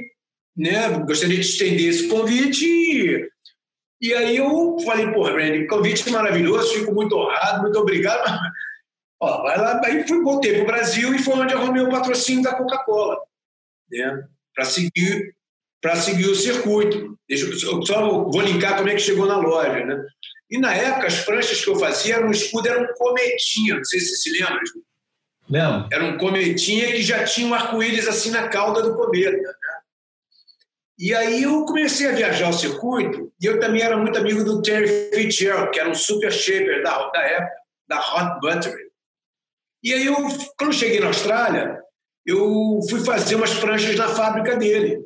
né, 0.56 0.89
gostaria 0.99 1.39
de 1.39 1.45
estender 1.45 1.88
esse 1.88 2.08
convite. 2.08 2.65
E, 2.65 3.30
e 4.02 4.13
aí 4.13 4.38
eu 4.38 4.78
falei, 4.86 5.12
pô, 5.12 5.23
Randy, 5.23 5.67
convite 5.67 6.10
maravilhoso, 6.10 6.73
fico 6.73 6.93
muito 6.93 7.15
honrado, 7.15 7.62
muito 7.62 7.80
obrigado. 7.80 8.23
Ó, 9.21 9.43
vai 9.43 9.58
lá, 9.58 9.80
aí 9.86 10.06
fui, 10.08 10.21
voltei 10.21 10.54
para 10.54 10.63
o 10.63 10.67
Brasil 10.67 11.13
e 11.13 11.19
foi 11.19 11.36
onde 11.36 11.54
arrumei 11.54 11.82
o 11.82 11.89
patrocínio 11.89 12.43
da 12.43 12.56
Coca-Cola, 12.56 13.17
né, 13.89 14.28
para 14.54 14.65
seguir 14.65 15.34
para 15.82 15.97
seguir 15.97 16.28
o 16.28 16.36
circuito. 16.36 17.19
Deixa 17.28 17.45
eu 17.45 17.86
só 17.86 18.23
vou 18.23 18.41
linkar 18.41 18.78
como 18.78 18.88
é 18.88 18.95
que 18.95 19.02
chegou 19.02 19.26
na 19.26 19.38
loja, 19.38 19.86
né? 19.86 20.02
E 20.49 20.58
na 20.58 20.73
época 20.73 21.08
as 21.08 21.26
pranchas 21.26 21.62
que 21.62 21.69
eu 21.69 21.76
fazia 21.76 22.26
um 22.26 22.32
escudo, 22.32 22.69
era 22.69 22.82
um 22.82 22.93
cometinha, 22.95 23.76
não 23.76 23.84
sei 23.84 23.99
se 23.99 24.15
você 24.15 24.30
se 24.30 24.39
lembra. 24.39 24.62
Lembro. 25.53 25.87
Era 25.91 26.03
um 26.03 26.17
cometinha 26.17 26.87
que 26.87 27.03
já 27.03 27.23
tinha 27.23 27.45
um 27.45 27.53
arco-íris 27.53 28.07
assim 28.07 28.31
na 28.31 28.47
cauda 28.47 28.81
do 28.81 28.95
cometa. 28.95 29.37
Né? 29.37 29.53
E 30.97 31.13
aí 31.13 31.43
eu 31.43 31.63
comecei 31.65 32.09
a 32.09 32.15
viajar 32.15 32.49
o 32.49 32.53
circuito 32.53 33.31
e 33.39 33.45
eu 33.45 33.59
também 33.59 33.83
era 33.83 33.95
muito 33.95 34.17
amigo 34.17 34.43
do 34.43 34.63
Terry 34.63 35.11
Fitzgerald, 35.13 35.69
que 35.69 35.79
era 35.79 35.87
um 35.87 35.93
super 35.93 36.31
shaper 36.31 36.81
da, 36.81 37.07
da 37.11 37.21
época, 37.21 37.55
da 37.87 37.99
Hot 37.99 38.39
Buttery. 38.41 38.83
E 39.83 39.93
aí 39.93 40.07
eu, 40.07 40.15
quando 40.57 40.73
cheguei 40.73 40.99
na 40.99 41.07
Austrália, 41.07 41.79
eu 42.25 42.79
fui 42.89 43.01
fazer 43.01 43.35
umas 43.35 43.53
pranchas 43.53 43.95
na 43.95 44.07
fábrica 44.07 44.57
dele. 44.57 45.05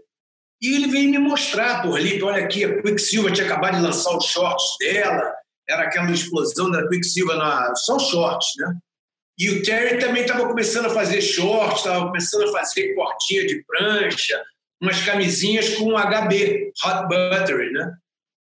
E 0.61 0.75
ele 0.75 0.87
veio 0.87 1.11
me 1.11 1.17
mostrar, 1.19 1.81
por 1.81 1.97
ali, 1.97 2.23
olha 2.23 2.45
aqui, 2.45 2.63
a 2.63 2.81
Quicksilver 2.81 3.33
tinha 3.33 3.47
acabado 3.47 3.75
de 3.75 3.81
lançar 3.81 4.15
os 4.15 4.25
shorts 4.25 4.77
dela, 4.79 5.33
era 5.67 5.83
aquela 5.83 6.09
explosão 6.09 6.71
da 6.71 6.87
Quicksilver, 6.87 7.35
na, 7.35 7.75
só 7.75 7.99
shorts, 7.99 8.47
né? 8.57 8.77
E 9.37 9.49
o 9.49 9.61
Terry 9.61 9.99
também 9.99 10.23
estava 10.23 10.47
começando 10.47 10.87
a 10.87 10.89
fazer 10.89 11.21
shorts, 11.21 11.79
estava 11.79 12.07
começando 12.07 12.49
a 12.49 12.51
fazer 12.51 12.95
cortinha 12.95 13.45
de 13.45 13.63
prancha, 13.65 14.43
umas 14.81 14.99
camisinhas 15.03 15.75
com 15.75 15.91
HB, 15.91 16.71
Hot 16.83 17.07
Buttery, 17.07 17.71
né? 17.71 17.93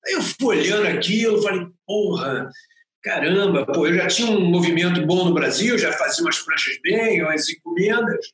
Aí 0.06 0.14
eu 0.14 0.22
fui 0.22 0.58
olhando 0.58 0.88
aquilo, 0.88 1.42
falei, 1.42 1.66
porra, 1.88 2.50
caramba, 3.02 3.66
pô, 3.66 3.88
eu 3.88 3.96
já 3.96 4.08
tinha 4.08 4.30
um 4.30 4.42
movimento 4.42 5.06
bom 5.06 5.26
no 5.26 5.34
Brasil, 5.34 5.78
já 5.78 5.92
fazia 5.94 6.24
umas 6.24 6.40
pranchas 6.40 6.78
bem, 6.84 7.24
umas 7.24 7.50
encomendas. 7.50 8.28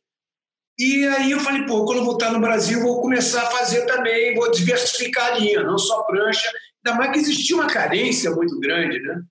E 0.78 1.06
aí 1.08 1.32
eu 1.32 1.40
falei, 1.40 1.66
pô, 1.66 1.86
quando 1.86 2.00
eu 2.00 2.06
voltar 2.06 2.32
no 2.32 2.40
Brasil, 2.40 2.82
vou 2.82 3.02
começar 3.02 3.44
a 3.44 3.52
fazer 3.52 3.86
também, 3.86 4.34
vou 4.34 4.50
diversificar 4.50 5.34
a 5.34 5.38
linha, 5.38 5.64
não 5.64 5.78
só 5.78 6.04
prancha. 6.04 6.50
Ainda 6.86 6.98
mais 6.98 7.12
que 7.12 7.20
existia 7.20 7.56
uma 7.56 7.68
carência 7.68 8.32
muito 8.32 8.60
grande, 8.60 9.00
né? 9.00 9.22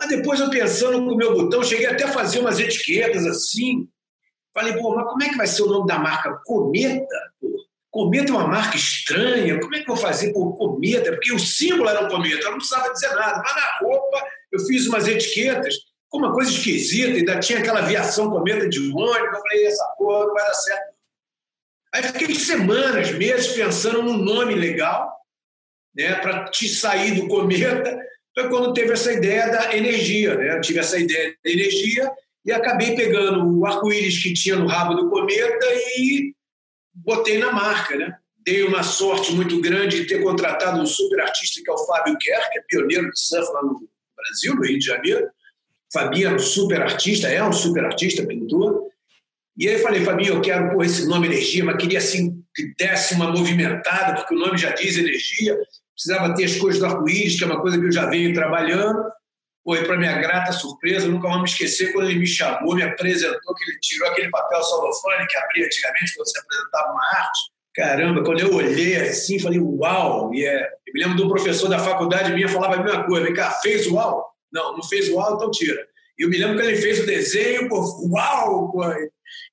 Mas 0.00 0.08
depois 0.08 0.40
eu 0.40 0.48
pensando 0.48 1.04
com 1.04 1.12
o 1.12 1.16
meu 1.16 1.34
botão, 1.34 1.62
cheguei 1.62 1.84
até 1.84 2.04
a 2.04 2.12
fazer 2.12 2.40
umas 2.40 2.58
etiquetas 2.58 3.26
assim. 3.26 3.86
Falei, 4.54 4.72
pô, 4.72 4.94
mas 4.94 5.04
como 5.04 5.22
é 5.22 5.28
que 5.28 5.36
vai 5.36 5.46
ser 5.46 5.62
o 5.62 5.68
nome 5.68 5.86
da 5.86 5.98
marca? 5.98 6.40
Cometa? 6.44 7.32
Pô, 7.38 7.48
cometa 7.90 8.32
é 8.32 8.34
uma 8.34 8.48
marca 8.48 8.76
estranha, 8.76 9.60
como 9.60 9.74
é 9.74 9.80
que 9.80 9.90
eu 9.90 9.94
vou 9.94 10.02
fazer 10.02 10.32
por 10.32 10.56
cometa? 10.56 11.12
Porque 11.12 11.32
o 11.32 11.38
símbolo 11.38 11.90
era 11.90 12.06
um 12.06 12.08
cometa, 12.08 12.44
eu 12.44 12.50
não 12.50 12.58
precisava 12.58 12.90
dizer 12.92 13.14
nada. 13.14 13.42
Mas 13.44 13.54
na 13.54 13.78
roupa 13.80 14.26
eu 14.50 14.58
fiz 14.60 14.86
umas 14.86 15.06
etiquetas, 15.06 15.74
com 16.08 16.18
uma 16.18 16.32
coisa 16.32 16.50
esquisita, 16.50 17.10
ainda 17.10 17.38
tinha 17.38 17.58
aquela 17.58 17.80
aviação 17.80 18.30
cometa 18.30 18.68
de 18.68 18.80
ônibus. 18.80 19.34
Eu 19.34 19.42
falei, 19.42 19.66
essa 19.66 19.84
porra 19.98 20.26
não 20.26 20.34
vai 20.34 20.44
dar 20.44 20.54
certo. 20.54 20.94
Aí 21.92 22.02
fiquei 22.04 22.34
semanas, 22.36 23.12
meses 23.12 23.52
pensando 23.52 24.02
num 24.02 24.16
nome 24.16 24.54
legal, 24.54 25.12
né, 25.94 26.14
para 26.14 26.44
te 26.44 26.68
sair 26.68 27.14
do 27.14 27.28
cometa 27.28 28.09
foi 28.40 28.48
quando 28.48 28.72
teve 28.72 28.92
essa 28.92 29.12
ideia 29.12 29.48
da 29.50 29.76
energia. 29.76 30.34
Né? 30.36 30.56
Eu 30.56 30.60
tive 30.60 30.78
essa 30.78 30.98
ideia 30.98 31.34
da 31.44 31.50
energia 31.50 32.10
e 32.44 32.52
acabei 32.52 32.94
pegando 32.94 33.58
o 33.58 33.66
arco-íris 33.66 34.22
que 34.22 34.32
tinha 34.32 34.56
no 34.56 34.66
rabo 34.66 34.94
do 34.94 35.10
cometa 35.10 35.66
e 35.98 36.34
botei 36.94 37.38
na 37.38 37.52
marca. 37.52 37.96
Né? 37.96 38.16
Dei 38.44 38.62
uma 38.64 38.82
sorte 38.82 39.32
muito 39.34 39.60
grande 39.60 40.00
de 40.00 40.06
ter 40.06 40.22
contratado 40.22 40.80
um 40.80 40.86
super 40.86 41.20
artista 41.20 41.60
que 41.62 41.70
é 41.70 41.74
o 41.74 41.86
Fábio 41.86 42.16
Kerr, 42.18 42.50
que 42.50 42.58
é 42.58 42.62
pioneiro 42.68 43.10
de 43.10 43.20
surf 43.20 43.52
lá 43.52 43.62
no 43.62 43.88
Brasil, 44.16 44.54
no 44.54 44.62
Rio 44.62 44.78
de 44.78 44.86
Janeiro. 44.86 45.28
Fabinho 45.92 46.28
é 46.28 46.34
um 46.34 46.38
super 46.38 46.80
artista, 46.80 47.28
é 47.28 47.42
um 47.42 47.52
super 47.52 47.84
artista, 47.84 48.24
pintor. 48.24 48.88
E 49.56 49.68
aí 49.68 49.78
falei, 49.80 50.02
Fabinho, 50.04 50.34
eu 50.34 50.40
quero 50.40 50.72
pôr 50.72 50.84
esse 50.84 51.06
nome 51.06 51.26
energia, 51.26 51.64
mas 51.64 51.76
queria 51.76 51.98
assim 51.98 52.42
que 52.54 52.72
desse 52.78 53.14
uma 53.14 53.30
movimentada, 53.30 54.14
porque 54.14 54.34
o 54.34 54.38
nome 54.38 54.56
já 54.56 54.70
diz 54.70 54.96
energia 54.96 55.58
precisava 56.00 56.34
ter 56.34 56.44
as 56.44 56.56
coisas 56.56 56.80
do 56.80 56.86
arco-íris, 56.86 57.36
que 57.36 57.44
é 57.44 57.46
uma 57.46 57.60
coisa 57.60 57.78
que 57.78 57.84
eu 57.84 57.92
já 57.92 58.06
venho 58.06 58.32
trabalhando. 58.32 59.04
Foi 59.62 59.84
para 59.84 59.98
minha 59.98 60.18
grata 60.18 60.52
surpresa, 60.52 61.06
nunca 61.06 61.28
vou 61.28 61.38
me 61.38 61.44
esquecer 61.44 61.92
quando 61.92 62.08
ele 62.08 62.18
me 62.18 62.26
chamou, 62.26 62.74
me 62.74 62.82
apresentou, 62.82 63.54
que 63.54 63.70
ele 63.70 63.78
tirou 63.80 64.08
aquele 64.08 64.30
papel 64.30 64.62
celofane 64.62 65.26
que 65.26 65.36
abria 65.36 65.66
antigamente 65.66 66.14
quando 66.16 66.28
você 66.28 66.38
apresentava 66.38 66.92
uma 66.92 67.04
arte. 67.04 67.40
Caramba, 67.74 68.24
quando 68.24 68.40
eu 68.40 68.54
olhei 68.54 68.96
assim, 68.96 69.38
falei, 69.38 69.60
uau! 69.60 70.34
E 70.34 70.44
é, 70.46 70.62
eu 70.86 70.94
me 70.94 71.00
lembro 71.02 71.16
de 71.18 71.22
um 71.22 71.28
professor 71.28 71.68
da 71.68 71.78
faculdade 71.78 72.32
minha 72.32 72.48
falava 72.48 72.76
a 72.76 72.82
mesma 72.82 73.04
coisa, 73.04 73.26
vem 73.26 73.34
cá, 73.34 73.50
fez 73.62 73.86
uau? 73.86 74.26
Não, 74.50 74.76
não 74.76 74.82
fez 74.82 75.10
uau, 75.10 75.36
então 75.36 75.50
tira. 75.50 75.86
E 76.18 76.24
eu 76.24 76.30
me 76.30 76.38
lembro 76.38 76.58
que 76.58 76.66
ele 76.66 76.76
fez 76.76 77.00
o 77.00 77.06
desenho, 77.06 77.68
pô, 77.68 78.08
uau! 78.10 78.72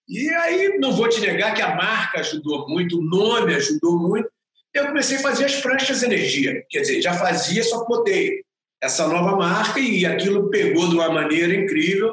E 0.08 0.30
aí, 0.30 0.80
não 0.80 0.94
vou 0.94 1.10
te 1.10 1.20
negar 1.20 1.54
que 1.54 1.62
a 1.62 1.76
marca 1.76 2.22
ajudou 2.22 2.68
muito, 2.70 2.98
o 2.98 3.04
nome 3.04 3.54
ajudou 3.54 4.00
muito, 4.00 4.30
eu 4.78 4.88
comecei 4.88 5.18
a 5.18 5.22
fazer 5.22 5.46
as 5.46 5.62
pranchas 5.62 6.04
energia. 6.04 6.64
Quer 6.70 6.82
dizer, 6.82 7.02
já 7.02 7.14
fazia, 7.14 7.64
só 7.64 7.86
botei 7.86 8.44
essa 8.82 9.08
nova 9.08 9.36
marca 9.36 9.80
e 9.80 10.06
aquilo 10.06 10.50
pegou 10.50 10.90
de 10.90 10.96
uma 10.96 11.10
maneira 11.10 11.54
incrível. 11.54 12.12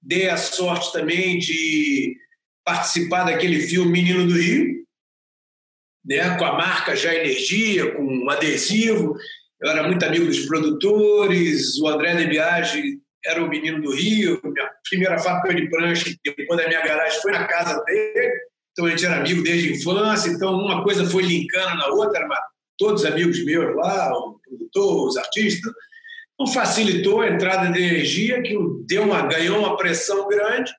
Dei 0.00 0.28
a 0.28 0.36
sorte 0.36 0.92
também 0.92 1.38
de 1.38 2.16
participar 2.64 3.24
daquele 3.24 3.60
filme 3.60 3.92
Menino 3.92 4.26
do 4.26 4.34
Rio, 4.34 4.84
né, 6.04 6.36
com 6.36 6.44
a 6.44 6.52
marca 6.52 6.96
já 6.96 7.14
Energia, 7.14 7.92
com 7.92 8.02
um 8.02 8.30
adesivo. 8.30 9.16
Eu 9.60 9.70
era 9.70 9.86
muito 9.86 10.04
amigo 10.04 10.26
dos 10.26 10.46
produtores, 10.46 11.78
o 11.78 11.88
André 11.88 12.16
de 12.16 12.26
Biagi 12.26 13.00
era 13.24 13.42
o 13.42 13.48
Menino 13.48 13.80
do 13.80 13.94
Rio, 13.94 14.40
minha 14.42 14.70
primeira 14.88 15.18
fábrica 15.18 15.54
de 15.54 15.70
prancha, 15.70 16.12
depois 16.24 16.60
da 16.60 16.66
minha 16.66 16.82
garagem, 16.82 17.20
foi 17.20 17.30
na 17.30 17.46
casa 17.46 17.80
dele 17.84 18.51
então 18.72 18.86
a 18.86 18.90
gente 18.90 19.04
era 19.04 19.18
amigo 19.18 19.42
desde 19.42 19.68
a 19.68 19.72
infância, 19.72 20.30
então 20.30 20.54
uma 20.54 20.82
coisa 20.82 21.08
foi 21.08 21.22
linkando 21.22 21.76
na 21.76 21.88
outra, 21.88 22.26
todos 22.78 23.04
amigos 23.04 23.44
meus 23.44 23.76
lá, 23.76 24.12
o 24.12 24.40
produtor, 24.40 25.08
os 25.08 25.16
artistas, 25.16 25.72
então 26.34 26.46
facilitou 26.52 27.20
a 27.20 27.28
entrada 27.28 27.70
de 27.70 27.78
energia, 27.78 28.42
que 28.42 28.56
deu 28.86 29.04
uma, 29.04 29.26
ganhou 29.26 29.58
uma 29.58 29.76
pressão 29.76 30.26
grande. 30.26 30.72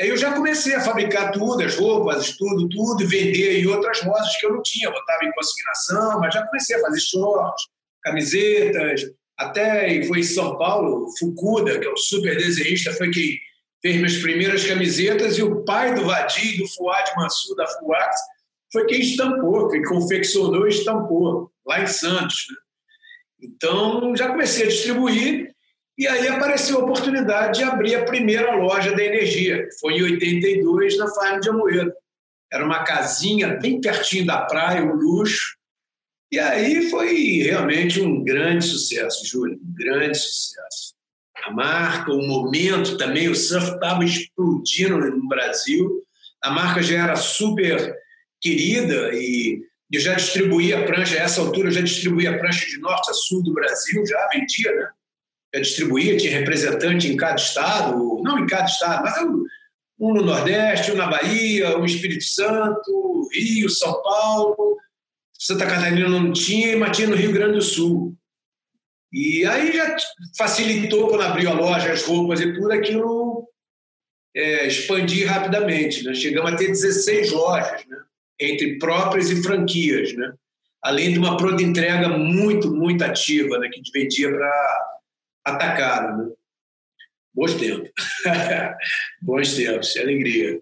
Aí 0.00 0.08
eu 0.08 0.16
já 0.16 0.32
comecei 0.32 0.74
a 0.74 0.80
fabricar 0.80 1.32
tudo, 1.32 1.62
as 1.62 1.76
roupas, 1.76 2.36
tudo, 2.36 2.68
tudo, 2.68 3.02
e 3.02 3.06
vender 3.06 3.60
em 3.60 3.66
outras 3.66 4.04
lojas 4.04 4.36
que 4.38 4.46
eu 4.46 4.52
não 4.52 4.62
tinha, 4.62 4.90
botava 4.90 5.24
em 5.24 5.32
consignação, 5.32 6.20
mas 6.20 6.34
já 6.34 6.46
comecei 6.46 6.76
a 6.76 6.80
fazer 6.80 7.00
shorts, 7.00 7.64
camisetas, 8.02 9.02
até 9.36 10.02
foi 10.04 10.20
em 10.20 10.24
São 10.24 10.58
Paulo, 10.58 11.08
Fukuda, 11.18 11.78
que 11.78 11.86
é 11.86 11.92
um 11.92 11.96
super 11.96 12.36
desenhista, 12.36 12.92
foi 12.92 13.10
quem 13.10 13.38
fez 13.80 13.96
minhas 13.96 14.16
primeiras 14.18 14.64
camisetas 14.64 15.38
e 15.38 15.42
o 15.42 15.64
pai 15.64 15.94
do 15.94 16.04
Vadir, 16.04 16.58
do 16.58 16.68
Fuad 16.68 17.10
Mansur, 17.16 17.56
da 17.56 17.66
Fuax, 17.66 18.16
foi 18.72 18.86
quem 18.86 19.00
estampou, 19.00 19.68
quem 19.68 19.82
confeccionou 19.82 20.66
e 20.66 20.70
estampou, 20.70 21.50
lá 21.66 21.82
em 21.82 21.86
Santos. 21.86 22.46
Né? 22.50 22.56
Então, 23.40 24.14
já 24.16 24.28
comecei 24.28 24.64
a 24.64 24.68
distribuir 24.68 25.54
e 25.96 26.06
aí 26.06 26.28
apareceu 26.28 26.78
a 26.78 26.84
oportunidade 26.84 27.58
de 27.58 27.64
abrir 27.64 27.96
a 27.96 28.04
primeira 28.04 28.54
loja 28.54 28.94
da 28.94 29.02
energia, 29.02 29.64
que 29.64 29.78
foi 29.80 29.94
em 29.94 30.02
82, 30.02 30.96
na 30.96 31.08
Farm 31.12 31.40
de 31.40 31.48
Amoedo. 31.48 31.92
Era 32.52 32.64
uma 32.64 32.84
casinha 32.84 33.56
bem 33.56 33.80
pertinho 33.80 34.26
da 34.26 34.42
praia, 34.42 34.84
um 34.84 34.94
luxo. 34.94 35.56
E 36.30 36.38
aí 36.38 36.88
foi 36.90 37.42
realmente 37.42 38.00
um 38.00 38.22
grande 38.22 38.64
sucesso, 38.64 39.26
Júlio, 39.26 39.56
um 39.56 39.74
grande 39.74 40.16
sucesso. 40.16 40.94
A 41.44 41.50
marca, 41.50 42.12
o 42.12 42.26
momento 42.26 42.96
também, 42.96 43.28
o 43.28 43.34
surf 43.34 43.72
estava 43.72 44.04
explodindo 44.04 44.98
no 44.98 45.28
Brasil. 45.28 46.02
A 46.42 46.50
marca 46.50 46.82
já 46.82 47.02
era 47.04 47.16
super 47.16 47.96
querida 48.40 49.14
e 49.14 49.62
eu 49.90 50.00
já 50.00 50.14
distribuía 50.14 50.84
prancha, 50.84 51.16
a 51.16 51.22
essa 51.22 51.40
altura 51.40 51.68
eu 51.68 51.72
já 51.72 51.80
distribuía 51.80 52.38
prancha 52.38 52.66
de 52.66 52.78
norte 52.78 53.10
a 53.10 53.14
sul 53.14 53.42
do 53.42 53.54
Brasil, 53.54 54.04
já 54.06 54.28
vendia, 54.32 54.72
né? 54.74 54.88
Já 55.54 55.60
distribuía, 55.60 56.16
tinha 56.16 56.38
representante 56.38 57.08
em 57.08 57.16
cada 57.16 57.36
estado, 57.36 58.20
não 58.22 58.38
em 58.38 58.46
cada 58.46 58.66
estado, 58.66 59.02
mas 59.02 59.16
um 59.98 60.14
no 60.14 60.22
Nordeste, 60.22 60.92
um 60.92 60.96
na 60.96 61.06
Bahia, 61.06 61.78
um 61.78 61.84
Espírito 61.84 62.24
Santo, 62.24 63.28
Rio, 63.32 63.68
São 63.70 64.00
Paulo, 64.02 64.76
Santa 65.38 65.66
Catarina 65.66 66.08
não 66.08 66.32
tinha, 66.32 66.76
mas 66.76 66.96
tinha 66.96 67.08
no 67.08 67.16
Rio 67.16 67.32
Grande 67.32 67.54
do 67.54 67.62
Sul. 67.62 68.14
E 69.12 69.44
aí 69.46 69.72
já 69.72 69.96
facilitou 70.36 71.08
quando 71.08 71.22
abriu 71.22 71.50
a 71.50 71.54
loja, 71.54 71.92
as 71.92 72.02
roupas 72.02 72.40
e 72.40 72.52
tudo 72.52 72.72
aquilo 72.72 73.48
é, 74.34 74.66
expandir 74.66 75.26
rapidamente. 75.26 76.04
Né? 76.04 76.14
Chegamos 76.14 76.52
a 76.52 76.56
ter 76.56 76.68
16 76.68 77.32
lojas, 77.32 77.86
né? 77.86 77.96
entre 78.40 78.78
próprias 78.78 79.30
e 79.30 79.42
franquias, 79.42 80.12
né? 80.14 80.32
além 80.82 81.12
de 81.12 81.18
uma 81.18 81.36
pronta 81.36 81.62
entrega 81.62 82.08
muito, 82.08 82.72
muito 82.72 83.02
ativa, 83.02 83.58
né? 83.58 83.68
que 83.72 83.80
vendia 83.92 84.30
para 84.30 84.86
atacado. 85.44 86.22
Né? 86.22 86.32
Bons 87.34 87.54
tempos. 87.54 87.90
Bons 89.22 89.54
tempos, 89.54 89.96
alegria. 89.96 90.60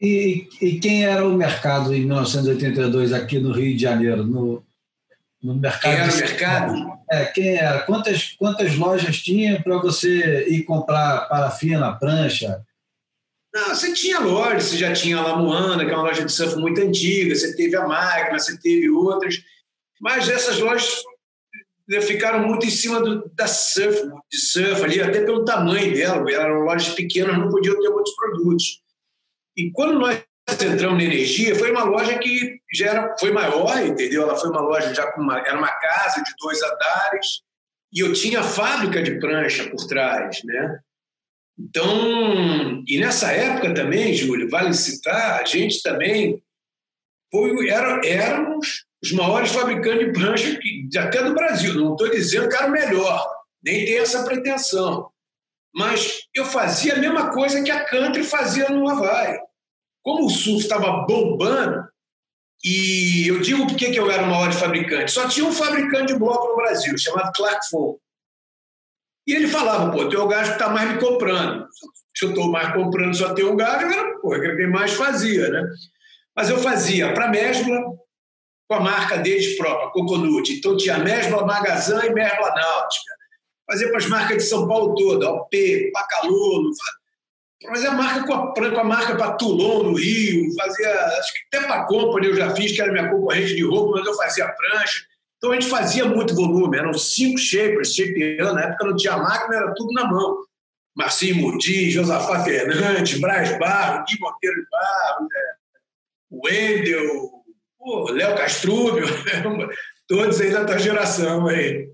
E, 0.00 0.48
e, 0.60 0.80
quem 0.80 1.04
era 1.04 1.24
o 1.24 1.36
mercado 1.36 1.94
em 1.94 2.00
1982 2.00 3.12
aqui 3.12 3.38
no 3.38 3.52
Rio 3.52 3.76
de 3.76 3.82
Janeiro? 3.82 4.24
No, 4.24 4.66
no 5.42 5.54
mercado 5.54 5.82
quem 5.82 5.92
era 5.92 6.12
o 6.12 6.16
mercado? 6.16 6.92
É, 7.10 7.24
quem 7.26 7.56
era? 7.56 7.80
Quantas, 7.82 8.32
quantas 8.38 8.76
lojas 8.76 9.20
tinha 9.20 9.60
para 9.62 9.78
você 9.78 10.46
ir 10.48 10.62
comprar 10.62 11.28
parafina, 11.28 11.98
prancha? 11.98 12.64
Não, 13.52 13.68
você 13.68 13.92
tinha 13.92 14.20
lojas, 14.20 14.64
você 14.64 14.76
já 14.78 14.92
tinha 14.92 15.18
a 15.18 15.22
Lamoana, 15.22 15.84
que 15.84 15.90
é 15.90 15.94
uma 15.94 16.04
loja 16.04 16.24
de 16.24 16.32
surf 16.32 16.56
muito 16.56 16.80
antiga, 16.80 17.34
você 17.34 17.54
teve 17.54 17.76
a 17.76 17.86
Magna, 17.86 18.38
você 18.38 18.58
teve 18.58 18.88
outras, 18.88 19.42
mas 20.00 20.28
essas 20.28 20.58
lojas 20.58 21.02
né, 21.86 22.00
ficaram 22.00 22.46
muito 22.46 22.64
em 22.64 22.70
cima 22.70 23.00
do, 23.02 23.28
da 23.34 23.46
surf, 23.46 24.00
de 24.30 24.38
surf 24.38 24.82
ali, 24.82 25.02
até 25.02 25.22
pelo 25.22 25.44
tamanho 25.44 25.92
dela, 25.92 26.24
eram 26.32 26.60
lojas 26.60 26.94
pequenas, 26.94 27.36
não 27.36 27.50
podiam 27.50 27.78
ter 27.78 27.90
muitos 27.90 28.14
produtos. 28.14 28.80
E 29.54 29.70
quando 29.72 29.98
nós 29.98 30.22
entramos 30.60 30.98
na 30.98 31.04
energia, 31.04 31.54
foi 31.54 31.70
uma 31.70 31.84
loja 31.84 32.18
que 32.18 32.60
já 32.74 32.90
era, 32.90 33.16
foi 33.18 33.30
maior, 33.30 33.78
entendeu? 33.84 34.22
Ela 34.22 34.36
foi 34.36 34.50
uma 34.50 34.60
loja 34.60 34.94
já 34.94 35.10
com 35.12 35.20
uma, 35.20 35.38
era 35.38 35.58
uma 35.58 35.72
casa 35.72 36.22
de 36.22 36.30
dois 36.40 36.62
andares, 36.62 37.42
e 37.92 38.00
eu 38.00 38.12
tinha 38.12 38.42
fábrica 38.42 39.02
de 39.02 39.18
prancha 39.18 39.68
por 39.70 39.86
trás, 39.86 40.42
né? 40.44 40.80
Então, 41.58 42.82
e 42.86 42.98
nessa 42.98 43.30
época 43.30 43.74
também, 43.74 44.14
Júlio, 44.14 44.48
vale 44.48 44.72
citar, 44.72 45.40
a 45.40 45.44
gente 45.44 45.82
também 45.82 46.42
foi, 47.30 47.68
era, 47.68 48.00
éramos 48.04 48.84
os 49.02 49.12
maiores 49.12 49.52
fabricantes 49.52 50.06
de 50.06 50.12
prancha 50.12 50.58
que, 50.58 50.88
até 50.98 51.22
do 51.22 51.34
Brasil. 51.34 51.74
Não 51.74 51.92
estou 51.92 52.10
dizendo 52.10 52.48
que 52.48 52.56
era 52.56 52.66
o 52.66 52.70
melhor, 52.70 53.26
nem 53.62 53.84
tem 53.84 53.98
essa 53.98 54.24
pretensão. 54.24 55.10
Mas 55.74 56.20
eu 56.34 56.44
fazia 56.44 56.94
a 56.94 56.98
mesma 56.98 57.30
coisa 57.30 57.62
que 57.62 57.70
a 57.70 57.84
Country 57.84 58.22
fazia 58.22 58.68
no 58.68 58.88
Havaí. 58.88 59.38
Como 60.02 60.26
o 60.26 60.30
surf 60.30 60.62
estava 60.62 61.04
bombando, 61.06 61.88
e 62.64 63.26
eu 63.28 63.40
digo 63.40 63.66
por 63.66 63.76
que 63.76 63.86
eu 63.86 64.10
era 64.10 64.22
o 64.22 64.30
maior 64.30 64.52
fabricante. 64.52 65.10
Só 65.10 65.28
tinha 65.28 65.46
um 65.46 65.52
fabricante 65.52 66.12
de 66.12 66.18
bloco 66.18 66.48
no 66.48 66.56
Brasil, 66.56 66.96
chamado 66.96 67.32
Clark 67.32 67.68
Fon. 67.68 67.96
E 69.26 69.34
ele 69.34 69.48
falava, 69.48 69.90
pô, 69.90 70.08
tem 70.08 70.18
o 70.18 70.28
gajo 70.28 70.50
que 70.50 70.56
está 70.56 70.68
mais 70.68 70.92
me 70.92 71.00
comprando. 71.00 71.66
Se 72.16 72.24
eu 72.24 72.30
estou 72.30 72.50
mais 72.50 72.72
comprando, 72.72 73.14
só 73.14 73.34
tem 73.34 73.44
um 73.44 73.56
gajo, 73.56 73.86
era 73.86 74.18
pô, 74.18 74.30
quem 74.30 74.70
mais 74.70 74.92
fazia, 74.92 75.48
né? 75.48 75.68
Mas 76.36 76.50
eu 76.50 76.58
fazia 76.58 77.12
para 77.12 77.28
Mesbla, 77.28 77.80
com 78.68 78.74
a 78.74 78.80
marca 78.80 79.18
deles 79.18 79.56
própria, 79.56 79.90
Coconut. 79.90 80.52
Então 80.52 80.76
tinha 80.76 80.98
Mesbla 80.98 81.44
Magazã 81.44 82.04
e 82.04 82.12
Mesbla 82.12 82.54
Náutica. 82.54 83.14
Fazia 83.70 83.88
para 83.88 83.98
as 83.98 84.06
marcas 84.06 84.36
de 84.38 84.48
São 84.48 84.66
Paulo 84.66 84.94
toda, 84.94 85.30
OP, 85.30 85.90
Pacalolo, 85.92 86.70
fazia 87.68 87.90
marca 87.92 88.26
com 88.26 88.34
a, 88.34 88.52
com 88.52 88.80
a 88.80 88.84
marca 88.84 89.16
para 89.16 89.32
Toulon, 89.32 89.84
no 89.84 89.94
Rio, 89.94 90.54
fazia, 90.54 90.90
acho 91.18 91.32
que 91.32 91.56
até 91.56 91.66
para 91.66 91.82
a 91.82 91.86
Company 91.86 92.26
eu 92.26 92.36
já 92.36 92.54
fiz, 92.54 92.72
que 92.72 92.80
era 92.80 92.92
minha 92.92 93.10
concorrente 93.10 93.54
de 93.54 93.64
roupa, 93.64 93.98
mas 93.98 94.06
eu 94.06 94.14
fazia 94.14 94.48
prancha. 94.48 95.04
Então 95.36 95.50
a 95.50 95.54
gente 95.54 95.68
fazia 95.68 96.04
muito 96.04 96.34
volume, 96.34 96.78
eram 96.78 96.94
cinco 96.94 97.38
shapers, 97.38 97.94
shapeando, 97.94 98.54
na 98.54 98.62
época 98.62 98.86
não 98.86 98.96
tinha 98.96 99.16
máquina, 99.16 99.56
era 99.56 99.74
tudo 99.74 99.92
na 99.92 100.04
mão. 100.04 100.38
Marcinho 100.94 101.36
Murdi, 101.36 101.90
Josafá 101.90 102.44
Fernandes, 102.44 103.18
Braz 103.18 103.58
Barro, 103.58 104.04
Gui 104.04 104.18
Monteiro 104.20 104.66
Barro, 104.70 105.22
né? 105.22 105.54
Wendel, 106.30 107.30
Léo 108.10 108.36
Castrúbio, 108.36 109.06
todos 110.06 110.40
aí 110.40 110.50
da 110.50 110.64
tua 110.64 110.78
geração 110.78 111.46
aí. 111.48 111.90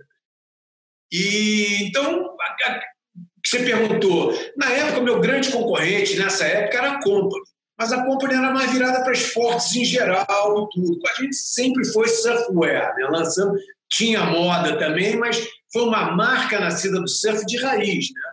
E 1.11 1.85
então, 1.85 2.37
você 3.49 3.61
perguntou, 3.61 4.33
na 4.57 4.71
época, 4.71 5.01
meu 5.01 5.21
grande 5.21 5.51
concorrente 5.51 6.17
nessa 6.17 6.45
época 6.45 6.79
era 6.79 6.93
a 6.93 7.03
Company 7.03 7.45
mas 7.79 7.93
a 7.93 8.05
Company 8.05 8.35
era 8.35 8.53
mais 8.53 8.73
virada 8.73 9.05
para 9.05 9.13
esportes 9.13 9.77
em 9.77 9.85
geral 9.85 10.27
e 10.27 10.75
tudo. 10.75 11.01
A 11.07 11.23
gente 11.23 11.37
sempre 11.37 11.85
foi 11.87 12.09
surfwear, 12.09 12.93
né? 12.97 13.07
lançando, 13.09 13.57
tinha 13.89 14.25
moda 14.25 14.77
também, 14.77 15.17
mas 15.17 15.47
foi 15.73 15.83
uma 15.83 16.11
marca 16.11 16.59
nascida 16.59 17.01
do 17.01 17.07
surf 17.07 17.47
de 17.47 17.57
raiz. 17.59 18.13
Né? 18.13 18.33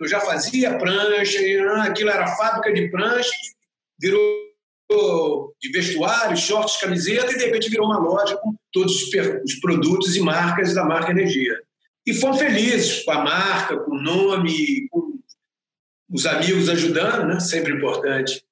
Eu 0.00 0.06
já 0.06 0.20
fazia 0.20 0.78
prancha, 0.78 1.42
e, 1.42 1.58
ah, 1.58 1.84
aquilo 1.84 2.10
era 2.10 2.36
fábrica 2.36 2.72
de 2.72 2.88
prancha, 2.88 3.30
virou 4.00 4.44
de 5.60 5.72
vestuário, 5.72 6.36
shorts, 6.36 6.76
camiseta, 6.76 7.32
e 7.32 7.38
de 7.38 7.46
repente 7.46 7.70
virou 7.70 7.86
uma 7.86 7.98
loja 7.98 8.36
com 8.36 8.54
todos 8.72 8.94
os 9.44 9.54
produtos 9.56 10.14
e 10.14 10.20
marcas 10.20 10.72
da 10.72 10.84
marca 10.84 11.10
Energia. 11.10 11.60
E 12.06 12.12
fomos 12.14 12.38
felizes 12.38 13.02
com 13.02 13.12
a 13.12 13.24
marca, 13.24 13.78
com 13.78 13.92
o 13.92 14.02
nome, 14.02 14.88
com 14.90 15.18
os 16.10 16.26
amigos 16.26 16.68
ajudando, 16.68 17.26
né? 17.26 17.40
sempre 17.40 17.72
importante 17.72 18.44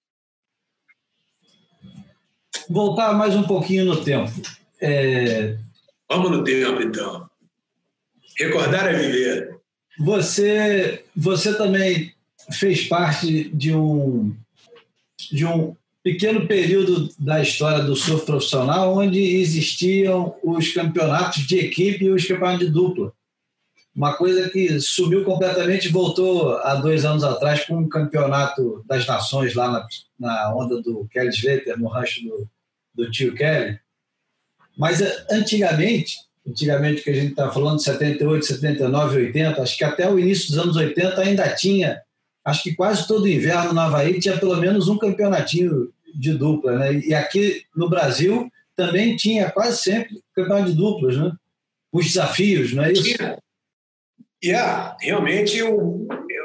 voltar 2.72 3.12
mais 3.12 3.34
um 3.34 3.42
pouquinho 3.42 3.84
no 3.84 4.02
tempo. 4.02 4.32
É... 4.80 5.56
Vamos 6.08 6.30
no 6.30 6.44
tempo, 6.44 6.82
então. 6.82 7.28
Recordar 8.38 8.88
é 8.88 8.98
viver. 8.98 9.56
Você, 9.98 11.04
você 11.14 11.56
também 11.56 12.12
fez 12.52 12.88
parte 12.88 13.44
de 13.50 13.74
um, 13.74 14.34
de 15.30 15.44
um 15.44 15.76
pequeno 16.02 16.46
período 16.46 17.08
da 17.18 17.40
história 17.40 17.84
do 17.84 17.94
surf 17.94 18.26
profissional 18.26 18.96
onde 18.96 19.20
existiam 19.20 20.34
os 20.42 20.72
campeonatos 20.72 21.46
de 21.46 21.58
equipe 21.58 22.06
e 22.06 22.10
os 22.10 22.26
campeonatos 22.26 22.66
de 22.66 22.72
dupla. 22.72 23.12
Uma 23.94 24.14
coisa 24.14 24.48
que 24.48 24.80
sumiu 24.80 25.22
completamente 25.22 25.88
voltou 25.88 26.56
há 26.58 26.74
dois 26.76 27.04
anos 27.04 27.22
atrás 27.22 27.66
com 27.66 27.76
um 27.76 27.88
campeonato 27.88 28.82
das 28.86 29.06
nações 29.06 29.54
lá 29.54 29.70
na, 29.70 29.86
na 30.18 30.54
onda 30.54 30.80
do 30.80 31.06
Kelly 31.10 31.28
Slater, 31.28 31.78
no 31.78 31.88
rancho 31.88 32.22
do, 32.22 32.48
do 32.94 33.10
tio 33.10 33.34
Kelly. 33.34 33.78
Mas 34.78 35.02
eh, 35.02 35.26
antigamente, 35.30 36.16
antigamente 36.46 37.02
que 37.02 37.10
a 37.10 37.14
gente 37.14 37.30
está 37.32 37.50
falando 37.50 37.76
de 37.76 37.84
78, 37.84 38.46
79, 38.46 39.16
80, 39.26 39.62
acho 39.62 39.76
que 39.76 39.84
até 39.84 40.10
o 40.10 40.18
início 40.18 40.48
dos 40.48 40.58
anos 40.58 40.76
80 40.76 41.20
ainda 41.20 41.54
tinha, 41.54 42.00
acho 42.44 42.62
que 42.62 42.74
quase 42.74 43.06
todo 43.06 43.28
inverno 43.28 43.74
no 43.74 43.80
Havaí 43.80 44.18
tinha 44.18 44.38
pelo 44.38 44.56
menos 44.56 44.88
um 44.88 44.96
campeonatinho 44.96 45.92
de 46.14 46.32
dupla, 46.32 46.78
né? 46.78 46.94
E 46.94 47.14
aqui 47.14 47.62
no 47.76 47.90
Brasil 47.90 48.50
também 48.74 49.16
tinha 49.16 49.50
quase 49.50 49.82
sempre 49.82 50.22
campeonato 50.34 50.70
de 50.70 50.76
duplas, 50.76 51.16
né? 51.16 51.32
Os 51.92 52.06
desafios, 52.06 52.72
não 52.72 52.84
é 52.84 52.92
isso? 52.92 53.02
Tinha. 53.02 53.41
Yeah, 54.44 54.96
realmente 55.00 55.56
eu, 55.56 55.68
eu, 55.68 56.44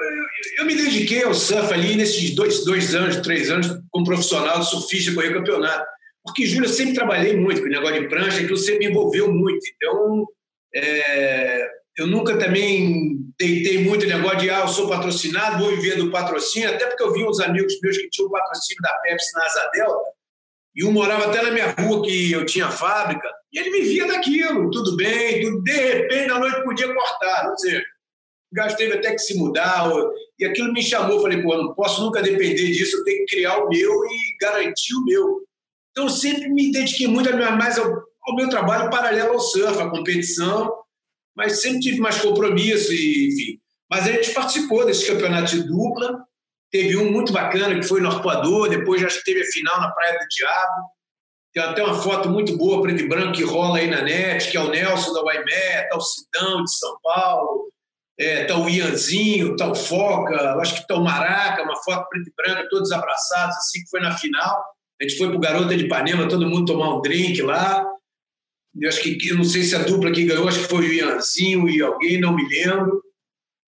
eu, 0.60 0.66
me 0.66 0.76
dediquei 0.76 1.24
ao 1.24 1.34
surf 1.34 1.74
ali 1.74 1.96
nesses 1.96 2.36
dois, 2.36 2.64
dois 2.64 2.94
anos, 2.94 3.18
três 3.18 3.50
anos, 3.50 3.68
como 3.90 4.06
profissional 4.06 4.62
surfista, 4.62 5.16
correr 5.16 5.34
campeonato. 5.34 5.84
Porque, 6.24 6.46
Júlio, 6.46 6.66
eu 6.66 6.74
sempre 6.74 6.94
trabalhei 6.94 7.36
muito 7.36 7.62
com 7.62 7.68
o 7.68 7.72
negócio 7.72 8.02
de 8.02 8.08
prancha, 8.08 8.40
aquilo 8.40 8.58
sempre 8.58 8.86
me 8.86 8.92
envolveu 8.92 9.34
muito. 9.34 9.66
Então, 9.76 10.28
é, 10.76 11.68
eu 11.98 12.06
nunca 12.06 12.38
também 12.38 13.18
deitei 13.40 13.84
muito 13.84 14.06
negócio 14.06 14.40
de, 14.40 14.50
ah, 14.52 14.60
eu 14.60 14.68
sou 14.68 14.88
patrocinado, 14.88 15.64
vou 15.64 15.76
viver 15.76 15.96
do 15.96 16.12
patrocínio, 16.12 16.70
até 16.70 16.86
porque 16.86 17.02
eu 17.02 17.14
vi 17.14 17.24
uns 17.24 17.40
amigos 17.40 17.80
meus 17.82 17.98
que 17.98 18.10
tinham 18.10 18.30
patrocínio 18.30 18.82
da 18.84 18.94
Pepsi 19.00 19.34
na 19.34 19.46
Asa 19.46 19.70
Delta, 19.74 20.12
E 20.76 20.86
um 20.86 20.92
morava 20.92 21.26
até 21.26 21.42
na 21.42 21.50
minha 21.50 21.72
rua, 21.72 22.04
que 22.04 22.32
eu 22.32 22.46
tinha 22.46 22.70
fábrica, 22.70 23.28
e 23.52 23.60
ele 23.60 23.72
vivia 23.72 24.08
daquilo, 24.08 24.70
tudo 24.72 24.96
bem, 24.96 25.42
tudo, 25.42 25.64
de 25.64 25.72
repente, 25.72 26.28
na 26.28 26.40
noite 26.40 26.64
podia 26.64 26.94
cortar. 26.94 27.50
Ou 27.50 27.58
seja, 27.58 27.84
o 28.52 28.76
teve 28.76 28.94
até 28.94 29.12
que 29.12 29.20
se 29.20 29.38
mudar, 29.38 29.90
e 30.40 30.46
aquilo 30.46 30.74
me 30.74 30.82
chamou. 30.82 31.22
Falei, 31.22 31.42
pô, 31.42 31.56
não 31.56 31.74
posso 31.74 32.02
nunca 32.02 32.22
depender 32.22 32.72
disso, 32.72 32.98
eu 32.98 33.04
tenho 33.04 33.26
que 33.26 33.36
criar 33.36 33.58
o 33.58 33.70
meu 33.70 33.92
e 34.06 34.38
garantir 34.42 34.94
o 34.96 35.04
meu. 35.06 35.42
Então, 35.92 36.06
eu 36.06 36.10
sempre 36.10 36.50
me 36.50 36.72
dediquei 36.72 37.08
muito 37.08 37.30
mais 37.58 37.78
ao, 37.78 37.86
ao 37.88 38.36
meu 38.36 38.50
trabalho 38.50 38.90
paralelo 38.90 39.34
ao 39.34 39.40
surf, 39.40 39.80
à 39.82 39.90
competição, 39.90 40.72
mas 41.36 41.62
sempre 41.62 41.80
tive 41.80 42.00
mais 42.00 42.22
compromisso, 42.22 42.94
e, 42.94 43.28
enfim. 43.28 43.60
Mas 43.90 44.06
a 44.06 44.12
gente 44.12 44.34
participou 44.34 44.86
desse 44.86 45.08
campeonato 45.08 45.56
de 45.56 45.64
dupla, 45.64 46.28
Teve 46.70 46.98
um 46.98 47.12
muito 47.12 47.32
bacana 47.32 47.80
que 47.80 47.88
foi 47.88 48.02
no 48.02 48.10
Arpoador, 48.10 48.70
depois 48.70 49.02
já 49.02 49.08
teve 49.24 49.42
a 49.42 49.46
final 49.46 49.80
na 49.80 49.92
Praia 49.92 50.20
do 50.20 50.28
Diabo. 50.28 50.90
Tem 51.54 51.64
até 51.64 51.84
uma 51.84 52.02
foto 52.02 52.30
muito 52.30 52.58
boa, 52.58 52.82
preto 52.82 53.02
e 53.02 53.08
branco, 53.08 53.34
que 53.34 53.44
rola 53.44 53.80
aí 53.80 53.90
na 53.90 54.02
net, 54.02 54.52
que 54.52 54.58
é 54.58 54.62
o 54.62 54.70
Nelson 54.70 55.14
da 55.14 55.24
Waimé, 55.24 55.84
tá 55.90 55.98
o 55.98 56.02
Sidão 56.02 56.64
de 56.64 56.76
São 56.76 56.98
Paulo, 57.02 57.72
é, 58.20 58.46
tá 58.46 58.58
o 58.58 58.70
Ianzinho, 58.70 59.56
tá 59.56 59.70
o 59.70 59.76
Foca, 59.76 60.56
acho 60.60 60.76
que 60.76 60.88
tá 60.88 60.96
o 60.96 61.04
Maraca, 61.04 61.64
uma 61.64 61.76
foto 61.84 62.08
preto 62.10 62.30
e 62.30 62.34
branca, 62.36 62.68
todos 62.70 62.92
abraçados, 62.92 63.56
assim, 63.58 63.82
que 63.82 63.90
foi 63.90 64.02
na 64.02 64.18
final. 64.18 64.64
A 65.00 65.04
gente 65.04 65.18
foi 65.18 65.30
pro 65.30 65.40
Garota 65.40 65.76
de 65.76 65.86
Ipanema, 65.86 66.28
todo 66.28 66.48
mundo 66.48 66.66
tomar 66.66 66.96
um 66.96 67.02
drink 67.02 67.42
lá. 67.42 67.86
Eu 68.80 68.90
acho 68.90 69.02
que, 69.02 69.18
eu 69.28 69.38
não 69.38 69.44
sei 69.44 69.64
se 69.64 69.76
a 69.76 69.80
dupla 69.80 70.12
que 70.12 70.26
ganhou, 70.26 70.48
acho 70.48 70.60
que 70.60 70.68
foi 70.68 70.88
o 70.88 70.94
Ianzinho 70.94 71.70
e 71.70 71.82
alguém, 71.82 72.20
não 72.20 72.36
me 72.36 72.48
lembro. 72.48 73.04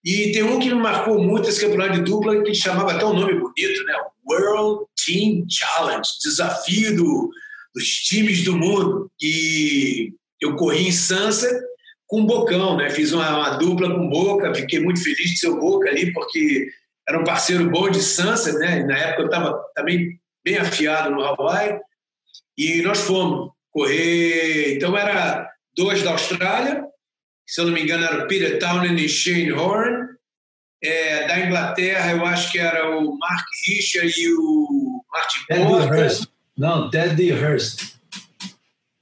E 0.03 0.31
tem 0.31 0.43
um 0.43 0.59
que 0.59 0.69
me 0.69 0.81
marcou 0.81 1.21
muito 1.21 1.49
esse 1.49 1.61
campeonato 1.61 1.93
de 1.93 2.01
dupla, 2.01 2.41
que 2.41 2.53
chamava 2.53 2.93
até 2.93 3.05
um 3.05 3.13
nome 3.13 3.33
bonito, 3.33 3.83
né? 3.83 3.93
World 4.27 4.85
Team 5.05 5.45
Challenge, 5.49 6.07
desafio 6.23 6.95
do, 6.95 7.29
dos 7.73 7.85
times 7.85 8.43
do 8.43 8.57
mundo. 8.57 9.11
E 9.21 10.13
eu 10.41 10.55
corri 10.55 10.87
em 10.87 10.91
Sunset 10.91 11.53
com 12.07 12.25
Bocão, 12.25 12.77
né? 12.77 12.89
Fiz 12.89 13.11
uma, 13.11 13.29
uma, 13.37 13.49
dupla 13.57 13.93
com 13.93 14.09
Boca, 14.09 14.53
fiquei 14.55 14.79
muito 14.79 15.03
feliz 15.03 15.31
de 15.31 15.37
ser 15.37 15.49
o 15.49 15.59
Boca 15.59 15.89
ali, 15.89 16.11
porque 16.11 16.67
era 17.07 17.19
um 17.19 17.23
parceiro 17.23 17.69
bom 17.69 17.89
de 17.89 18.01
Sunset, 18.01 18.57
né? 18.57 18.83
Na 18.83 18.97
época 18.97 19.21
eu 19.21 19.25
estava 19.25 19.63
também 19.75 20.19
bem 20.43 20.57
afiado 20.57 21.11
no 21.11 21.21
Hawaii. 21.21 21.79
E 22.57 22.81
nós 22.81 23.01
fomos 23.01 23.51
correr. 23.71 24.75
Então 24.75 24.97
era 24.97 25.49
dois 25.75 26.03
da 26.03 26.11
Austrália, 26.11 26.83
se 27.49 27.61
eu 27.61 27.65
não 27.65 27.73
me 27.73 27.81
engano, 27.81 28.03
era 28.05 28.23
o 28.23 28.27
Peter 28.27 28.59
Townend 28.59 29.03
e 29.03 29.09
Shane 29.09 29.51
Horn. 29.51 30.07
É, 30.81 31.27
da 31.27 31.39
Inglaterra, 31.39 32.11
eu 32.11 32.25
acho 32.25 32.51
que 32.51 32.59
era 32.59 32.95
o 32.95 33.17
Mark 33.17 33.45
Richard 33.67 34.13
e 34.17 34.33
o 34.33 35.03
Martin 35.11 35.39
Porter. 35.47 36.11
Não, 36.59 36.89
Teddy 36.89 37.31
Hurst. 37.31 37.95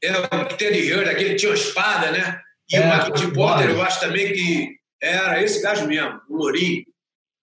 É, 0.04 0.12
o 0.16 0.46
Teddy 0.46 0.94
Hurst, 0.94 1.10
aquele 1.10 1.36
tinha 1.36 1.50
uma 1.50 1.58
espada, 1.58 2.12
né? 2.12 2.40
E 2.72 2.76
é, 2.76 2.82
o 2.82 2.88
Martin 2.88 3.32
Porter, 3.32 3.72
eu 3.72 3.82
acho 3.82 4.00
também 4.00 4.32
que 4.32 4.78
era 5.02 5.42
esse 5.42 5.60
gajo 5.62 5.88
mesmo, 5.88 6.22
o 6.30 6.38
Lourinho. 6.38 6.86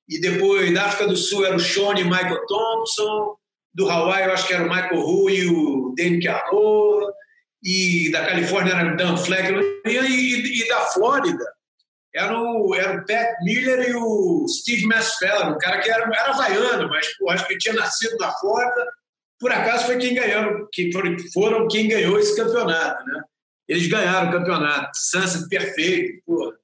E 0.08 0.20
depois, 0.20 0.72
da 0.72 0.84
África 0.84 1.08
do 1.08 1.16
Sul, 1.16 1.44
era 1.44 1.56
o 1.56 1.60
Sean 1.60 1.98
e 1.98 2.04
Michael 2.04 2.46
Thompson. 2.46 3.34
Do 3.74 3.90
Hawaii, 3.90 4.26
eu 4.26 4.32
acho 4.32 4.46
que 4.46 4.54
era 4.54 4.62
o 4.62 4.68
Michael 4.68 5.00
Hu 5.00 5.28
e 5.28 5.48
o 5.48 5.94
Danny 5.96 6.22
Carlo 6.22 7.12
e 7.64 8.12
da 8.12 8.26
Califórnia 8.26 8.74
era 8.74 8.92
o 8.92 8.96
Dan 8.96 9.16
Fleck, 9.16 9.50
e, 9.86 9.90
e, 9.90 10.62
e, 10.62 10.68
da 10.68 10.80
Flórida 10.92 11.44
era 12.14 12.38
o, 12.38 12.74
era 12.74 13.00
o 13.00 13.06
Pat 13.06 13.42
Miller 13.42 13.88
e 13.88 13.94
o 13.96 14.46
Steve 14.46 14.86
Masfeller, 14.86 15.48
um 15.48 15.58
cara 15.58 15.80
que 15.80 15.90
era, 15.90 16.04
era 16.04 16.30
havaiano, 16.30 16.88
mas 16.88 17.08
pô, 17.16 17.30
acho 17.30 17.48
que 17.48 17.58
tinha 17.58 17.74
nascido 17.74 18.16
na 18.18 18.30
Flórida, 18.32 18.86
por 19.38 19.52
acaso 19.52 19.86
foi 19.86 19.98
quem 19.98 20.14
ganhou, 20.14 20.68
que 20.72 20.90
foram, 21.32 21.68
quem 21.68 21.88
ganhou 21.88 22.18
esse 22.18 22.36
campeonato, 22.36 23.04
né? 23.06 23.22
Eles 23.68 23.86
ganharam 23.88 24.28
o 24.28 24.32
campeonato, 24.32 24.90
Sunset 24.94 25.48
perfeito, 25.48 26.22
pô. 26.26 26.54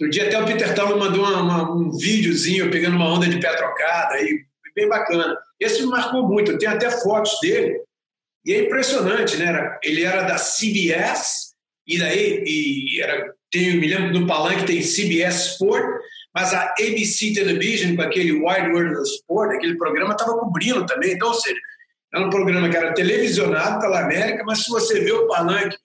Outro 0.00 0.10
dia 0.10 0.26
até 0.26 0.40
o 0.40 0.46
Peter 0.46 0.74
Tal 0.74 0.98
mandou 0.98 1.22
uma, 1.22 1.42
uma, 1.42 1.72
um 1.74 1.90
videozinho 1.90 2.70
pegando 2.70 2.96
uma 2.96 3.12
onda 3.12 3.28
de 3.28 3.38
pé 3.38 3.54
trocada, 3.54 4.14
aí, 4.14 4.40
bem 4.74 4.88
bacana. 4.88 5.36
Esse 5.58 5.82
me 5.82 5.88
marcou 5.88 6.26
muito, 6.26 6.52
eu 6.52 6.58
tenho 6.58 6.72
até 6.72 6.90
fotos 6.90 7.38
dele, 7.42 7.80
e 8.44 8.54
é 8.54 8.64
impressionante, 8.64 9.36
né? 9.36 9.78
Ele 9.82 10.02
era 10.02 10.22
da 10.22 10.36
CBS, 10.36 11.50
e 11.86 11.98
daí 11.98 12.42
e 12.46 13.00
era, 13.02 13.34
tem, 13.50 13.76
me 13.78 13.86
lembro 13.86 14.12
do 14.12 14.26
palanque 14.26 14.64
tem 14.64 14.80
CBS 14.80 15.52
Sport, 15.52 15.84
mas 16.34 16.54
a 16.54 16.74
ABC 16.78 17.32
Television, 17.34 17.96
com 17.96 18.02
aquele 18.02 18.32
Wide 18.32 18.68
World 18.72 18.96
of 18.96 19.10
Sport, 19.10 19.56
aquele 19.56 19.76
programa 19.76 20.12
estava 20.12 20.38
cobrindo 20.38 20.86
também. 20.86 21.12
Então, 21.12 21.28
ou 21.28 21.34
seja, 21.34 21.58
era 22.12 22.26
um 22.26 22.30
programa 22.30 22.68
que 22.68 22.76
era 22.76 22.94
televisionado 22.94 23.80
pela 23.80 24.00
América, 24.00 24.42
mas 24.44 24.64
se 24.64 24.70
você 24.70 25.00
vê 25.00 25.12
o 25.12 25.26
palanque, 25.26 25.76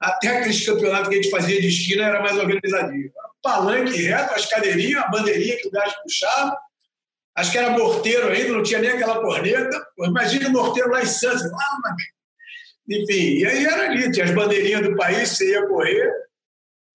até 0.00 0.38
aqueles 0.38 0.64
campeonatos 0.64 1.08
que 1.08 1.14
a 1.14 1.22
gente 1.22 1.30
fazia 1.30 1.60
de 1.60 1.68
esquina 1.68 2.04
era 2.04 2.20
mais 2.20 2.36
organizadinho. 2.38 3.12
Palanque 3.42 4.02
reto, 4.02 4.34
as 4.34 4.46
cadeirinhas, 4.46 5.02
a 5.02 5.08
bandeirinha 5.08 5.56
que 5.58 5.68
o 5.68 5.70
gás 5.70 5.92
puxava, 6.02 6.56
Acho 7.34 7.50
que 7.50 7.58
era 7.58 7.70
morteiro 7.70 8.28
ainda, 8.28 8.52
não 8.52 8.62
tinha 8.62 8.80
nem 8.80 8.90
aquela 8.90 9.20
corneta. 9.20 9.86
Imagina 10.00 10.48
o 10.48 10.52
morteiro 10.52 10.90
lá 10.90 11.02
em 11.02 11.06
Santos. 11.06 11.50
Lá, 11.50 11.96
enfim, 12.88 13.38
e 13.38 13.46
aí 13.46 13.64
era 13.64 13.90
ali, 13.90 14.10
tinha 14.12 14.26
as 14.26 14.32
bandeirinhas 14.32 14.82
do 14.82 14.96
país, 14.96 15.30
você 15.30 15.50
ia 15.50 15.66
correr. 15.66 16.12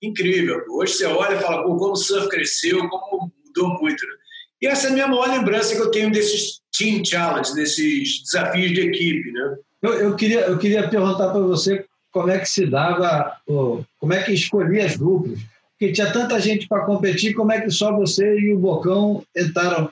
Incrível. 0.02 0.64
Hoje 0.70 0.94
você 0.94 1.06
olha 1.06 1.36
e 1.36 1.42
fala, 1.42 1.64
como 1.64 1.92
o 1.92 1.96
surf 1.96 2.30
cresceu, 2.30 2.88
como 2.88 3.32
mudou 3.46 3.80
muito. 3.80 4.06
Né? 4.06 4.14
E 4.62 4.68
essa 4.68 4.88
é 4.88 4.90
a 4.92 4.94
minha 4.94 5.08
maior 5.08 5.28
lembrança 5.28 5.76
que 5.76 5.82
eu 5.82 5.90
tenho 5.90 6.12
desses 6.12 6.62
Team 6.78 7.04
Challenge, 7.04 7.54
desses 7.54 8.24
desafios 8.24 8.72
de 8.72 8.82
equipe. 8.82 9.32
Né? 9.32 9.58
Eu, 9.82 9.94
eu 9.94 10.16
queria, 10.16 10.42
eu 10.42 10.58
queria 10.58 10.90
perguntar 10.90 11.30
para 11.30 11.42
você 11.42 11.86
como 12.12 12.30
é 12.30 12.40
que 12.40 12.50
se 12.50 12.66
dava, 12.66 13.38
como 13.46 14.14
é 14.14 14.24
que 14.24 14.34
escolhia 14.34 14.86
as 14.86 14.98
duplas. 14.98 15.40
Porque 15.72 15.94
tinha 15.94 16.12
tanta 16.12 16.40
gente 16.40 16.68
para 16.68 16.86
competir, 16.86 17.36
como 17.36 17.52
é 17.52 17.62
que 17.62 17.70
só 17.70 17.96
você 17.96 18.40
e 18.40 18.52
o 18.52 18.58
Bocão 18.58 19.24
entraram 19.36 19.92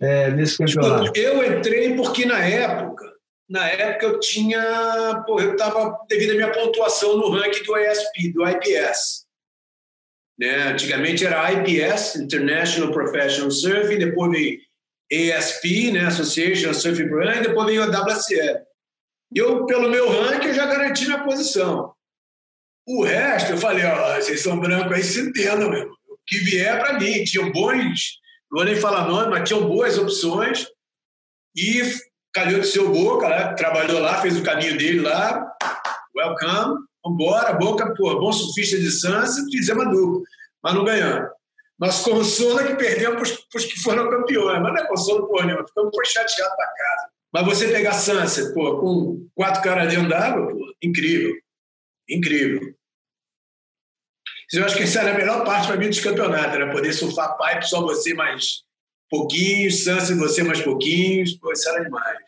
é, 0.00 0.30
nesse 0.30 0.56
campeonato? 0.58 1.18
Eu 1.18 1.58
entrei 1.58 1.96
porque 1.96 2.24
na 2.24 2.38
época, 2.38 3.12
na 3.48 3.68
época 3.68 4.06
eu 4.06 4.20
tinha, 4.20 5.24
pô, 5.26 5.40
eu 5.40 5.52
estava 5.52 5.98
devido 6.08 6.30
à 6.30 6.34
minha 6.34 6.52
pontuação 6.52 7.16
no 7.16 7.30
ranking 7.30 7.64
do 7.64 7.76
ISP, 7.76 8.32
do 8.32 8.48
IPS. 8.48 9.26
Né? 10.38 10.68
Antigamente 10.68 11.26
era 11.26 11.52
IPS, 11.52 12.16
International 12.16 12.92
Professional 12.92 13.50
Surfing, 13.50 13.98
depois 13.98 14.30
veio 14.30 14.60
ASP, 15.12 15.92
né? 15.92 16.06
Association 16.06 16.74
Surfing 16.74 17.08
Program, 17.08 17.36
e 17.36 17.42
depois 17.42 17.66
veio 17.66 17.82
a 17.82 17.86
WCL. 17.86 18.58
Eu, 19.34 19.66
pelo 19.66 19.90
meu 19.90 20.08
ranking, 20.08 20.48
eu 20.48 20.54
já 20.54 20.66
garanti 20.66 21.06
minha 21.06 21.24
posição. 21.24 21.92
O 22.86 23.02
resto, 23.02 23.52
eu 23.52 23.58
falei, 23.58 23.84
ó, 23.84 24.16
vocês 24.16 24.42
são 24.42 24.58
brancos 24.58 24.92
aí, 24.92 25.02
se 25.02 25.20
entendam, 25.20 25.70
meu. 25.70 25.90
O 26.08 26.18
que 26.26 26.38
vier 26.38 26.78
para 26.78 26.98
mim, 26.98 27.24
tinham 27.24 27.50
bons 27.50 28.20
não 28.50 28.58
vou 28.58 28.64
nem 28.64 28.76
falar 28.76 29.08
nome, 29.08 29.30
mas 29.30 29.48
tinham 29.48 29.68
boas 29.68 29.98
opções. 29.98 30.66
E 31.56 31.82
calhou 32.32 32.60
de 32.60 32.66
seu 32.66 32.90
Boca, 32.92 33.28
né? 33.28 33.54
trabalhou 33.54 34.00
lá, 34.00 34.20
fez 34.20 34.36
o 34.38 34.42
caminho 34.42 34.76
dele 34.76 35.00
lá. 35.00 35.44
Welcome, 36.14 36.84
vambora, 37.04 37.52
Boca, 37.54 37.94
pô, 37.94 38.18
bom 38.20 38.32
surfista 38.32 38.78
de 38.78 38.90
Sunset, 38.90 39.50
fizemos 39.50 39.86
a 39.86 39.90
dupla, 39.90 40.22
mas 40.62 40.74
não 40.74 40.84
ganhamos. 40.84 41.30
Nosso 41.78 42.10
consolo 42.10 42.60
é 42.60 42.68
que 42.68 42.76
perdemos 42.76 43.30
para 43.32 43.58
os 43.58 43.64
que 43.66 43.80
foram 43.80 44.08
campeões, 44.08 44.62
mas 44.62 44.72
não 44.72 44.80
é 44.82 44.86
consolo 44.86 45.28
por 45.28 45.44
nenhuma, 45.44 45.66
ficamos 45.66 45.92
chateados 46.08 46.56
para 46.56 46.66
casa. 46.66 47.10
Mas 47.32 47.44
você 47.44 47.68
pegar 47.68 47.92
Sunset, 47.92 48.54
pô, 48.54 48.80
com 48.80 49.28
quatro 49.34 49.62
caras 49.62 49.92
dentro 49.92 50.08
d'água, 50.08 50.48
pô, 50.48 50.74
incrível. 50.82 51.34
Incrível. 52.08 52.74
Eu 54.52 54.64
acho 54.64 54.76
que 54.76 54.84
essa 54.84 55.00
era 55.00 55.14
a 55.14 55.18
melhor 55.18 55.44
parte 55.44 55.66
para 55.66 55.76
mim 55.76 55.88
dos 55.88 56.00
campeonatos, 56.00 56.54
era 56.54 56.72
poder 56.72 56.92
surfar 56.92 57.36
pipe 57.36 57.68
só 57.68 57.82
você 57.82 58.14
mais 58.14 58.62
pouquinhos, 59.10 59.84
Sunset 59.84 60.14
você 60.14 60.42
mais 60.42 60.62
pouquinhos, 60.62 61.34
pô, 61.34 61.52
isso 61.52 61.68
era 61.68 61.84
demais. 61.84 62.18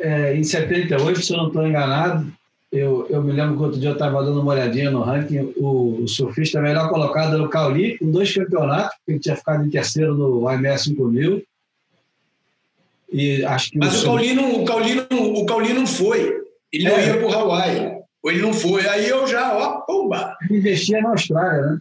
É, 0.00 0.34
em 0.34 0.42
78, 0.42 1.22
se 1.22 1.32
eu 1.32 1.36
não 1.36 1.48
estou 1.48 1.66
enganado, 1.66 2.32
eu, 2.70 3.06
eu 3.08 3.22
me 3.22 3.32
lembro 3.32 3.56
que 3.56 3.62
outro 3.62 3.80
dia 3.80 3.88
eu 3.90 3.94
estava 3.94 4.22
dando 4.22 4.40
uma 4.40 4.52
olhadinha 4.52 4.90
no 4.90 5.00
ranking, 5.00 5.54
o, 5.56 6.02
o 6.02 6.08
surfista 6.08 6.60
melhor 6.60 6.88
colocado 6.90 7.34
era 7.34 7.42
o 7.42 7.48
Cauli, 7.48 7.98
com 7.98 8.10
dois 8.10 8.34
campeonatos, 8.34 8.96
ele 9.06 9.18
tinha 9.18 9.36
ficado 9.36 9.64
em 9.64 9.70
terceiro 9.70 10.14
no 10.14 10.50
IMS 10.52 10.84
5000. 10.84 11.42
E 13.10 13.42
acho 13.44 13.70
que 13.70 13.78
Mas 13.78 13.94
o, 13.94 14.00
o 14.02 14.04
Cauli 14.04 14.34
não, 14.34 14.62
o 14.62 14.64
Cauli 14.66 14.94
não, 14.94 15.32
o 15.32 15.46
Cauli 15.46 15.72
não 15.72 15.86
foi. 15.86 16.42
Ele 16.70 16.86
é. 16.86 16.90
não 16.90 17.00
ia 17.00 17.16
para 17.16 17.26
o 17.26 17.32
Hawaii. 17.32 17.98
Ou 18.22 18.30
ele 18.30 18.42
não 18.42 18.52
foi. 18.52 18.86
Aí 18.86 19.08
eu 19.08 19.26
já, 19.26 19.56
ó, 19.56 19.80
pumba. 19.80 20.36
Ele 20.42 20.58
investia 20.58 21.00
na 21.00 21.10
Austrália, 21.10 21.62
né? 21.62 21.80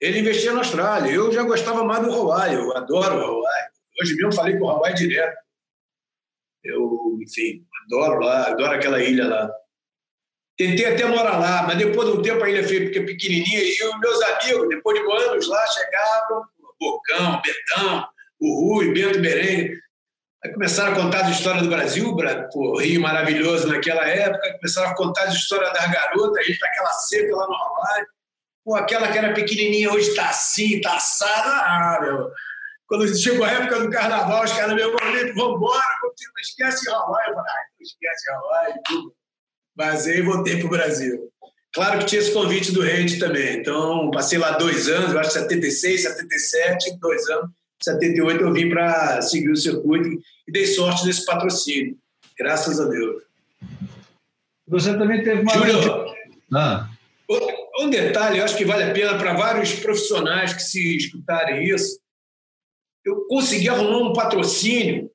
Ele 0.00 0.20
investia 0.20 0.52
na 0.52 0.60
Austrália. 0.60 1.10
Eu 1.10 1.30
já 1.30 1.42
gostava 1.42 1.84
mais 1.84 2.02
do 2.02 2.12
Hawaii. 2.12 2.54
Eu 2.54 2.74
adoro 2.74 3.16
o 3.16 3.22
Hawaii. 3.22 3.68
Hoje 4.00 4.14
mesmo 4.14 4.32
falei 4.32 4.56
com 4.56 4.64
o 4.64 4.70
Hawaii 4.70 4.94
direto. 4.94 5.36
Eu, 6.64 7.18
enfim, 7.20 7.62
adoro 7.84 8.20
lá, 8.20 8.48
adoro 8.48 8.72
aquela 8.72 9.02
ilha 9.02 9.28
lá. 9.28 9.50
Tentei 10.56 10.86
até 10.86 11.04
morar 11.04 11.38
lá, 11.38 11.64
mas 11.64 11.78
depois 11.78 12.08
de 12.08 12.16
um 12.16 12.22
tempo 12.22 12.44
a 12.44 12.48
ilha 12.48 12.66
fica 12.66 13.04
pequenininha 13.04 13.60
e 13.60 13.88
os 13.88 13.98
meus 13.98 14.22
amigos, 14.22 14.68
depois 14.68 15.00
de 15.00 15.24
anos 15.26 15.48
lá, 15.48 15.66
chegavam, 15.66 16.44
Bocão, 16.80 17.42
Betão, 17.42 18.08
o 18.40 18.74
Rui, 18.74 18.92
Bento 18.92 19.20
Berengue. 19.20 19.78
Aí 20.44 20.52
começaram 20.52 20.92
a 20.92 20.94
contar 20.94 21.22
as 21.22 21.30
histórias 21.30 21.62
do 21.62 21.70
Brasil, 21.70 22.14
pô, 22.52 22.78
Rio 22.78 23.00
maravilhoso 23.00 23.66
naquela 23.66 24.06
época, 24.06 24.54
começaram 24.58 24.90
a 24.90 24.94
contar 24.94 25.24
as 25.24 25.34
histórias 25.34 25.72
das 25.72 25.90
garotas, 25.90 26.36
a 26.36 26.42
gente 26.42 26.60
naquela 26.60 26.92
seca 26.92 27.34
lá 27.34 27.46
no 27.46 27.54
Hawaii. 27.54 28.06
Pô, 28.64 28.76
aquela 28.76 29.10
que 29.10 29.18
era 29.18 29.34
pequenininha 29.34 29.90
hoje 29.90 30.10
está 30.10 30.28
assim, 30.28 30.76
está 30.76 30.96
assada. 30.96 31.50
Ah, 31.50 31.98
meu. 32.00 32.30
Quando 32.86 33.16
chegou 33.16 33.44
a 33.44 33.50
época 33.50 33.80
do 33.80 33.90
carnaval, 33.90 34.44
os 34.44 34.52
caras, 34.52 34.74
meu 34.74 34.88
irmão, 34.88 35.34
vamos 35.34 35.56
embora, 35.56 35.82
não 36.02 36.40
esquece 36.40 36.90
Hawaii. 36.90 37.28
Eu 37.28 37.34
falei, 37.34 37.50
ah, 37.50 37.64
não 37.78 37.82
esquece 37.82 38.30
Hawaii, 38.30 38.74
tudo. 38.84 39.16
Vazei 39.76 40.18
e 40.18 40.22
voltei 40.22 40.58
para 40.58 40.66
o 40.66 40.70
Brasil. 40.70 41.30
Claro 41.72 41.98
que 41.98 42.06
tinha 42.06 42.20
esse 42.20 42.32
convite 42.32 42.70
do 42.70 42.82
Rede 42.82 43.18
também. 43.18 43.58
Então, 43.58 44.10
passei 44.12 44.38
lá 44.38 44.52
dois 44.52 44.88
anos, 44.88 45.12
eu 45.12 45.18
acho 45.18 45.32
76, 45.32 46.02
77, 46.02 46.98
dois 47.00 47.28
anos. 47.28 47.50
78 47.82 48.40
eu 48.40 48.52
vim 48.52 48.68
para 48.68 49.20
seguir 49.20 49.50
o 49.50 49.56
circuito 49.56 50.08
e 50.46 50.52
dei 50.52 50.66
sorte 50.66 51.04
nesse 51.04 51.26
patrocínio. 51.26 51.96
Graças 52.38 52.80
a 52.80 52.84
Deus. 52.86 53.22
Você 54.68 54.96
também 54.96 55.22
teve 55.22 55.42
uma. 55.42 55.52
Júlio, 55.52 56.06
ah. 56.54 56.88
um 57.80 57.90
detalhe, 57.90 58.38
eu 58.38 58.44
acho 58.44 58.56
que 58.56 58.64
vale 58.64 58.84
a 58.84 58.92
pena 58.92 59.18
para 59.18 59.34
vários 59.34 59.72
profissionais 59.74 60.52
que 60.52 60.62
se 60.62 60.96
escutarem 60.96 61.64
isso. 61.64 61.98
Eu 63.04 63.26
consegui 63.26 63.68
arrumar 63.68 63.98
um 63.98 64.12
patrocínio 64.12 65.10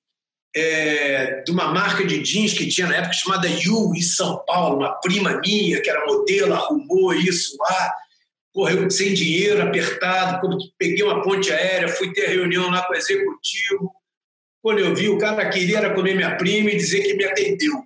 é, 0.56 1.42
de 1.44 1.52
uma 1.52 1.72
marca 1.72 2.04
de 2.06 2.22
jeans 2.22 2.54
que 2.54 2.68
tinha 2.68 2.88
na 2.88 2.98
época 2.98 3.14
chamada 3.14 3.48
Yu, 3.48 3.94
em 3.96 4.02
São 4.02 4.44
Paulo. 4.46 4.78
Uma 4.78 4.94
prima 5.00 5.40
minha, 5.40 5.82
que 5.82 5.90
era 5.90 6.06
modelo, 6.06 6.54
arrumou 6.54 7.14
isso 7.14 7.58
lá 7.60 7.94
porra, 8.54 8.74
eu 8.74 8.90
sem 8.90 9.14
dinheiro, 9.14 9.62
apertado, 9.62 10.42
quando 10.42 10.58
peguei 10.78 11.04
uma 11.04 11.22
ponte 11.22 11.52
aérea, 11.52 11.88
fui 11.88 12.12
ter 12.12 12.28
reunião 12.28 12.70
lá 12.70 12.86
com 12.86 12.94
o 12.94 12.96
executivo. 12.96 13.94
Quando 14.62 14.80
eu 14.80 14.94
vi, 14.94 15.08
o 15.08 15.18
cara 15.18 15.50
queria 15.50 15.78
era 15.78 15.94
comer 15.94 16.16
minha 16.16 16.36
prima 16.36 16.70
e 16.70 16.76
dizer 16.76 17.02
que 17.04 17.14
me 17.14 17.24
atendeu. 17.24 17.86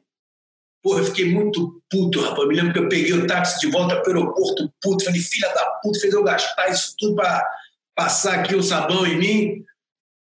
Porra, 0.82 1.02
eu 1.02 1.06
fiquei 1.06 1.26
muito 1.26 1.82
puto, 1.90 2.20
rapaz. 2.20 2.48
Me 2.48 2.56
lembro 2.56 2.74
que 2.74 2.80
eu 2.80 2.90
peguei 2.90 3.14
o 3.14 3.28
táxi 3.28 3.60
de 3.60 3.72
volta 3.72 4.02
para 4.02 4.14
o 4.14 4.18
aeroporto, 4.18 4.74
puto. 4.82 5.06
Falei, 5.06 5.22
filha 5.22 5.48
da 5.54 5.66
puta, 5.82 6.00
fez 6.00 6.14
eu 6.14 6.24
gastar 6.24 6.70
isso 6.70 6.96
tudo 6.98 7.16
para 7.16 7.48
passar 7.96 8.40
aqui 8.40 8.56
o 8.56 8.64
sabão 8.64 9.06
em 9.06 9.18
mim. 9.18 9.66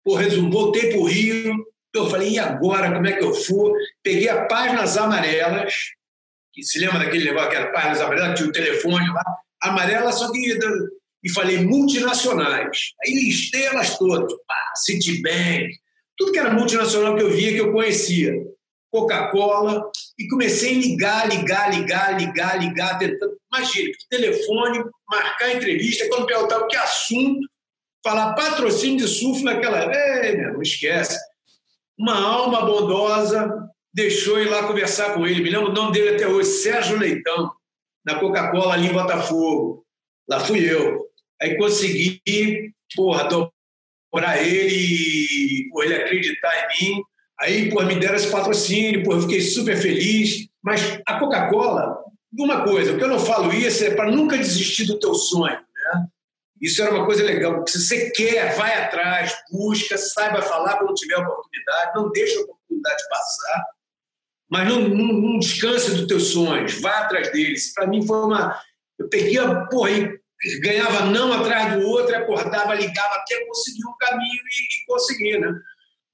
Porra, 0.04 0.28
voltei 0.50 0.90
para 0.90 0.98
o 0.98 1.04
Rio. 1.04 1.66
Eu 1.94 2.08
falei, 2.08 2.30
e 2.30 2.38
agora? 2.38 2.92
Como 2.92 3.06
é 3.06 3.12
que 3.12 3.24
eu 3.24 3.34
for? 3.34 3.76
Peguei 4.02 4.28
a 4.28 4.46
Páginas 4.46 4.96
Amarelas, 4.96 5.74
que 6.52 6.62
se 6.62 6.78
lembra 6.78 7.00
daquele 7.00 7.24
negócio 7.24 7.50
que 7.50 7.56
era 7.56 7.72
Páginas 7.72 8.00
Amarelas, 8.00 8.38
tinha 8.38 8.48
o 8.48 8.52
telefone 8.52 9.06
lá 9.08 9.22
amarela, 9.62 10.12
só 10.12 10.30
que. 10.30 10.58
E 11.24 11.30
falei 11.30 11.58
multinacionais. 11.58 12.78
Aí 13.04 13.14
listei 13.14 13.64
elas 13.66 13.96
todas. 13.96 14.32
Pá, 14.44 14.72
Citibank, 14.74 15.68
tudo 16.18 16.32
que 16.32 16.38
era 16.38 16.52
multinacional 16.52 17.14
que 17.14 17.22
eu 17.22 17.30
via, 17.30 17.52
que 17.52 17.60
eu 17.60 17.72
conhecia. 17.72 18.34
Coca-Cola. 18.90 19.88
E 20.18 20.26
comecei 20.28 20.74
a 20.74 20.78
ligar, 20.78 21.28
ligar, 21.28 21.70
ligar, 21.72 22.20
ligar, 22.20 22.60
ligar, 22.60 22.98
tentando. 22.98 23.38
Imagina, 23.54 23.92
telefone, 24.10 24.84
marcar 25.08 25.54
entrevista, 25.54 26.08
quando 26.08 26.26
perguntava 26.26 26.66
que 26.66 26.76
assunto, 26.76 27.48
falar 28.02 28.34
patrocínio 28.34 28.98
de 28.98 29.06
surf 29.06 29.44
naquela. 29.44 29.94
Ei, 30.24 30.36
meu, 30.36 30.54
não 30.54 30.62
esquece. 30.62 31.16
Uma 31.98 32.20
alma 32.20 32.64
bondosa 32.64 33.68
deixou 33.92 34.40
ir 34.40 34.48
lá 34.48 34.66
conversar 34.66 35.14
com 35.14 35.26
ele. 35.26 35.42
Me 35.42 35.50
lembro 35.50 35.70
o 35.70 35.74
nome 35.74 35.92
dele 35.92 36.16
até 36.16 36.26
hoje, 36.26 36.48
Sérgio 36.48 36.98
Leitão 36.98 37.52
na 38.04 38.18
Coca-Cola 38.18 38.74
ali 38.74 38.88
em 38.88 38.92
Botafogo. 38.92 39.84
Lá 40.28 40.40
fui 40.40 40.68
eu. 40.68 41.06
Aí 41.40 41.56
consegui, 41.56 42.20
porra, 42.94 43.24
dobrar 43.24 44.42
ele, 44.42 45.68
por 45.70 45.84
ele 45.84 45.94
acreditar 45.94 46.50
em 46.50 46.68
mim. 46.68 47.02
Aí, 47.40 47.70
porra, 47.70 47.86
me 47.86 47.96
deram 47.96 48.14
esse 48.14 48.30
patrocínio, 48.30 49.02
porra, 49.02 49.18
eu 49.18 49.22
fiquei 49.22 49.40
super 49.40 49.76
feliz. 49.76 50.48
Mas 50.62 51.00
a 51.06 51.18
Coca-Cola, 51.18 51.98
uma 52.38 52.64
coisa, 52.64 52.92
o 52.92 52.98
que 52.98 53.04
eu 53.04 53.08
não 53.08 53.18
falo 53.18 53.52
isso 53.52 53.84
é 53.84 53.94
para 53.94 54.10
nunca 54.10 54.38
desistir 54.38 54.84
do 54.86 54.98
teu 54.98 55.14
sonho? 55.14 55.58
Isso 56.62 56.80
era 56.80 56.94
uma 56.94 57.04
coisa 57.04 57.24
legal, 57.24 57.64
se 57.66 57.84
você 57.84 58.10
quer, 58.10 58.54
vai 58.54 58.84
atrás, 58.84 59.36
busca, 59.50 59.98
saiba 59.98 60.40
falar 60.40 60.78
quando 60.78 60.94
tiver 60.94 61.16
oportunidade, 61.16 61.92
não 61.94 62.10
deixa 62.12 62.38
a 62.38 62.42
oportunidade 62.42 63.02
passar 63.10 63.64
mas 64.52 64.68
não, 64.68 64.86
não, 64.86 65.06
não 65.14 65.38
descanse 65.38 65.92
dos 65.92 66.06
teus 66.06 66.24
sonhos, 66.24 66.78
vá 66.82 66.98
atrás 66.98 67.32
deles. 67.32 67.72
Para 67.72 67.86
mim 67.86 68.06
foi 68.06 68.18
uma. 68.18 68.60
Eu 68.98 69.08
peguei 69.08 69.38
porra 69.70 69.90
e 69.90 70.60
ganhava 70.60 71.06
não 71.06 71.32
atrás 71.32 71.72
do 71.72 71.88
outro, 71.88 72.14
acordava, 72.14 72.74
ligava 72.74 73.14
até 73.14 73.42
conseguir 73.46 73.86
um 73.86 73.96
caminho 73.98 74.20
e, 74.20 74.82
e 74.82 74.86
conseguir, 74.86 75.38
né? 75.40 75.54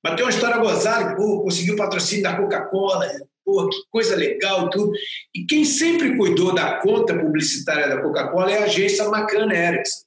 Mas 0.05 0.15
tem 0.15 0.25
uma 0.25 0.31
história 0.31 0.59
gozada, 0.59 1.17
pô, 1.17 1.43
consegui 1.43 1.73
o 1.73 1.77
patrocínio 1.77 2.23
da 2.23 2.37
Coca-Cola, 2.37 3.11
pô, 3.45 3.69
que 3.69 3.77
coisa 3.91 4.15
legal, 4.15 4.71
tudo. 4.71 4.93
E 5.35 5.45
quem 5.45 5.65
sempre 5.65 6.17
cuidou 6.17 6.55
da 6.55 6.79
conta 6.79 7.19
publicitária 7.19 7.89
da 7.89 8.01
Coca-Cola 8.01 8.53
é 8.53 8.59
a 8.59 8.65
agência 8.67 9.05
McCann 9.07 9.53
Erickson. 9.53 10.07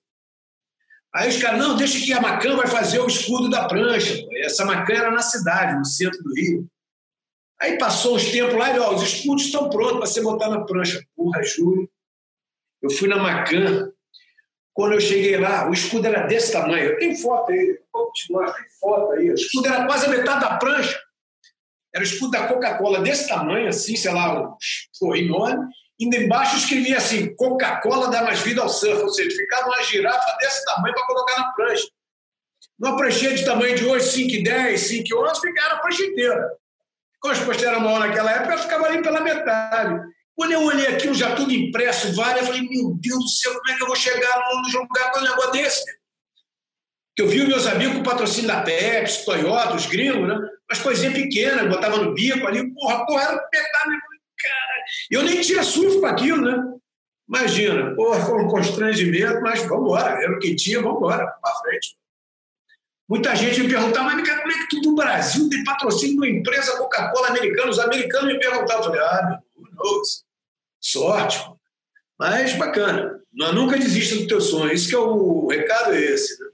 Aí 1.13 1.29
os 1.29 1.41
caras, 1.41 1.59
não, 1.59 1.75
deixa 1.75 1.99
que 1.99 2.13
a 2.13 2.21
Macan 2.21 2.55
vai 2.55 2.67
fazer 2.67 2.99
o 2.99 3.07
escudo 3.07 3.49
da 3.49 3.67
prancha. 3.67 4.25
Essa 4.43 4.63
Macan 4.63 4.93
era 4.93 5.11
na 5.11 5.21
cidade, 5.21 5.77
no 5.77 5.85
centro 5.85 6.23
do 6.23 6.33
Rio. 6.33 6.67
Aí 7.59 7.77
passou 7.77 8.15
os 8.15 8.25
tempos 8.25 8.55
lá 8.55 8.75
e 8.75 8.79
ó, 8.79 8.95
os 8.95 9.03
escudos 9.03 9.45
estão 9.45 9.69
prontos 9.69 9.97
para 9.97 10.05
você 10.07 10.21
botar 10.21 10.49
na 10.49 10.63
prancha. 10.63 11.03
Porra, 11.15 11.43
juro. 11.43 11.89
Eu 12.81 12.89
fui 12.89 13.07
na 13.07 13.17
Macan. 13.17 13.91
Quando 14.73 14.93
eu 14.93 15.01
cheguei 15.01 15.37
lá, 15.37 15.69
o 15.69 15.73
escudo 15.73 16.07
era 16.07 16.25
desse 16.25 16.53
tamanho. 16.53 16.97
Tem 16.97 17.15
foto 17.15 17.51
aí, 17.51 17.79
vou 17.91 18.11
tem 18.11 18.69
foto 18.79 19.11
aí. 19.11 19.29
O 19.29 19.35
escudo 19.35 19.67
era 19.67 19.85
quase 19.85 20.05
a 20.05 20.09
metade 20.09 20.41
da 20.41 20.57
prancha. 20.57 20.97
Era 21.93 22.03
o 22.03 22.07
escudo 22.07 22.31
da 22.31 22.47
Coca-Cola 22.47 23.01
desse 23.01 23.27
tamanho, 23.27 23.67
assim, 23.67 23.97
sei 23.97 24.13
lá, 24.13 24.55
foi 24.97 25.19
enorme. 25.19 25.67
E 26.01 26.05
embaixo 26.05 26.57
escrevia 26.57 26.97
assim: 26.97 27.35
Coca-Cola 27.35 28.09
dá 28.09 28.23
mais 28.23 28.39
vida 28.39 28.59
ao 28.59 28.67
surf. 28.67 29.03
Ou 29.03 29.09
seja, 29.09 29.37
ficava 29.37 29.67
uma 29.67 29.83
girafa 29.83 30.37
desse 30.39 30.65
tamanho 30.65 30.95
para 30.95 31.05
colocar 31.05 31.39
na 31.39 31.51
prancha. 31.53 31.87
Numa 32.79 32.97
pranchinha 32.97 33.35
de 33.35 33.45
tamanho 33.45 33.75
de 33.75 33.85
hoje, 33.85 34.07
5 34.07 34.43
10, 34.43 34.81
5 34.81 35.15
11, 35.15 35.41
ficava 35.41 35.75
a 35.75 35.77
prancha 35.77 36.03
inteira. 36.03 36.57
Como 37.19 37.31
as 37.31 37.39
postas 37.41 37.63
eram 37.67 37.81
maior 37.81 37.99
naquela 37.99 38.31
época, 38.31 38.55
eu 38.55 38.57
ficava 38.57 38.87
ali 38.87 39.03
pela 39.03 39.21
metade. 39.21 40.01
Quando 40.35 40.53
eu 40.53 40.63
olhei 40.63 40.87
aquilo 40.87 41.13
já 41.13 41.35
tudo 41.35 41.53
impresso, 41.53 42.15
vale, 42.15 42.39
eu 42.39 42.45
falei, 42.47 42.61
meu 42.63 42.97
Deus 42.99 43.19
do 43.19 43.29
céu, 43.29 43.53
como 43.53 43.69
é 43.69 43.75
que 43.75 43.83
eu 43.83 43.87
vou 43.87 43.95
chegar 43.95 44.39
no 44.39 44.79
lugar 44.79 45.11
com 45.11 45.19
um 45.19 45.23
negócio 45.23 45.51
desse? 45.51 45.85
Que 47.15 47.21
eu 47.21 47.27
vi 47.27 47.45
meus 47.45 47.67
amigos 47.67 47.97
com 47.97 48.03
patrocínio 48.03 48.47
da 48.47 48.63
Pepsi, 48.63 49.23
Toyota, 49.23 49.75
os 49.75 49.85
gringos, 49.85 50.27
né? 50.27 50.35
Umas 50.67 50.81
coisinhas 50.81 51.13
pequenas, 51.13 51.69
botava 51.69 51.97
no 51.97 52.15
bico 52.15 52.47
ali, 52.47 52.73
porra, 52.73 53.05
porra, 53.05 53.21
era 53.21 53.33
metade. 53.53 54.10
Cara, 54.41 54.83
eu 55.09 55.23
nem 55.23 55.41
tinha 55.41 55.63
surf 55.63 55.99
para 55.99 56.11
aquilo, 56.11 56.41
né? 56.41 56.57
Imagina, 57.27 57.95
porra, 57.95 58.19
foi 58.19 58.43
um 58.43 58.47
constrangimento, 58.47 59.41
mas 59.41 59.61
vamos 59.63 59.85
embora, 59.85 60.21
era 60.21 60.35
o 60.35 60.39
que 60.39 60.55
tinha, 60.55 60.81
vamos 60.81 60.97
embora, 60.97 61.25
para 61.41 61.55
frente. 61.55 61.95
Muita 63.07 63.35
gente 63.35 63.61
me 63.61 63.69
perguntava, 63.69 64.05
mas 64.05 64.29
como 64.29 64.51
é 64.51 64.55
que 64.55 64.69
tudo 64.69 64.89
no 64.89 64.95
Brasil 64.95 65.49
tem 65.49 65.63
patrocínio 65.63 66.13
de 66.13 66.17
uma 66.17 66.29
empresa 66.29 66.77
Coca-Cola 66.77 67.27
americana? 67.29 67.69
Os 67.69 67.79
americanos 67.79 68.33
me 68.33 68.39
perguntavam, 68.39 68.77
eu 68.77 68.83
falei, 68.83 69.01
ah, 69.01 69.39
meu 69.57 70.01
sorte. 70.81 71.39
Mas 72.17 72.53
bacana, 72.55 73.19
não, 73.33 73.53
nunca 73.53 73.77
desista 73.77 74.15
do 74.15 74.27
teu 74.27 74.41
sonho. 74.41 74.71
Isso 74.71 74.89
que 74.89 74.95
é 74.95 74.99
o, 74.99 75.45
o 75.45 75.49
recado 75.49 75.93
é 75.93 75.99
esse. 75.99 76.39
Né? 76.39 76.47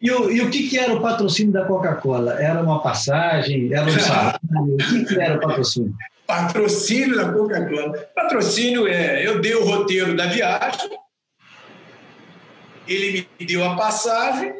E 0.00 0.10
o, 0.10 0.30
e 0.30 0.40
o 0.40 0.50
que, 0.50 0.68
que 0.68 0.78
era 0.78 0.92
o 0.92 1.00
patrocínio 1.00 1.52
da 1.52 1.64
Coca-Cola? 1.64 2.40
Era 2.40 2.62
uma 2.62 2.80
passagem? 2.80 3.72
Era 3.72 3.86
um 3.86 3.90
salário? 3.98 4.40
o 4.42 4.76
que, 4.76 5.04
que 5.04 5.20
era 5.20 5.36
o 5.36 5.40
patrocínio? 5.40 5.94
Patrocínio 6.28 7.16
da 7.16 7.32
Coca-Cola. 7.32 7.98
Patrocínio 8.14 8.86
é, 8.86 9.26
eu 9.26 9.40
dei 9.40 9.54
o 9.54 9.64
roteiro 9.64 10.14
da 10.14 10.26
viagem, 10.26 10.90
ele 12.86 13.26
me 13.40 13.46
deu 13.46 13.64
a 13.64 13.74
passagem, 13.74 14.54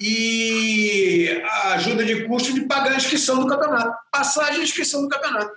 e 0.00 1.42
a 1.44 1.74
ajuda 1.74 2.04
de 2.04 2.24
custo 2.24 2.52
de 2.52 2.62
pagar 2.62 2.90
a 2.90 2.96
inscrição 2.96 3.38
do 3.38 3.46
campeonato. 3.46 3.96
Passagem 4.10 4.60
e 4.60 4.64
inscrição 4.64 5.02
do 5.02 5.08
campeonato. 5.08 5.52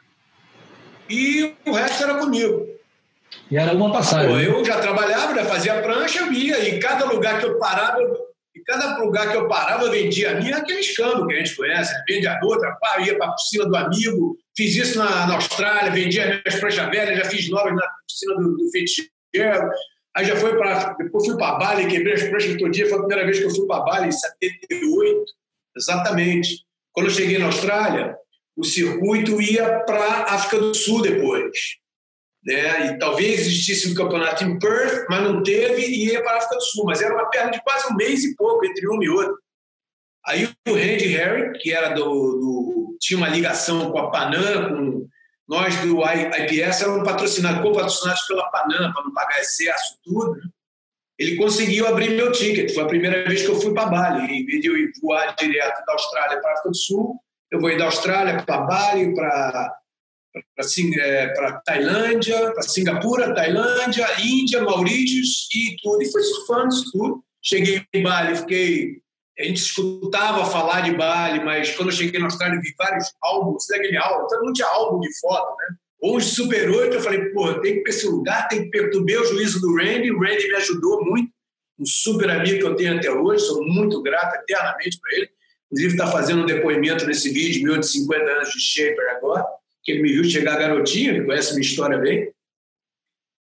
E 1.09 1.55
o 1.65 1.71
resto 1.71 2.03
era 2.03 2.19
comigo. 2.19 2.67
E 3.49 3.57
era 3.57 3.73
uma 3.73 3.91
passagem. 3.91 4.35
Né? 4.35 4.47
eu 4.47 4.63
já 4.63 4.79
trabalhava, 4.79 5.33
já 5.33 5.45
fazia 5.45 5.81
prancha, 5.81 6.19
eu 6.19 6.31
ia. 6.31 6.59
E 6.69 6.79
cada 6.79 7.05
lugar 7.05 7.39
que 7.39 7.47
eu 7.47 7.57
parava, 7.57 7.99
e 8.55 8.59
cada 8.61 8.99
lugar 8.99 9.31
que 9.31 9.35
eu 9.35 9.47
parava, 9.47 9.85
eu 9.85 9.91
vendia 9.91 10.31
a 10.31 10.35
minha, 10.35 10.57
aquele 10.57 10.79
escambo 10.79 11.25
que 11.25 11.33
a 11.33 11.37
gente 11.37 11.55
conhece. 11.55 11.91
Né? 11.91 12.03
Vende 12.07 12.27
a 12.27 12.39
outra, 12.43 12.71
pá, 12.79 13.01
ia 13.01 13.17
para 13.17 13.27
a 13.27 13.33
piscina 13.33 13.65
do 13.65 13.75
amigo. 13.75 14.37
Fiz 14.55 14.75
isso 14.75 14.97
na, 14.97 15.27
na 15.27 15.35
Austrália, 15.35 15.91
vendia 15.91 16.25
minhas 16.25 16.59
pranchas 16.59 16.89
velhas, 16.89 17.17
já 17.17 17.25
fiz 17.25 17.49
novas 17.49 17.73
na 17.73 17.87
piscina 18.07 18.35
do, 18.35 18.57
do 18.57 18.71
Fitzgerald. 18.71 19.75
Aí 20.15 20.25
já 20.25 20.35
foi 20.35 20.57
para. 20.57 20.93
Depois 20.93 21.25
fui 21.25 21.37
para 21.37 21.57
Bali, 21.57 21.87
quebrei 21.87 22.13
as 22.13 22.23
pranchas 22.23 22.57
todo 22.57 22.71
dia. 22.71 22.87
Foi 22.87 22.97
a 22.97 23.01
primeira 23.01 23.25
vez 23.25 23.39
que 23.39 23.45
eu 23.45 23.51
fui 23.51 23.67
para 23.67 23.83
Bali, 23.83 24.07
em 24.07 24.11
78, 24.11 25.25
exatamente. 25.77 26.65
Quando 26.91 27.07
eu 27.07 27.13
cheguei 27.13 27.37
na 27.37 27.45
Austrália, 27.45 28.17
o 28.57 28.63
circuito 28.63 29.41
ia 29.41 29.79
para 29.85 30.23
África 30.23 30.59
do 30.59 30.73
Sul 30.73 31.01
depois. 31.01 31.51
Né? 32.43 32.87
E 32.87 32.99
talvez 32.99 33.41
existisse 33.41 33.89
um 33.89 33.93
campeonato 33.93 34.43
em 34.43 34.57
Perth, 34.59 35.05
mas 35.09 35.23
não 35.23 35.43
teve, 35.43 35.81
e 35.81 36.11
ia 36.11 36.21
para 36.21 36.33
a 36.33 36.37
África 36.37 36.55
do 36.55 36.61
Sul. 36.63 36.85
Mas 36.85 37.01
era 37.01 37.13
uma 37.13 37.29
perna 37.29 37.51
de 37.51 37.61
quase 37.63 37.91
um 37.91 37.95
mês 37.95 38.23
e 38.23 38.35
pouco 38.35 38.65
entre 38.65 38.87
uma 38.87 39.03
e 39.03 39.09
outra. 39.09 39.33
Aí 40.25 40.45
o 40.67 40.73
Randy 40.73 41.07
Harry, 41.07 41.57
que 41.59 41.73
era 41.73 41.89
do, 41.89 42.03
do 42.03 42.97
tinha 42.99 43.17
uma 43.17 43.29
ligação 43.29 43.91
com 43.91 43.97
a 43.97 44.11
Panam, 44.11 44.69
com 44.69 45.07
nós 45.47 45.75
do 45.77 46.01
IPS 46.01 46.81
éramos 46.81 47.03
patrocinados, 47.03 47.61
co-patrocinados 47.61 48.21
pela 48.27 48.49
Panam, 48.51 48.93
para 48.93 49.03
não 49.03 49.13
pagar 49.13 49.39
excesso, 49.39 49.97
tudo. 50.03 50.35
Né? 50.35 50.41
Ele 51.17 51.35
conseguiu 51.35 51.87
abrir 51.87 52.11
meu 52.11 52.31
ticket. 52.31 52.73
Foi 52.73 52.83
a 52.83 52.87
primeira 52.87 53.27
vez 53.27 53.41
que 53.41 53.49
eu 53.49 53.59
fui 53.59 53.73
para 53.73 53.89
Bali. 53.89 54.31
Em 54.31 54.45
vez 54.45 54.61
de 54.61 54.67
eu 54.67 54.75
voar 55.01 55.35
direto 55.35 55.85
da 55.85 55.93
Austrália 55.93 56.39
para 56.39 56.51
a 56.51 56.53
África 56.53 56.69
do 56.69 56.75
Sul, 56.75 57.19
eu 57.51 57.59
vou 57.59 57.69
ir 57.69 57.77
da 57.77 57.85
Austrália 57.85 58.43
para 58.43 58.61
Bali, 58.61 59.13
para 59.15 59.75
para 61.35 61.61
Tailândia, 61.65 62.53
para 62.53 62.61
Singapura, 62.61 63.33
Tailândia, 63.33 64.05
Índia, 64.21 64.61
Maurícios 64.61 65.49
e 65.53 65.75
tudo. 65.81 66.03
E 66.03 66.11
fui 66.11 66.21
surfando 66.21 66.67
isso 66.67 66.91
tudo. 66.91 67.23
Cheguei 67.41 67.81
em 67.93 68.03
Bali, 68.03 68.35
fiquei 68.35 69.01
a 69.39 69.43
gente 69.43 69.61
escutava 69.61 70.45
falar 70.45 70.81
de 70.81 70.91
Bali, 70.91 71.43
mas 71.43 71.71
quando 71.71 71.89
eu 71.89 71.95
cheguei 71.95 72.19
na 72.19 72.25
Austrália 72.25 72.59
vi 72.59 72.73
vários 72.77 73.07
álbuns, 73.23 73.65
daquele 73.69 73.95
álbum, 73.95 74.27
todo 74.27 74.43
mundo 74.43 74.53
tinha 74.53 74.67
álbum 74.67 74.99
de 74.99 75.19
foto, 75.19 75.55
né? 75.57 75.67
Hoje, 76.01 76.29
Super 76.29 76.69
8, 76.69 76.95
eu 76.95 77.01
falei, 77.01 77.25
pô, 77.29 77.53
tem 77.55 77.73
que 77.73 77.79
ir 77.79 77.83
para 77.83 77.91
esse 77.91 78.07
lugar, 78.07 78.47
tem 78.49 78.63
que 78.63 78.69
perturbar 78.69 79.21
o 79.21 79.25
juízo 79.25 79.61
do 79.61 79.75
Randy, 79.75 80.11
o 80.11 80.19
Randy 80.19 80.47
me 80.47 80.55
ajudou 80.55 81.05
muito, 81.05 81.31
um 81.79 81.85
super 81.85 82.29
amigo 82.29 82.59
que 82.59 82.65
eu 82.65 82.75
tenho 82.75 82.97
até 82.97 83.11
hoje, 83.11 83.45
sou 83.45 83.65
muito 83.65 84.01
grato 84.01 84.35
eternamente 84.35 84.99
para 84.99 85.17
ele, 85.17 85.29
inclusive 85.65 85.93
está 85.93 86.07
fazendo 86.07 86.43
um 86.43 86.45
depoimento 86.45 87.05
nesse 87.05 87.29
vídeo 87.29 87.63
meu 87.63 87.77
de 87.77 87.87
50 87.87 88.23
anos 88.23 88.49
de 88.49 88.59
Shaper 88.59 89.15
agora, 89.15 89.45
que 89.83 89.93
ele 89.93 90.01
me 90.01 90.11
viu 90.11 90.23
chegar 90.25 90.57
garotinho, 90.57 91.15
ele 91.15 91.25
conhece 91.25 91.53
minha 91.53 91.65
história 91.65 91.97
bem, 91.97 92.29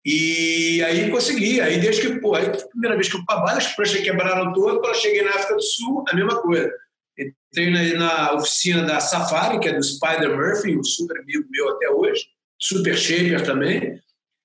e 0.09 0.84
aí 0.84 1.11
consegui. 1.11 1.61
Aí 1.61 1.80
desde 1.80 2.00
que, 2.00 2.20
pô, 2.20 2.36
aí, 2.36 2.48
primeira 2.70 2.94
vez 2.94 3.09
que 3.09 3.16
eu 3.16 3.24
Bali, 3.24 3.59
as 3.59 3.74
pranchas 3.74 4.00
quebraram 4.02 4.52
todas. 4.52 4.78
Quando 4.78 4.94
eu 4.94 5.00
cheguei 5.00 5.22
na 5.22 5.30
África 5.30 5.57
do 5.57 5.62
Sul, 5.62 6.04
a 6.09 6.14
mesma 6.14 6.40
coisa. 6.40 6.70
Entrei 7.18 7.70
na, 7.70 7.98
na, 7.98 8.34
oficina 8.34 8.84
da 8.84 9.00
Safari, 9.00 9.59
que 9.59 9.68
é 9.68 9.72
do 9.72 9.82
Spider 9.82 10.36
Murphy, 10.36 10.78
um 10.78 10.84
super 10.84 11.18
amigo 11.18 11.44
meu 11.50 11.70
até 11.70 11.90
hoje, 11.90 12.24
super 12.57 12.96
shaper 12.96 13.42
também. 13.44 14.00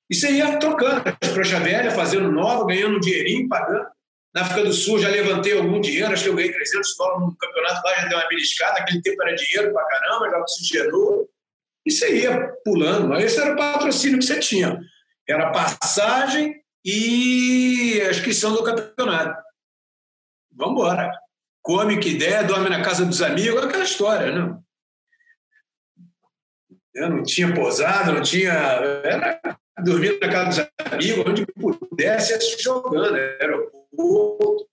E 0.09 0.15
você 0.15 0.31
ia 0.31 0.57
trocando 0.57 1.03
as 1.21 1.29
pranchas 1.29 1.61
velhas, 1.61 1.93
fazendo 1.93 2.31
nova, 2.31 2.65
ganhando 2.65 2.97
um 2.97 2.99
dinheirinho, 2.99 3.47
pagando. 3.47 3.85
Na 4.33 4.41
África 4.41 4.63
do 4.63 4.73
Sul 4.73 4.97
já 4.97 5.09
levantei 5.09 5.55
algum 5.55 5.79
dinheiro, 5.79 6.11
acho 6.11 6.23
que 6.23 6.29
eu 6.29 6.35
ganhei 6.35 6.51
300 6.53 6.97
dólares 6.97 7.21
no 7.21 7.37
campeonato 7.37 7.81
lá, 7.85 7.95
já 7.95 8.07
deu 8.07 8.17
uma 8.17 8.27
beliscada, 8.29 8.79
aquele 8.79 9.01
tempo 9.01 9.21
era 9.21 9.35
dinheiro 9.35 9.73
pra 9.73 9.85
caramba, 9.85 10.29
já 10.31 10.39
oxigenou. 10.39 11.29
E 11.85 11.91
você 11.91 12.15
ia 12.15 12.51
pulando, 12.63 13.09
mas 13.09 13.25
esse 13.25 13.39
era 13.39 13.53
o 13.53 13.57
patrocínio 13.57 14.17
que 14.17 14.25
você 14.25 14.39
tinha. 14.39 14.79
Era 15.31 15.51
passagem 15.51 16.61
e 16.83 18.01
a 18.05 18.11
inscrição 18.11 18.53
do 18.53 18.63
campeonato. 18.63 19.41
Vamos 20.51 20.73
embora. 20.73 21.11
Come 21.61 21.99
que 21.99 22.17
der, 22.17 22.45
dorme 22.45 22.69
na 22.69 22.83
casa 22.83 23.05
dos 23.05 23.21
amigos, 23.21 23.63
aquela 23.63 23.83
história, 23.83 24.31
né? 24.31 24.59
Eu 26.93 27.09
não 27.09 27.23
tinha 27.23 27.53
posado, 27.53 28.13
não 28.13 28.21
tinha. 28.21 28.51
Era 28.51 29.39
dormindo 29.79 30.19
na 30.19 30.29
casa 30.29 30.71
dos 30.77 30.93
amigos, 30.93 31.25
onde 31.25 31.45
pudesse, 31.45 32.39
se 32.41 32.61
jogando. 32.61 33.15
Era 33.15 33.57
o 33.93 34.67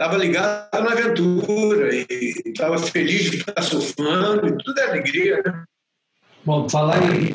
Estava 0.00 0.16
ligado 0.16 0.80
na 0.80 0.92
aventura 0.92 1.92
e 1.92 2.04
estava 2.46 2.78
feliz 2.78 3.32
de 3.32 3.38
estar 3.38 3.60
surfando, 3.60 4.46
e 4.46 4.56
tudo 4.56 4.78
é 4.78 4.84
alegria, 4.84 5.42
né? 5.44 5.64
Bom, 6.44 6.68
falar 6.68 6.98
em, 7.12 7.34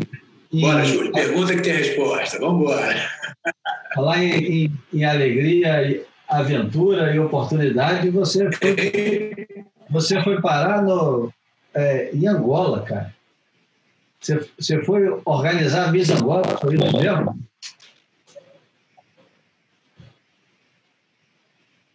Bora, 0.54 0.86
Júlio, 0.86 1.12
pergunta 1.12 1.56
que 1.56 1.62
tem 1.62 1.74
resposta. 1.74 2.38
Vamos 2.40 2.62
embora. 2.62 3.10
Falar 3.96 4.24
em, 4.24 4.66
em, 4.66 4.80
em, 4.94 5.04
alegria, 5.04 6.06
aventura 6.28 7.14
e 7.14 7.20
oportunidade, 7.20 8.10
você 8.10 8.52
foi, 8.52 9.48
você 9.90 10.22
foi 10.24 10.42
parar 10.42 10.84
no, 10.84 11.32
é, 11.74 12.12
em 12.14 12.28
Angola, 12.28 12.82
cara. 12.84 13.14
Você, 14.20 14.48
você 14.58 14.84
foi 14.84 15.02
organizar 15.26 15.90
a 15.90 15.92
Miss 15.92 16.10
Angola, 16.10 16.58
foi 16.60 16.76
isso 16.76 16.98
mesmo? 16.98 17.40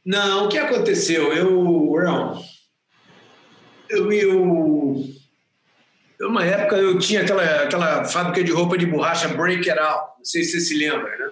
Não, 0.05 0.47
o 0.47 0.49
que 0.49 0.59
aconteceu? 0.59 1.33
Eu, 1.33 1.95
eu, 3.91 4.13
eu 4.13 5.18
uma 6.21 6.45
época 6.45 6.77
eu 6.77 6.99
tinha 6.99 7.23
aquela, 7.23 7.63
aquela 7.63 8.05
fábrica 8.05 8.43
de 8.43 8.51
roupa 8.51 8.77
de 8.77 8.87
borracha 8.87 9.29
Break 9.29 9.69
It 9.71 9.81
Out. 9.81 10.15
Não 10.19 10.25
sei 10.25 10.43
se 10.43 10.53
você 10.53 10.61
se 10.61 10.75
lembra, 10.77 11.17
né? 11.17 11.31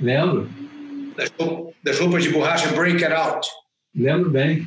Lembro. 0.00 0.48
Das, 1.16 1.30
das 1.82 1.98
roupas 1.98 2.22
de 2.22 2.30
borracha 2.30 2.68
Break 2.68 3.04
It 3.04 3.14
Out. 3.14 3.48
Lembro 3.94 4.30
bem. 4.30 4.66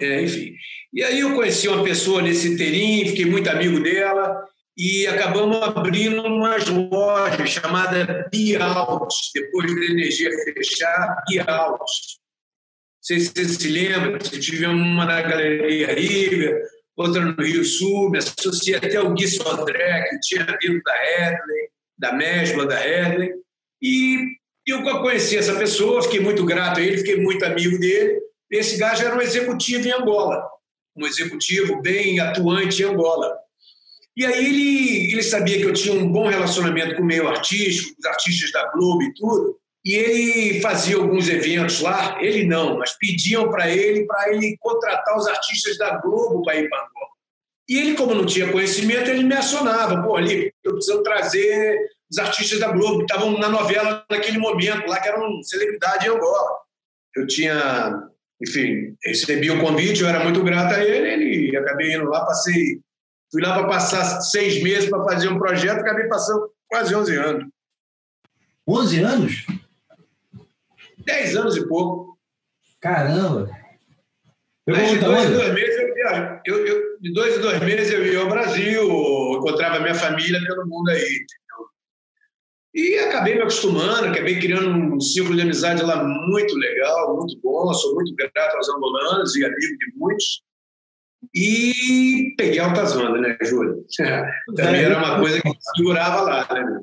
É, 0.00 0.22
enfim. 0.22 0.54
E 0.92 1.02
aí 1.02 1.20
eu 1.20 1.34
conheci 1.34 1.68
uma 1.68 1.82
pessoa 1.82 2.22
nesse 2.22 2.56
terim, 2.56 3.08
fiquei 3.08 3.24
muito 3.24 3.50
amigo 3.50 3.80
dela 3.80 4.44
e 4.76 5.06
acabamos 5.08 5.60
abrindo 5.60 6.22
umas 6.22 6.68
lojas 6.68 7.50
chamada 7.50 8.28
Bialt, 8.30 9.12
depois 9.34 9.74
da 9.74 9.84
energia 9.86 10.30
fechar, 10.54 11.24
Bialt. 11.28 11.78
Não 11.78 13.02
sei 13.02 13.20
se 13.20 13.32
você 13.34 13.44
se 13.44 13.68
lembra, 13.68 14.22
se 14.24 14.38
tiver 14.38 14.68
uma 14.68 15.04
na 15.04 15.20
Galeria 15.20 15.92
Riga, 15.92 16.60
outra 16.98 17.24
no 17.24 17.42
Rio 17.42 17.64
Sul, 17.64 18.10
me 18.10 18.18
associei 18.18 18.74
até 18.74 18.96
ao 18.96 19.14
Gui 19.14 19.28
Sodré, 19.28 20.02
que 20.10 20.20
tinha 20.20 20.44
vindo 20.60 20.82
da 20.82 20.94
Headley, 20.94 21.68
da 21.96 22.12
Mesbla 22.12 22.66
da 22.66 22.76
Headley, 22.76 23.32
e 23.80 24.18
eu 24.66 24.82
conheci 24.82 25.36
essa 25.36 25.56
pessoa, 25.56 26.02
fiquei 26.02 26.20
muito 26.20 26.44
grato 26.44 26.80
a 26.80 26.82
ele, 26.82 26.98
fiquei 26.98 27.16
muito 27.16 27.44
amigo 27.44 27.78
dele. 27.78 28.20
Esse 28.50 28.76
gajo 28.76 29.04
era 29.04 29.16
um 29.16 29.20
executivo 29.20 29.86
em 29.86 29.92
Angola, 29.92 30.42
um 30.96 31.06
executivo 31.06 31.80
bem 31.80 32.18
atuante 32.20 32.82
em 32.82 32.86
Angola. 32.86 33.34
E 34.16 34.26
aí 34.26 34.46
ele, 34.46 35.12
ele 35.12 35.22
sabia 35.22 35.56
que 35.56 35.64
eu 35.64 35.72
tinha 35.72 35.94
um 35.94 36.10
bom 36.10 36.26
relacionamento 36.26 36.96
com 36.96 37.02
o 37.02 37.06
meio 37.06 37.28
artístico, 37.28 37.94
os 37.98 38.04
artistas 38.04 38.50
da 38.50 38.68
Globo 38.72 39.02
e 39.04 39.14
tudo, 39.14 39.56
e 39.88 39.94
ele 39.94 40.60
fazia 40.60 40.96
alguns 40.96 41.30
eventos 41.30 41.80
lá, 41.80 42.22
ele 42.22 42.44
não, 42.44 42.76
mas 42.76 42.92
pediam 42.98 43.48
para 43.48 43.70
ele 43.70 44.04
para 44.04 44.34
ele 44.34 44.54
contratar 44.60 45.16
os 45.16 45.26
artistas 45.26 45.78
da 45.78 45.96
Globo 45.96 46.42
para 46.42 46.56
ir 46.56 46.68
para 46.68 46.78
Angola. 46.78 47.08
E 47.66 47.78
ele, 47.78 47.94
como 47.94 48.14
não 48.14 48.26
tinha 48.26 48.52
conhecimento, 48.52 49.08
ele 49.08 49.24
me 49.24 49.34
acionava. 49.34 50.02
Pô, 50.02 50.16
ali, 50.16 50.52
eu 50.62 50.74
preciso 50.74 51.02
trazer 51.02 51.78
os 52.10 52.18
artistas 52.18 52.60
da 52.60 52.70
Globo, 52.70 52.98
que 52.98 53.04
estavam 53.04 53.38
na 53.38 53.48
novela 53.48 54.04
naquele 54.10 54.36
momento, 54.36 54.86
lá 54.86 55.00
que 55.00 55.08
eram 55.08 55.42
celebridade 55.42 56.06
em 56.06 56.10
Angola. 56.10 56.50
Eu 57.16 57.26
tinha, 57.26 58.10
enfim, 58.42 58.94
recebi 59.02 59.50
o 59.50 59.58
convite, 59.58 60.02
eu 60.02 60.08
era 60.08 60.22
muito 60.22 60.44
grato 60.44 60.74
a 60.74 60.84
ele, 60.84 61.48
ele 61.48 61.56
acabei 61.56 61.94
indo 61.94 62.04
lá, 62.10 62.26
passei, 62.26 62.78
fui 63.32 63.40
lá 63.40 63.54
para 63.54 63.66
passar 63.66 64.20
seis 64.20 64.62
meses 64.62 64.90
para 64.90 65.02
fazer 65.04 65.28
um 65.28 65.38
projeto, 65.38 65.80
acabei 65.80 66.06
passando 66.08 66.50
quase 66.68 66.94
11 66.94 67.16
anos. 67.16 67.44
11 68.68 69.00
anos? 69.00 69.46
10 71.08 71.36
anos 71.36 71.56
e 71.56 71.66
pouco. 71.66 72.18
Caramba! 72.80 73.50
Mas 74.66 74.90
de 74.90 74.98
dois 74.98 75.24
em 75.24 75.32
dois 75.32 75.54
meses 75.54 75.80
eu 75.80 75.94
viajo. 75.94 76.40
Eu, 76.44 76.66
eu, 76.66 76.98
de 77.00 77.12
dois 77.14 77.38
em 77.38 77.40
dois 77.40 77.60
meses 77.62 77.90
eu 77.90 78.06
ia 78.06 78.20
ao 78.20 78.28
Brasil, 78.28 78.82
encontrava 79.38 79.80
minha 79.80 79.94
família 79.94 80.38
pelo 80.46 80.66
mundo 80.66 80.90
aí. 80.90 80.98
Entendeu? 80.98 81.66
E 82.74 82.98
acabei 82.98 83.34
me 83.36 83.40
acostumando, 83.40 84.08
acabei 84.08 84.38
criando 84.38 84.68
um 84.68 85.00
ciclo 85.00 85.34
de 85.34 85.40
amizade 85.40 85.82
lá 85.82 86.04
muito 86.04 86.54
legal, 86.54 87.16
muito 87.16 87.40
bom. 87.42 87.72
Sou 87.72 87.94
muito 87.94 88.14
grato 88.14 88.56
aos 88.56 88.68
angolanos 88.68 89.34
e 89.34 89.44
amigo 89.46 89.60
de 89.60 89.92
muitos. 89.96 90.42
E 91.34 92.34
peguei 92.36 92.58
altas 92.58 92.94
ondas, 92.94 93.22
né, 93.22 93.38
Júlio? 93.42 93.82
Também 94.54 94.84
era 94.84 94.98
uma 94.98 95.18
coisa 95.18 95.40
que 95.40 95.50
segurava 95.74 96.20
lá, 96.20 96.46
né? 96.52 96.82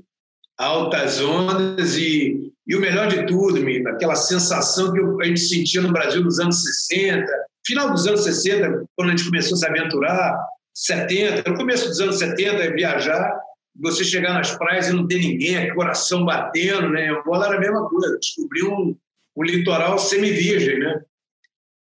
Altas 0.58 1.22
ondas 1.22 1.96
e 1.98 2.55
e 2.68 2.76
o 2.76 2.82
melhor 2.82 3.08
de 3.08 3.26
tudo, 3.28 3.60
aquela 3.90 4.16
sensação 4.16 4.92
que 4.92 5.00
a 5.24 5.28
gente 5.28 5.40
sentia 5.40 5.82
no 5.82 5.92
Brasil 5.92 6.24
nos 6.24 6.40
anos 6.40 6.64
60, 6.64 7.26
final 7.66 7.92
dos 7.92 8.08
anos 8.08 8.24
60, 8.24 8.86
quando 8.96 9.10
a 9.10 9.12
gente 9.16 9.26
começou 9.26 9.56
a 9.56 9.60
se 9.60 9.68
aventurar, 9.68 10.40
70, 10.74 11.50
no 11.50 11.58
começo 11.58 11.88
dos 11.88 12.00
anos 12.02 12.18
70, 12.18 12.74
viajar, 12.74 13.40
você 13.80 14.04
chegar 14.04 14.34
nas 14.34 14.56
praias 14.58 14.88
e 14.88 14.94
não 14.94 15.08
ter 15.08 15.20
ninguém, 15.20 15.74
coração 15.76 16.26
batendo, 16.26 16.90
né? 16.90 17.10
Angola 17.10 17.48
era 17.48 17.58
a 17.58 17.60
mesma 17.60 17.88
coisa, 17.88 18.18
descobri 18.18 18.64
um, 18.64 18.96
um 19.36 19.44
litoral 19.44 20.00
semi-virgem, 20.00 20.80
né? 20.80 21.02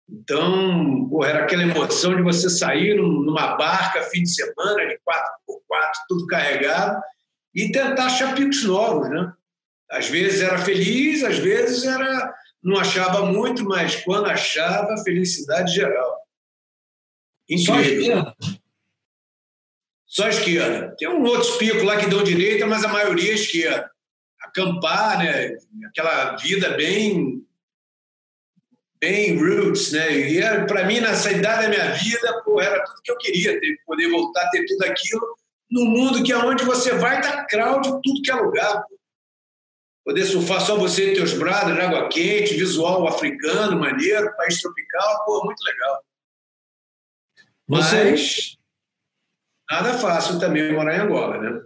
Então, 0.09 1.09
porra, 1.09 1.29
era 1.29 1.45
aquela 1.45 1.63
emoção 1.63 2.17
de 2.17 2.23
você 2.23 2.49
sair 2.49 2.97
numa 2.97 3.57
barca 3.57 4.03
fim 4.05 4.23
de 4.23 4.35
semana, 4.35 4.87
de 4.87 4.95
4x4, 4.95 5.93
tudo 6.09 6.27
carregado, 6.27 7.03
e 7.55 7.71
tentar 7.71 8.07
achar 8.07 8.35
picos 8.35 8.65
novos, 8.65 9.09
né? 9.11 9.33
Às 9.93 10.09
vezes 10.09 10.41
era 10.41 10.59
feliz, 10.59 11.23
às 11.23 11.39
vezes 11.39 11.85
era 11.85 12.35
não 12.63 12.79
achava 12.79 13.27
muito, 13.27 13.65
mas 13.65 13.97
quando 13.97 14.31
achava, 14.31 15.03
felicidade 15.03 15.75
geral. 15.75 16.17
Incrível. 17.49 17.75
Só 17.75 17.81
esquerda. 17.81 18.37
Só 20.07 20.29
esquerda. 20.29 20.97
Tem 20.97 21.09
um 21.09 21.25
outro 21.25 21.59
pico 21.59 21.85
lá 21.85 21.97
que 21.97 22.07
dão 22.07 22.23
direita, 22.23 22.67
mas 22.67 22.85
a 22.85 22.89
maioria 22.89 23.33
é 23.33 23.35
esquerda. 23.35 23.91
Acampar, 24.41 25.19
né? 25.19 25.57
Aquela 25.89 26.37
vida 26.37 26.71
bem 26.77 27.45
bem 29.01 29.37
roots, 29.37 29.91
né? 29.91 30.13
E 30.13 30.41
para 30.67 30.85
mim, 30.87 31.01
nessa 31.01 31.33
idade 31.33 31.63
da 31.63 31.69
minha 31.69 31.91
vida, 31.91 32.43
pô, 32.45 32.61
era 32.61 32.85
tudo 32.85 33.03
que 33.03 33.11
eu 33.11 33.19
queria, 33.19 33.59
ter, 33.59 33.77
poder 33.85 34.09
voltar 34.09 34.43
a 34.43 34.51
ter 34.51 34.65
tudo 34.65 34.85
aquilo 34.85 35.37
no 35.69 35.85
mundo 35.87 36.23
que 36.23 36.31
é 36.31 36.37
onde 36.37 36.65
você 36.65 36.95
vai, 36.95 37.21
tá 37.21 37.45
crowd, 37.47 37.89
tudo 38.01 38.23
que 38.23 38.31
é 38.31 38.35
lugar. 38.35 38.85
Pô. 38.85 39.02
Poder 40.05 40.25
surfar 40.25 40.61
só 40.61 40.77
você 40.77 41.13
e 41.13 41.15
teus 41.15 41.33
brothers, 41.35 41.79
água 41.79 42.09
quente, 42.09 42.55
visual 42.55 43.07
africano, 43.07 43.79
maneiro, 43.79 44.37
país 44.37 44.61
tropical, 44.61 45.25
pô, 45.25 45.45
muito 45.45 45.61
legal. 45.63 46.05
Você... 47.69 48.11
Mas 48.11 48.59
nada 49.71 49.99
fácil 49.99 50.41
também 50.41 50.73
morar 50.73 50.97
em 50.97 51.01
Angola, 51.01 51.39
né? 51.39 51.63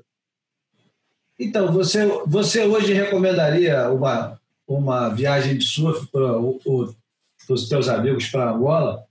Então, 1.38 1.72
você, 1.72 2.06
você 2.26 2.64
hoje 2.64 2.92
recomendaria 2.92 3.90
uma, 3.90 4.40
uma 4.66 5.08
viagem 5.08 5.56
de 5.56 5.64
surf 5.64 6.06
para 6.08 6.38
os 6.38 7.68
teus 7.68 7.88
amigos 7.88 8.28
para 8.28 8.50
Angola? 8.50 9.05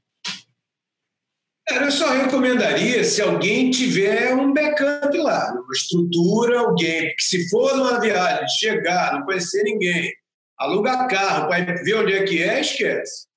Cara, 1.76 1.88
eu 1.88 1.91
só 1.91 2.09
recomendaria 2.09 3.03
se 3.03 3.21
alguém 3.21 3.69
tiver 3.69 4.34
um 4.34 4.53
backup 4.53 5.17
lá, 5.17 5.51
uma 5.51 5.73
estrutura, 5.73 6.59
alguém. 6.59 7.09
Porque 7.09 7.21
se 7.21 7.49
for 7.49 7.76
numa 7.76 7.99
viagem, 7.99 8.47
chegar, 8.47 9.11
não 9.13 9.26
conhecer 9.26 9.61
ninguém, 9.63 10.09
alugar 10.57 11.05
carro 11.09 11.49
para 11.49 11.84
ver 11.84 11.95
onde 11.95 12.13
é 12.13 12.23
que 12.23 12.41
é, 12.41 12.61
esquece. 12.61 13.28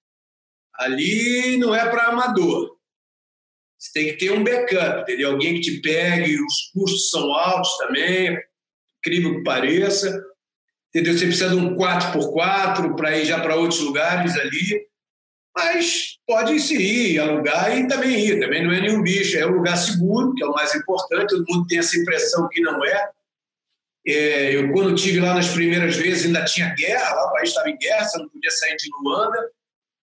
Ali 0.72 1.56
não 1.56 1.74
é 1.74 1.90
para 1.90 2.10
amador. 2.10 2.76
Você 3.76 3.92
tem 3.92 4.06
que 4.06 4.18
ter 4.18 4.30
um 4.30 4.44
backup, 4.44 5.00
entendeu? 5.02 5.32
Alguém 5.32 5.54
que 5.54 5.60
te 5.62 5.80
pegue, 5.80 6.40
os 6.40 6.70
custos 6.72 7.10
são 7.10 7.34
altos 7.34 7.76
também, 7.78 8.38
incrível 9.00 9.34
que 9.34 9.42
pareça. 9.42 10.16
Entendeu? 10.90 11.18
Você 11.18 11.26
precisa 11.26 11.50
de 11.50 11.56
um 11.56 11.74
4x4 11.74 12.94
para 12.94 13.18
ir 13.18 13.24
já 13.24 13.40
para 13.40 13.56
outros 13.56 13.80
lugares 13.80 14.36
ali. 14.36 14.87
Mas 15.58 16.18
pode 16.24 16.56
se 16.60 16.76
ir, 16.76 17.18
alugar 17.18 17.76
e 17.76 17.88
também 17.88 18.24
ir. 18.24 18.38
Também 18.38 18.64
não 18.64 18.72
é 18.72 18.80
nenhum 18.80 19.02
bicho. 19.02 19.36
É 19.36 19.44
um 19.44 19.56
lugar 19.56 19.76
seguro, 19.76 20.32
que 20.32 20.44
é 20.44 20.46
o 20.46 20.52
mais 20.52 20.72
importante. 20.72 21.30
Todo 21.30 21.44
mundo 21.48 21.66
tem 21.66 21.80
essa 21.80 21.98
impressão 21.98 22.48
que 22.48 22.60
não 22.60 22.84
é. 22.84 23.10
é 24.06 24.54
eu, 24.54 24.72
quando 24.72 24.94
estive 24.94 25.18
lá 25.18 25.34
nas 25.34 25.48
primeiras 25.48 25.96
vezes, 25.96 26.26
ainda 26.26 26.44
tinha 26.44 26.72
guerra. 26.76 27.12
Lá 27.12 27.24
o 27.26 27.32
país 27.32 27.48
estava 27.48 27.68
em 27.68 27.76
guerra, 27.76 28.04
você 28.04 28.18
não 28.18 28.28
podia 28.28 28.50
sair 28.52 28.76
de 28.76 28.88
Luanda. 29.02 29.50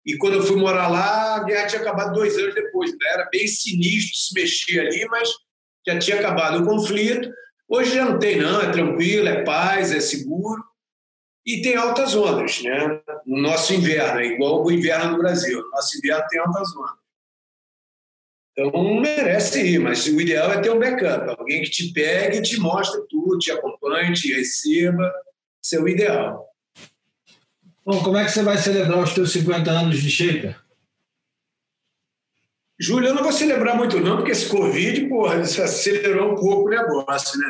E 0.05 0.17
quando 0.17 0.35
eu 0.35 0.43
fui 0.43 0.55
morar 0.55 0.87
lá, 0.87 1.35
a 1.35 1.43
guerra 1.43 1.67
tinha 1.67 1.81
acabado 1.81 2.13
dois 2.13 2.37
anos 2.37 2.55
depois. 2.55 2.91
Né? 2.91 2.97
Era 3.13 3.29
bem 3.29 3.45
sinistro 3.45 4.15
se 4.15 4.33
mexer 4.33 4.79
ali, 4.79 5.05
mas 5.09 5.29
já 5.85 5.99
tinha 5.99 6.17
acabado 6.17 6.63
o 6.63 6.65
conflito. 6.65 7.29
Hoje 7.67 7.93
já 7.93 8.05
não 8.05 8.17
tem, 8.17 8.37
não. 8.37 8.61
É 8.61 8.71
tranquilo, 8.71 9.27
é 9.27 9.43
paz, 9.43 9.91
é 9.91 9.99
seguro. 9.99 10.63
E 11.45 11.61
tem 11.61 11.75
altas 11.75 12.15
ondas, 12.15 12.61
né? 12.61 13.01
No 13.25 13.41
nosso 13.41 13.73
inverno, 13.73 14.19
é 14.19 14.25
igual 14.27 14.63
o 14.63 14.71
inverno 14.71 15.13
no 15.13 15.17
Brasil. 15.17 15.61
No 15.61 15.69
nosso 15.71 15.97
inverno 15.97 16.23
tem 16.29 16.39
altas 16.39 16.75
ondas. 16.75 17.01
Então 18.51 19.01
merece 19.01 19.61
ir, 19.65 19.79
mas 19.79 20.05
o 20.05 20.19
ideal 20.19 20.51
é 20.51 20.61
ter 20.61 20.69
um 20.69 20.79
backup, 20.79 21.29
alguém 21.39 21.61
que 21.61 21.69
te 21.69 21.91
pegue 21.93 22.41
te 22.41 22.59
mostre 22.59 23.01
tudo, 23.09 23.39
te 23.39 23.49
acompanhe, 23.49 24.13
te 24.13 24.33
receba. 24.33 25.11
Isso 25.63 25.75
é 25.75 25.79
o 25.79 25.87
ideal. 25.87 26.47
Bom, 27.85 28.03
como 28.03 28.17
é 28.17 28.25
que 28.25 28.31
você 28.31 28.43
vai 28.43 28.57
celebrar 28.57 28.99
os 28.99 29.13
teus 29.13 29.31
50 29.31 29.71
anos 29.71 30.01
de 30.01 30.11
Shaker? 30.11 30.59
Júlio, 32.79 33.09
eu 33.09 33.15
não 33.15 33.23
vou 33.23 33.31
celebrar 33.31 33.75
muito 33.75 33.99
não, 33.99 34.17
porque 34.17 34.31
esse 34.31 34.49
Covid, 34.49 35.07
porra, 35.07 35.37
acelerou 35.41 36.33
um 36.33 36.35
pouco 36.35 36.67
o 36.67 36.69
negócio, 36.69 37.39
né? 37.39 37.47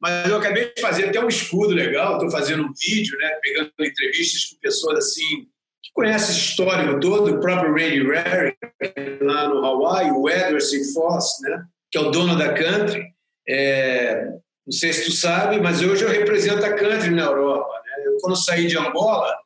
Mas 0.00 0.30
eu 0.30 0.36
acabei 0.36 0.72
de 0.72 0.80
fazer 0.80 1.08
até 1.08 1.22
um 1.22 1.28
escudo 1.28 1.74
legal, 1.74 2.14
estou 2.14 2.30
fazendo 2.30 2.64
um 2.64 2.72
vídeo, 2.72 3.18
né, 3.18 3.28
pegando 3.42 3.70
entrevistas 3.80 4.46
com 4.46 4.58
pessoas 4.58 4.98
assim 4.98 5.46
que 5.82 5.92
conhecem 5.92 6.30
esse 6.30 6.40
histórico 6.40 7.00
todo, 7.00 7.34
o 7.34 7.40
próprio 7.40 7.72
Randy 7.72 8.06
Rarick, 8.06 8.58
lá 9.22 9.48
no 9.48 9.64
Hawaii, 9.64 10.10
o 10.10 10.28
Edward 10.28 10.64
C. 10.64 10.92
Foss, 10.92 11.40
né, 11.42 11.64
que 11.90 11.98
é 11.98 12.00
o 12.00 12.10
dono 12.10 12.36
da 12.36 12.54
country. 12.54 13.04
É, 13.46 14.26
não 14.66 14.72
sei 14.72 14.92
se 14.92 15.06
tu 15.06 15.12
sabe, 15.12 15.60
mas 15.60 15.82
hoje 15.82 16.04
eu 16.04 16.08
represento 16.08 16.64
a 16.64 16.72
country 16.72 17.10
na 17.10 17.24
Europa. 17.24 17.72
Né? 17.84 18.06
Eu, 18.06 18.16
quando 18.20 18.36
saí 18.36 18.66
de 18.66 18.78
Angola, 18.78 19.36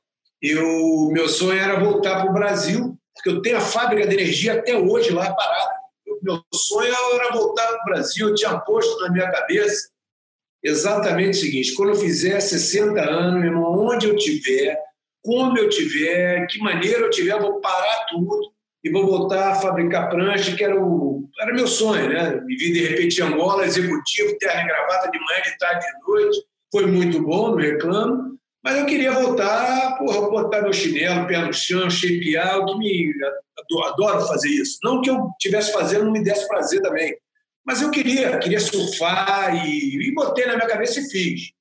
eu, 0.43 1.09
meu 1.13 1.29
sonho 1.29 1.59
era 1.59 1.81
voltar 1.81 2.21
para 2.21 2.31
o 2.31 2.35
Brasil, 2.35 2.97
porque 3.15 3.31
eu 3.31 3.43
tenho 3.43 3.57
a 3.57 3.61
fábrica 3.61 4.07
de 4.07 4.15
energia 4.15 4.55
até 4.55 4.77
hoje 4.77 5.11
lá 5.11 5.33
parada. 5.33 5.75
Meu 6.23 6.43
sonho 6.53 6.95
era 7.15 7.33
voltar 7.33 7.67
para 7.67 7.81
o 7.81 7.85
Brasil, 7.87 8.29
eu 8.29 8.35
tinha 8.35 8.59
posto 8.61 9.01
na 9.01 9.11
minha 9.11 9.31
cabeça 9.31 9.94
exatamente 10.65 11.39
o 11.39 11.41
seguinte: 11.41 11.75
quando 11.75 11.91
eu 11.91 11.97
fizer 11.97 12.41
60 12.41 13.01
anos, 13.01 13.41
meu 13.41 13.53
irmão, 13.53 13.87
onde 13.87 14.09
eu 14.09 14.17
tiver, 14.17 14.79
como 15.23 15.59
eu 15.59 15.69
tiver, 15.69 16.47
que 16.47 16.59
maneira 16.59 17.01
eu 17.01 17.11
tiver, 17.11 17.33
eu 17.33 17.43
vou 17.43 17.61
parar 17.61 18.07
tudo 18.09 18.53
e 18.83 18.91
vou 18.91 19.07
voltar 19.07 19.53
a 19.53 19.55
fabricar 19.55 20.11
prancha, 20.11 20.57
que 20.57 20.65
era 20.65 20.79
o 20.79 21.15
era 21.41 21.53
meu 21.53 21.67
sonho, 21.67 22.09
né? 22.09 22.41
Me 22.45 22.57
vi 22.57 22.73
de 22.73 22.87
repente 22.87 23.21
em 23.21 23.25
Angola, 23.25 23.65
executivo, 23.65 24.39
terra 24.39 24.63
e 24.63 24.67
gravata 24.67 25.11
de 25.11 25.19
manhã, 25.19 25.43
de 25.43 25.59
tarde, 25.59 25.85
de 25.85 26.07
noite. 26.07 26.39
Foi 26.71 26.87
muito 26.87 27.23
bom, 27.23 27.51
não 27.51 27.57
reclamo. 27.57 28.35
Mas 28.63 28.79
eu 28.79 28.87
queria 28.87 29.13
voltar, 29.13 29.99
porra, 29.99 30.31
botar 30.31 30.63
meu 30.63 30.73
chinelo, 30.73 31.27
pé 31.27 31.39
no 31.39 31.53
chão, 31.53 31.91
shapear, 31.91 32.59
o 32.59 32.67
que 32.67 32.79
me. 32.79 33.13
Adoro 33.87 34.27
fazer 34.27 34.49
isso. 34.49 34.79
Não 34.83 35.01
que 35.01 35.11
eu 35.11 35.29
estivesse 35.39 35.73
fazendo, 35.73 36.05
não 36.05 36.13
me 36.13 36.23
desse 36.23 36.47
prazer 36.49 36.81
também. 36.81 37.15
Mas 37.65 37.81
eu 37.81 37.91
queria, 37.91 38.39
queria 38.39 38.61
surfar 38.61 39.55
e, 39.67 40.09
e 40.09 40.15
botei 40.15 40.47
na 40.47 40.57
minha 40.57 40.69
cabeça 40.69 41.01
e 41.01 41.11
fiz. 41.11 41.53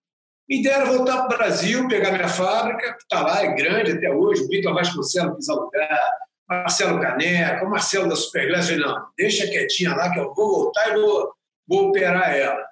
Me 0.49 0.61
deram 0.61 0.97
voltar 0.97 1.23
para 1.23 1.25
o 1.25 1.37
Brasil, 1.37 1.87
pegar 1.87 2.11
minha 2.11 2.27
fábrica, 2.27 2.93
que 2.93 3.03
está 3.03 3.21
lá, 3.21 3.43
é 3.43 3.53
grande 3.55 3.93
até 3.93 4.09
hoje. 4.09 4.43
O 4.43 4.47
Vitor 4.49 4.73
Vasconcelos 4.73 5.37
quis 5.37 5.47
alugar, 5.47 6.11
Marcelo 6.49 6.99
Caneca, 6.99 7.65
o 7.65 7.69
Marcelo 7.69 8.09
da 8.09 8.15
Superglass. 8.15 8.69
Não, 8.77 9.07
deixa 9.17 9.47
quietinha 9.47 9.95
lá 9.95 10.11
que 10.11 10.19
eu 10.19 10.33
vou 10.33 10.63
voltar 10.63 10.89
e 10.89 10.99
vou, 10.99 11.33
vou 11.65 11.87
operar 11.87 12.35
ela. 12.35 12.65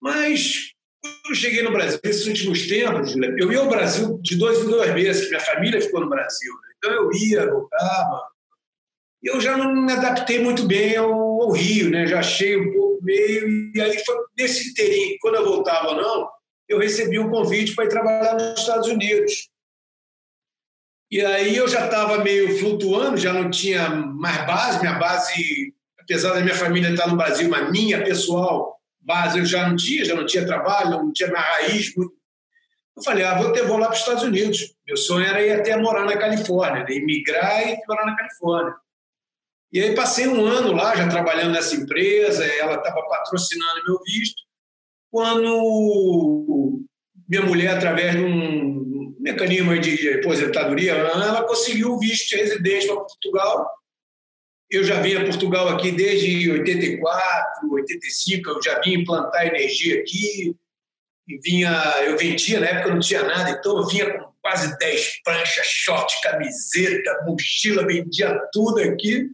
Mas 0.00 0.72
quando 1.02 1.30
eu 1.30 1.34
cheguei 1.34 1.62
no 1.62 1.72
Brasil, 1.72 2.00
nesses 2.02 2.26
últimos 2.26 2.66
tempos, 2.66 3.14
eu 3.38 3.52
ia 3.52 3.58
ao 3.58 3.68
Brasil 3.68 4.18
de 4.22 4.36
dois 4.36 4.60
em 4.60 4.70
dois 4.70 4.94
meses, 4.94 5.24
que 5.24 5.30
minha 5.30 5.40
família 5.40 5.80
ficou 5.80 6.00
no 6.00 6.08
Brasil. 6.08 6.52
Né? 6.52 6.74
Então 6.78 6.92
eu 6.92 7.10
ia, 7.12 7.50
voltava, 7.50 8.22
eu 9.22 9.40
já 9.40 9.56
não 9.56 9.74
me 9.74 9.92
adaptei 9.92 10.42
muito 10.42 10.66
bem 10.66 10.96
ao, 10.96 11.12
ao, 11.46 11.52
Rio, 11.52 11.90
né? 11.90 12.06
Já 12.06 12.20
achei 12.20 12.56
um 12.56 12.72
pouco 12.72 13.02
meio. 13.02 13.72
E 13.74 13.80
aí 13.80 14.04
foi 14.04 14.16
nesse 14.38 14.70
inteirinho, 14.70 15.16
quando 15.20 15.36
eu 15.36 15.44
voltava 15.44 15.94
não, 15.94 16.28
eu 16.68 16.78
recebi 16.78 17.18
um 17.18 17.30
convite 17.30 17.74
para 17.74 17.84
ir 17.84 17.88
trabalhar 17.88 18.34
nos 18.34 18.60
Estados 18.60 18.88
Unidos. 18.88 19.48
E 21.10 21.24
aí 21.24 21.56
eu 21.56 21.68
já 21.68 21.84
estava 21.84 22.22
meio 22.22 22.58
flutuando, 22.58 23.16
já 23.16 23.32
não 23.32 23.48
tinha 23.48 23.88
mais 23.88 24.44
base, 24.44 24.80
minha 24.80 24.98
base, 24.98 25.72
apesar 26.00 26.34
da 26.34 26.40
minha 26.40 26.54
família 26.54 26.90
estar 26.90 27.06
no 27.06 27.16
Brasil, 27.16 27.48
mas 27.48 27.70
minha 27.70 28.02
pessoal, 28.02 28.80
base 29.00 29.38
eu 29.38 29.44
já 29.44 29.68
não 29.68 29.76
tinha, 29.76 30.04
já 30.04 30.16
não 30.16 30.26
tinha 30.26 30.44
trabalho, 30.44 30.90
não 30.90 31.12
tinha 31.12 31.28
minha 31.28 31.40
raiz. 31.40 31.92
Eu 31.96 33.02
falei, 33.04 33.24
ah, 33.24 33.40
vou, 33.40 33.52
ter, 33.52 33.62
vou 33.66 33.76
lá 33.76 33.86
para 33.86 33.94
os 33.94 34.00
Estados 34.00 34.24
Unidos. 34.24 34.74
Meu 34.84 34.96
sonho 34.96 35.26
era 35.26 35.46
ir 35.46 35.52
até 35.52 35.76
morar 35.76 36.04
na 36.04 36.16
Califórnia, 36.16 36.82
né? 36.82 36.92
emigrar 36.92 37.68
e 37.68 37.78
morar 37.86 38.06
na 38.06 38.16
Califórnia. 38.16 38.74
E 39.72 39.80
aí 39.80 39.94
passei 39.94 40.28
um 40.28 40.44
ano 40.44 40.72
lá, 40.72 40.94
já 40.94 41.08
trabalhando 41.08 41.52
nessa 41.52 41.74
empresa, 41.74 42.44
ela 42.44 42.76
estava 42.76 43.02
patrocinando 43.08 43.84
meu 43.86 44.00
visto, 44.04 44.42
quando 45.10 46.84
minha 47.28 47.42
mulher, 47.42 47.76
através 47.76 48.12
de 48.12 48.22
um 48.22 49.16
mecanismo 49.18 49.76
de 49.78 50.14
aposentadoria, 50.14 50.92
ela 50.92 51.42
conseguiu 51.44 51.92
o 51.92 51.98
visto 51.98 52.28
de 52.28 52.36
residente 52.36 52.86
para 52.86 52.96
Portugal. 52.96 53.70
Eu 54.70 54.84
já 54.84 55.00
vinha 55.00 55.20
a 55.20 55.24
Portugal 55.24 55.68
aqui 55.68 55.90
desde 55.90 56.50
84, 56.50 57.72
85, 57.72 58.50
eu 58.50 58.62
já 58.62 58.80
vinha 58.80 58.98
implantar 58.98 59.46
energia 59.46 60.00
aqui, 60.00 60.54
e 61.28 61.38
vinha, 61.42 61.72
eu 62.04 62.16
vendia, 62.16 62.60
na 62.60 62.66
época 62.66 62.94
não 62.94 63.00
tinha 63.00 63.24
nada, 63.24 63.50
então 63.50 63.76
eu 63.78 63.86
vinha 63.86 64.16
com 64.16 64.32
quase 64.40 64.78
10 64.78 65.22
pranchas, 65.24 65.66
short, 65.66 66.20
camiseta, 66.22 67.24
mochila, 67.26 67.84
vendia 67.84 68.38
tudo 68.52 68.80
aqui 68.80 69.28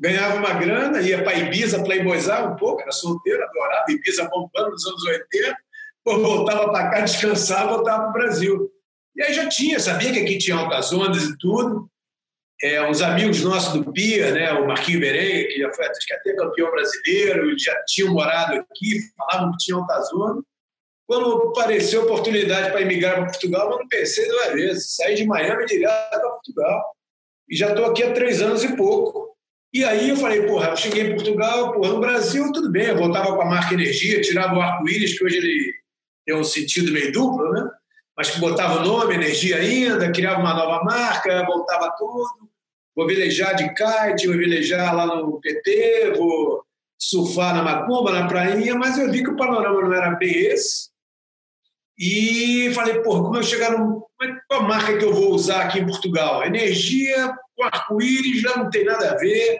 ganhava 0.00 0.36
uma 0.36 0.54
grana, 0.54 1.00
ia 1.00 1.22
para 1.22 1.38
Ibiza 1.38 1.84
playboyzar 1.84 2.50
um 2.50 2.56
pouco, 2.56 2.80
era 2.80 2.90
solteiro, 2.90 3.42
adorava 3.44 3.84
Ibiza 3.90 4.28
bombando 4.30 4.70
nos 4.70 4.86
anos 4.86 5.04
80, 5.04 5.56
voltava 6.04 6.72
para 6.72 6.90
cá, 6.90 7.00
descansava, 7.00 7.74
voltava 7.74 8.04
para 8.04 8.10
o 8.10 8.12
Brasil. 8.14 8.70
E 9.14 9.22
aí 9.22 9.34
já 9.34 9.48
tinha, 9.48 9.78
sabia 9.78 10.10
que 10.10 10.20
aqui 10.20 10.38
tinha 10.38 10.56
altas 10.56 10.92
ondas 10.92 11.24
e 11.24 11.36
tudo. 11.36 11.88
É, 12.62 12.86
uns 12.86 13.00
amigos 13.00 13.42
nossos 13.42 13.72
do 13.72 13.92
Pia, 13.92 14.32
né, 14.32 14.52
o 14.52 14.66
Marquinho 14.66 15.00
Berengue, 15.00 15.48
que 15.48 15.58
já 15.60 15.72
foi 15.72 15.86
acho 15.86 16.06
que 16.06 16.12
até 16.12 16.34
campeão 16.34 16.70
brasileiro, 16.70 17.58
já 17.58 17.74
tinham 17.86 18.12
morado 18.12 18.54
aqui, 18.54 19.00
falavam 19.16 19.52
que 19.52 19.58
tinha 19.58 19.76
altas 19.76 20.12
ondas. 20.12 20.44
Quando 21.06 21.48
apareceu 21.48 22.02
a 22.02 22.04
oportunidade 22.04 22.70
para 22.70 22.82
emigrar 22.82 23.16
para 23.16 23.26
Portugal, 23.26 23.72
eu 23.72 23.78
não 23.80 23.88
pensei 23.88 24.28
duas 24.28 24.52
vezes. 24.52 24.94
Saí 24.94 25.16
de 25.16 25.26
Miami 25.26 25.66
direto 25.66 26.10
para 26.10 26.30
Portugal. 26.30 26.96
E 27.48 27.56
já 27.56 27.70
estou 27.70 27.86
aqui 27.86 28.04
há 28.04 28.12
três 28.12 28.40
anos 28.40 28.62
e 28.62 28.76
pouco. 28.76 29.29
E 29.72 29.84
aí 29.84 30.08
eu 30.08 30.16
falei, 30.16 30.46
porra, 30.46 30.74
cheguei 30.74 31.04
em 31.04 31.14
Portugal, 31.14 31.72
porra, 31.72 31.92
no 31.92 32.00
Brasil 32.00 32.50
tudo 32.52 32.70
bem, 32.70 32.86
eu 32.86 32.96
voltava 32.96 33.34
com 33.34 33.42
a 33.42 33.46
marca 33.46 33.74
Energia, 33.74 34.20
tirava 34.20 34.56
o 34.56 34.60
arco-íris, 34.60 35.16
que 35.16 35.24
hoje 35.24 35.36
ele 35.36 35.74
tem 36.26 36.34
um 36.34 36.44
sentido 36.44 36.92
meio 36.92 37.12
duplo, 37.12 37.52
né? 37.52 37.70
mas 38.16 38.30
que 38.30 38.38
botava 38.40 38.80
o 38.80 38.84
nome, 38.84 39.14
energia 39.14 39.56
ainda, 39.56 40.12
criava 40.12 40.40
uma 40.40 40.52
nova 40.52 40.84
marca, 40.84 41.46
voltava 41.46 41.90
tudo. 41.96 42.50
Vou 42.94 43.06
velejar 43.06 43.54
de 43.54 43.72
kite, 43.72 44.26
vou 44.26 44.36
velejar 44.36 44.94
lá 44.94 45.06
no 45.06 45.40
PT, 45.40 46.14
vou 46.18 46.62
surfar 46.98 47.54
na 47.54 47.62
Macumba, 47.62 48.12
na 48.12 48.26
prainha, 48.26 48.74
mas 48.74 48.98
eu 48.98 49.10
vi 49.10 49.22
que 49.22 49.30
o 49.30 49.36
panorama 49.36 49.80
não 49.80 49.94
era 49.94 50.10
bem 50.16 50.34
esse. 50.34 50.90
E 51.98 52.70
falei, 52.74 53.00
porra, 53.00 53.22
como 53.22 53.36
eu 53.36 53.42
chegar 53.42 53.78
no. 53.78 54.06
É, 54.22 54.26
qual 54.46 54.64
marca 54.64 54.98
que 54.98 55.04
eu 55.04 55.14
vou 55.14 55.30
usar 55.30 55.62
aqui 55.62 55.78
em 55.78 55.86
Portugal? 55.86 56.44
Energia 56.44 57.34
com 57.60 57.64
arco-íris 57.64 58.40
já 58.40 58.56
não 58.56 58.70
tem 58.70 58.84
nada 58.84 59.12
a 59.12 59.16
ver. 59.16 59.58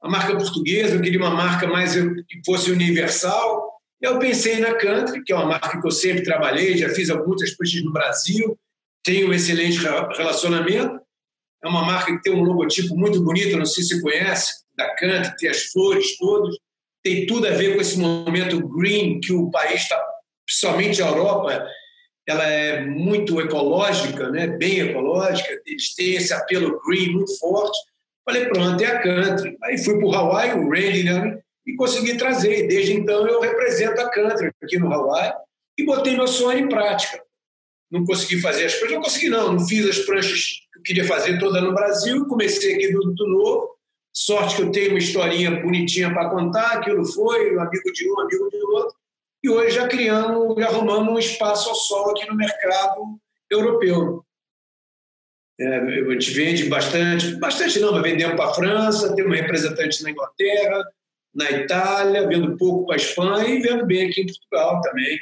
A 0.00 0.08
marca 0.08 0.34
portuguesa, 0.34 0.94
eu 0.94 1.02
queria 1.02 1.18
uma 1.18 1.30
marca 1.30 1.66
mais 1.66 1.94
que 1.94 2.40
fosse 2.46 2.70
universal. 2.70 3.78
Eu 4.00 4.18
pensei 4.18 4.60
na 4.60 4.74
Country, 4.74 5.22
que 5.22 5.32
é 5.32 5.36
uma 5.36 5.46
marca 5.46 5.80
que 5.80 5.86
eu 5.86 5.90
sempre 5.90 6.22
trabalhei, 6.22 6.78
já 6.78 6.88
fiz 6.90 7.10
algumas 7.10 7.54
coisas 7.54 7.82
no 7.82 7.92
Brasil, 7.92 8.56
tenho 9.02 9.28
um 9.28 9.32
excelente 9.32 9.78
relacionamento. 9.78 11.00
É 11.62 11.68
uma 11.68 11.84
marca 11.84 12.12
que 12.12 12.22
tem 12.22 12.32
um 12.32 12.44
logotipo 12.44 12.96
muito 12.96 13.20
bonito, 13.22 13.56
não 13.56 13.66
sei 13.66 13.82
se 13.82 13.96
você 13.96 14.00
conhece, 14.00 14.62
da 14.76 14.94
Country, 14.94 15.36
tem 15.36 15.50
as 15.50 15.64
flores 15.64 16.16
todas. 16.16 16.56
Tem 17.02 17.26
tudo 17.26 17.46
a 17.46 17.50
ver 17.50 17.74
com 17.74 17.80
esse 17.80 17.98
momento 17.98 18.68
green 18.68 19.20
que 19.20 19.32
o 19.32 19.50
país 19.50 19.82
está 19.82 20.00
principalmente 20.46 21.02
a 21.02 21.08
Europa, 21.08 21.68
ela 22.28 22.44
é 22.44 22.84
muito 22.84 23.40
ecológica, 23.40 24.28
né? 24.28 24.46
bem 24.46 24.80
ecológica, 24.80 25.48
eles 25.64 25.94
têm 25.94 26.16
esse 26.16 26.32
apelo 26.34 26.78
green 26.86 27.14
muito 27.14 27.38
forte. 27.38 27.78
Falei, 28.22 28.44
pronto, 28.44 28.84
é 28.84 28.86
a 28.86 29.00
country. 29.00 29.56
Aí 29.64 29.78
fui 29.78 29.96
para 29.96 30.06
o 30.06 30.14
Hawaii, 30.14 30.52
o 30.52 30.68
Randy, 30.68 31.04
né? 31.04 31.40
e 31.66 31.74
consegui 31.74 32.18
trazer. 32.18 32.68
Desde 32.68 32.92
então 32.92 33.26
eu 33.26 33.40
represento 33.40 33.98
a 34.02 34.10
country 34.10 34.50
aqui 34.62 34.78
no 34.78 34.92
Hawaii 34.92 35.32
e 35.78 35.86
botei 35.86 36.14
meu 36.14 36.28
sonho 36.28 36.58
em 36.58 36.68
prática. 36.68 37.18
Não 37.90 38.04
consegui 38.04 38.38
fazer 38.42 38.66
as 38.66 38.74
coisas, 38.74 38.94
não 38.94 39.02
consegui 39.02 39.30
não, 39.30 39.52
não 39.54 39.66
fiz 39.66 39.88
as 39.88 39.98
pranchas 40.00 40.60
que 40.70 40.78
eu 40.78 40.82
queria 40.82 41.04
fazer 41.06 41.38
toda 41.38 41.62
no 41.62 41.72
Brasil, 41.74 42.26
comecei 42.26 42.74
aqui 42.74 42.92
do, 42.92 43.00
do 43.14 43.26
novo. 43.26 43.70
Sorte 44.12 44.56
que 44.56 44.62
eu 44.62 44.70
tenho 44.70 44.90
uma 44.90 44.98
historinha 44.98 45.62
bonitinha 45.62 46.12
para 46.12 46.28
contar, 46.28 46.72
aquilo 46.72 47.06
foi, 47.06 47.56
um 47.56 47.60
amigo 47.60 47.92
de 47.92 48.10
um, 48.10 48.20
amigo 48.20 48.50
de 48.50 48.56
outro 48.64 48.97
e 49.42 49.48
hoje 49.48 49.76
já 49.76 49.86
criamos, 49.86 50.56
já 50.58 50.68
arrumamos 50.68 51.12
um 51.12 51.18
espaço 51.18 51.68
ao 51.68 51.74
sol 51.74 52.10
aqui 52.10 52.26
no 52.26 52.36
mercado 52.36 53.18
europeu. 53.50 54.24
É, 55.60 55.76
a 55.76 56.12
gente 56.12 56.30
vende 56.30 56.64
bastante, 56.68 57.34
bastante 57.36 57.80
não, 57.80 57.92
mas 57.92 58.02
vendemos 58.02 58.36
para 58.36 58.50
a 58.50 58.54
França, 58.54 59.14
temos 59.14 59.36
representantes 59.36 60.00
na 60.02 60.10
Inglaterra, 60.10 60.84
na 61.34 61.50
Itália, 61.50 62.26
vendo 62.26 62.56
pouco 62.56 62.86
para 62.86 62.94
a 62.94 62.96
Espanha 62.96 63.48
e 63.48 63.60
vendo 63.60 63.84
bem 63.84 64.08
aqui 64.08 64.20
em 64.20 64.26
Portugal 64.26 64.80
também. 64.82 65.18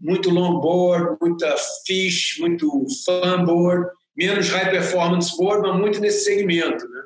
Muito 0.00 0.30
longboard, 0.30 1.16
muita 1.20 1.54
fish, 1.86 2.36
muito 2.40 2.68
funboard, 3.04 3.88
menos 4.16 4.48
high 4.48 4.70
performance 4.70 5.36
board, 5.36 5.62
mas 5.68 5.78
muito 5.78 6.00
nesse 6.00 6.24
segmento. 6.24 6.88
Né? 6.88 7.02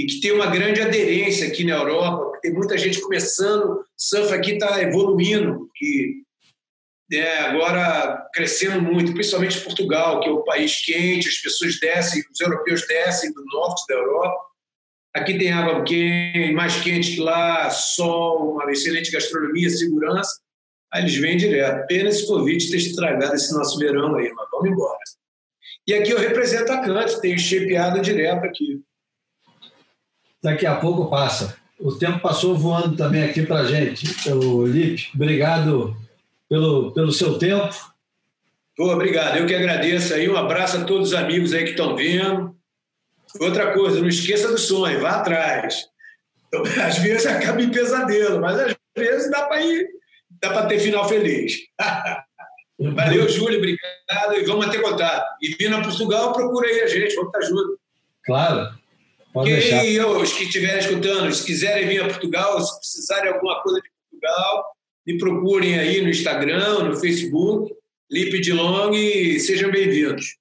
E 0.00 0.06
que 0.06 0.18
tem 0.18 0.32
uma 0.32 0.46
grande 0.46 0.80
aderência 0.80 1.46
aqui 1.46 1.62
na 1.62 1.74
Europa, 1.74 2.38
tem 2.40 2.50
muita 2.50 2.78
gente 2.78 3.02
começando, 3.02 3.84
surf 3.94 4.32
aqui 4.32 4.52
está 4.52 4.82
evoluindo, 4.82 5.68
que 5.76 6.22
é, 7.12 7.40
agora 7.40 8.26
crescendo 8.32 8.80
muito, 8.80 9.12
principalmente 9.12 9.60
Portugal, 9.60 10.20
que 10.20 10.28
é 10.30 10.32
um 10.32 10.42
país 10.42 10.82
quente, 10.82 11.28
as 11.28 11.36
pessoas 11.36 11.78
descem, 11.78 12.22
os 12.32 12.40
europeus 12.40 12.86
descem 12.86 13.30
do 13.30 13.44
norte 13.52 13.84
da 13.90 13.96
Europa. 13.96 14.40
Aqui 15.14 15.36
tem 15.36 15.52
água 15.52 15.84
quente, 15.84 16.52
mais 16.52 16.80
quente 16.80 17.16
que 17.16 17.20
lá, 17.20 17.68
sol, 17.68 18.54
uma 18.54 18.72
excelente 18.72 19.10
gastronomia, 19.10 19.68
segurança. 19.68 20.40
Aí 20.90 21.02
eles 21.02 21.16
vêm 21.16 21.36
direto. 21.36 21.86
Pena 21.88 22.08
esse 22.08 22.26
Covid 22.26 22.70
ter 22.70 22.76
estragado 22.78 23.34
esse 23.34 23.52
nosso 23.52 23.78
verão 23.78 24.16
aí, 24.16 24.32
mas 24.32 24.48
vamos 24.50 24.70
embora. 24.70 24.98
E 25.86 25.92
aqui 25.92 26.10
eu 26.10 26.18
represento 26.18 26.72
a 26.72 26.78
Cantos, 26.78 27.18
tenho 27.18 27.38
shapeado 27.38 28.00
direto 28.00 28.46
aqui. 28.46 28.80
Daqui 30.42 30.66
a 30.66 30.76
pouco 30.76 31.10
passa. 31.10 31.56
O 31.78 31.92
tempo 31.92 32.20
passou 32.20 32.56
voando 32.56 32.96
também 32.96 33.24
aqui 33.24 33.42
para 33.44 33.60
a 33.60 33.64
gente. 33.64 34.06
O 34.30 34.66
Lipe, 34.66 35.10
obrigado 35.14 35.96
pelo, 36.48 36.92
pelo 36.92 37.12
seu 37.12 37.38
tempo. 37.38 37.74
Pô, 38.76 38.92
obrigado, 38.92 39.36
eu 39.36 39.46
que 39.46 39.54
agradeço 39.54 40.14
aí. 40.14 40.28
Um 40.28 40.36
abraço 40.36 40.78
a 40.78 40.84
todos 40.84 41.08
os 41.08 41.14
amigos 41.14 41.52
aí 41.52 41.64
que 41.64 41.70
estão 41.70 41.96
vendo. 41.96 42.54
Outra 43.38 43.72
coisa, 43.72 44.00
não 44.00 44.08
esqueça 44.08 44.48
do 44.48 44.58
sonho, 44.58 45.00
vá 45.00 45.16
atrás. 45.16 45.86
Então, 46.48 46.62
às 46.84 46.98
vezes 46.98 47.26
acaba 47.26 47.62
em 47.62 47.70
pesadelo, 47.70 48.40
mas 48.40 48.58
às 48.58 48.74
vezes 48.96 49.30
dá 49.30 49.42
para 49.46 49.62
ir, 49.62 49.88
dá 50.40 50.50
para 50.50 50.66
ter 50.66 50.80
final 50.80 51.08
feliz. 51.08 51.58
Valeu, 52.80 53.28
Júlio, 53.28 53.58
obrigado 53.58 54.34
e 54.34 54.44
vamos 54.44 54.70
ter 54.70 54.80
contato. 54.80 55.26
E 55.42 55.54
vindo 55.54 55.76
a 55.76 55.82
Portugal, 55.82 56.32
procura 56.32 56.66
aí 56.66 56.80
a 56.80 56.86
gente, 56.86 57.14
vamos 57.14 57.28
estar 57.34 57.46
juntos. 57.46 57.76
Claro, 58.24 58.79
Pode 59.32 59.50
deixar. 59.50 59.84
os 60.06 60.32
que 60.32 60.44
estiverem 60.44 60.78
escutando, 60.78 61.32
se 61.32 61.44
quiserem 61.44 61.88
vir 61.88 62.02
a 62.02 62.08
Portugal, 62.08 62.60
se 62.60 62.78
precisarem 62.78 63.32
alguma 63.32 63.62
coisa 63.62 63.80
de 63.80 63.88
Portugal, 64.10 64.64
me 65.06 65.18
procurem 65.18 65.78
aí 65.78 66.02
no 66.02 66.08
Instagram, 66.08 66.84
no 66.84 66.96
Facebook, 66.96 67.72
Lipe 68.10 68.40
de 68.40 68.52
Long 68.52 68.92
e 68.92 69.38
sejam 69.38 69.70
bem-vindos. 69.70 70.36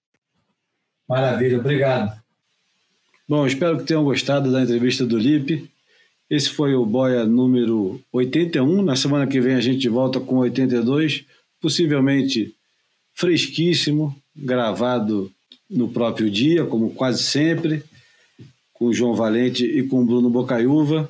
Maravilha, 1.08 1.60
obrigado. 1.60 2.20
Bom, 3.28 3.46
espero 3.46 3.78
que 3.78 3.84
tenham 3.84 4.04
gostado 4.04 4.52
da 4.52 4.62
entrevista 4.62 5.06
do 5.06 5.18
Lipe. 5.18 5.70
Esse 6.28 6.50
foi 6.50 6.74
o 6.74 6.86
Boia 6.86 7.26
número 7.26 8.02
81. 8.12 8.82
Na 8.82 8.96
semana 8.96 9.28
que 9.28 9.40
vem 9.40 9.54
a 9.54 9.62
gente 9.62 9.88
volta 9.88 10.20
com 10.20 10.38
82, 10.38 11.26
possivelmente 11.62 12.56
fresquíssimo, 13.14 14.16
gravado 14.36 15.32
no 15.70 15.90
próprio 15.90 16.30
dia, 16.30 16.66
como 16.66 16.90
quase 16.92 17.22
sempre 17.24 17.84
com 18.80 18.86
o 18.86 18.94
João 18.94 19.14
Valente 19.14 19.66
e 19.66 19.86
com 19.86 20.02
o 20.02 20.06
Bruno 20.06 20.30
Bocaiúva, 20.30 21.10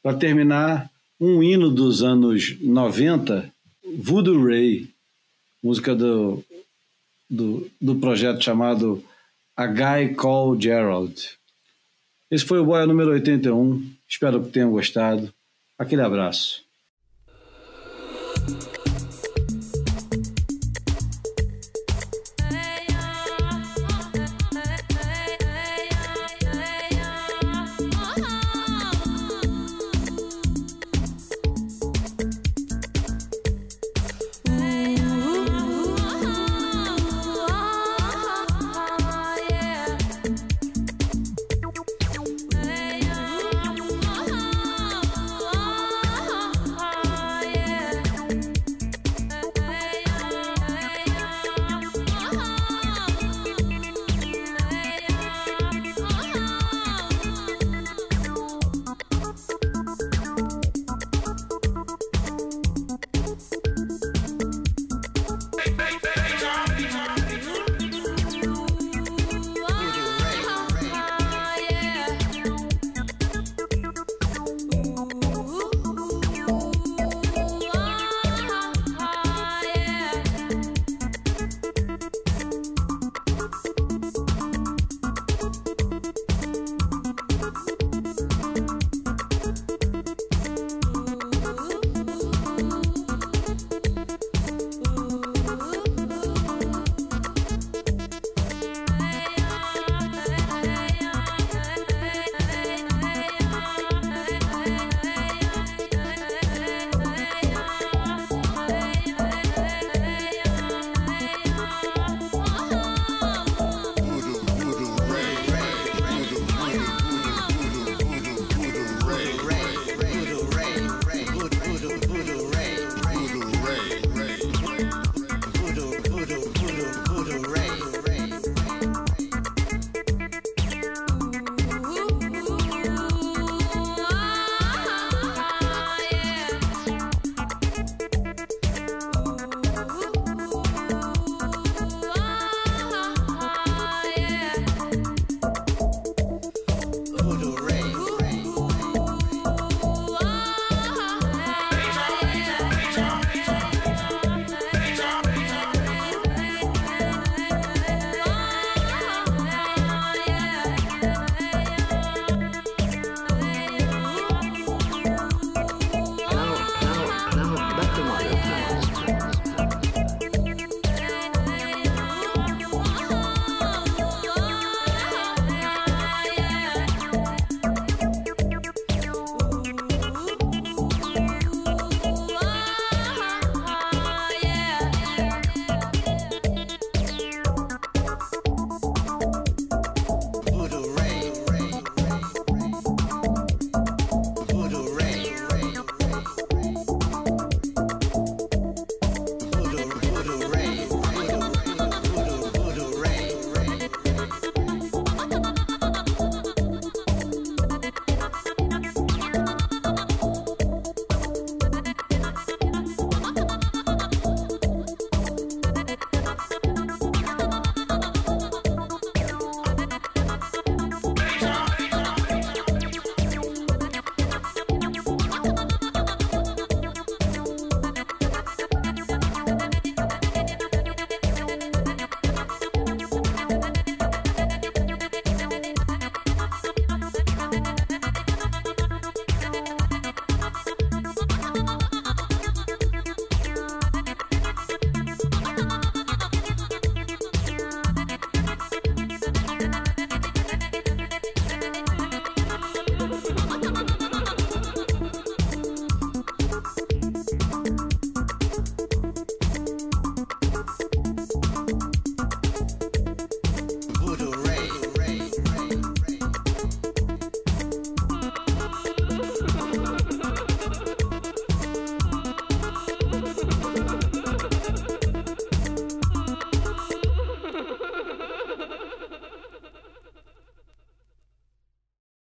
para 0.00 0.16
terminar 0.16 0.88
um 1.20 1.42
hino 1.42 1.68
dos 1.68 2.04
anos 2.04 2.56
90, 2.60 3.52
Voodoo 3.98 4.46
Ray, 4.46 4.88
música 5.60 5.96
do, 5.96 6.44
do, 7.28 7.68
do 7.80 7.96
projeto 7.96 8.42
chamado 8.42 9.02
A 9.56 9.66
Guy 9.66 10.14
Called 10.14 10.62
Gerald. 10.62 11.36
Esse 12.30 12.44
foi 12.44 12.60
o 12.60 12.64
Boia 12.64 12.86
número 12.86 13.10
81. 13.10 13.84
Espero 14.06 14.44
que 14.44 14.50
tenham 14.50 14.70
gostado. 14.70 15.34
Aquele 15.76 16.02
abraço. 16.02 16.67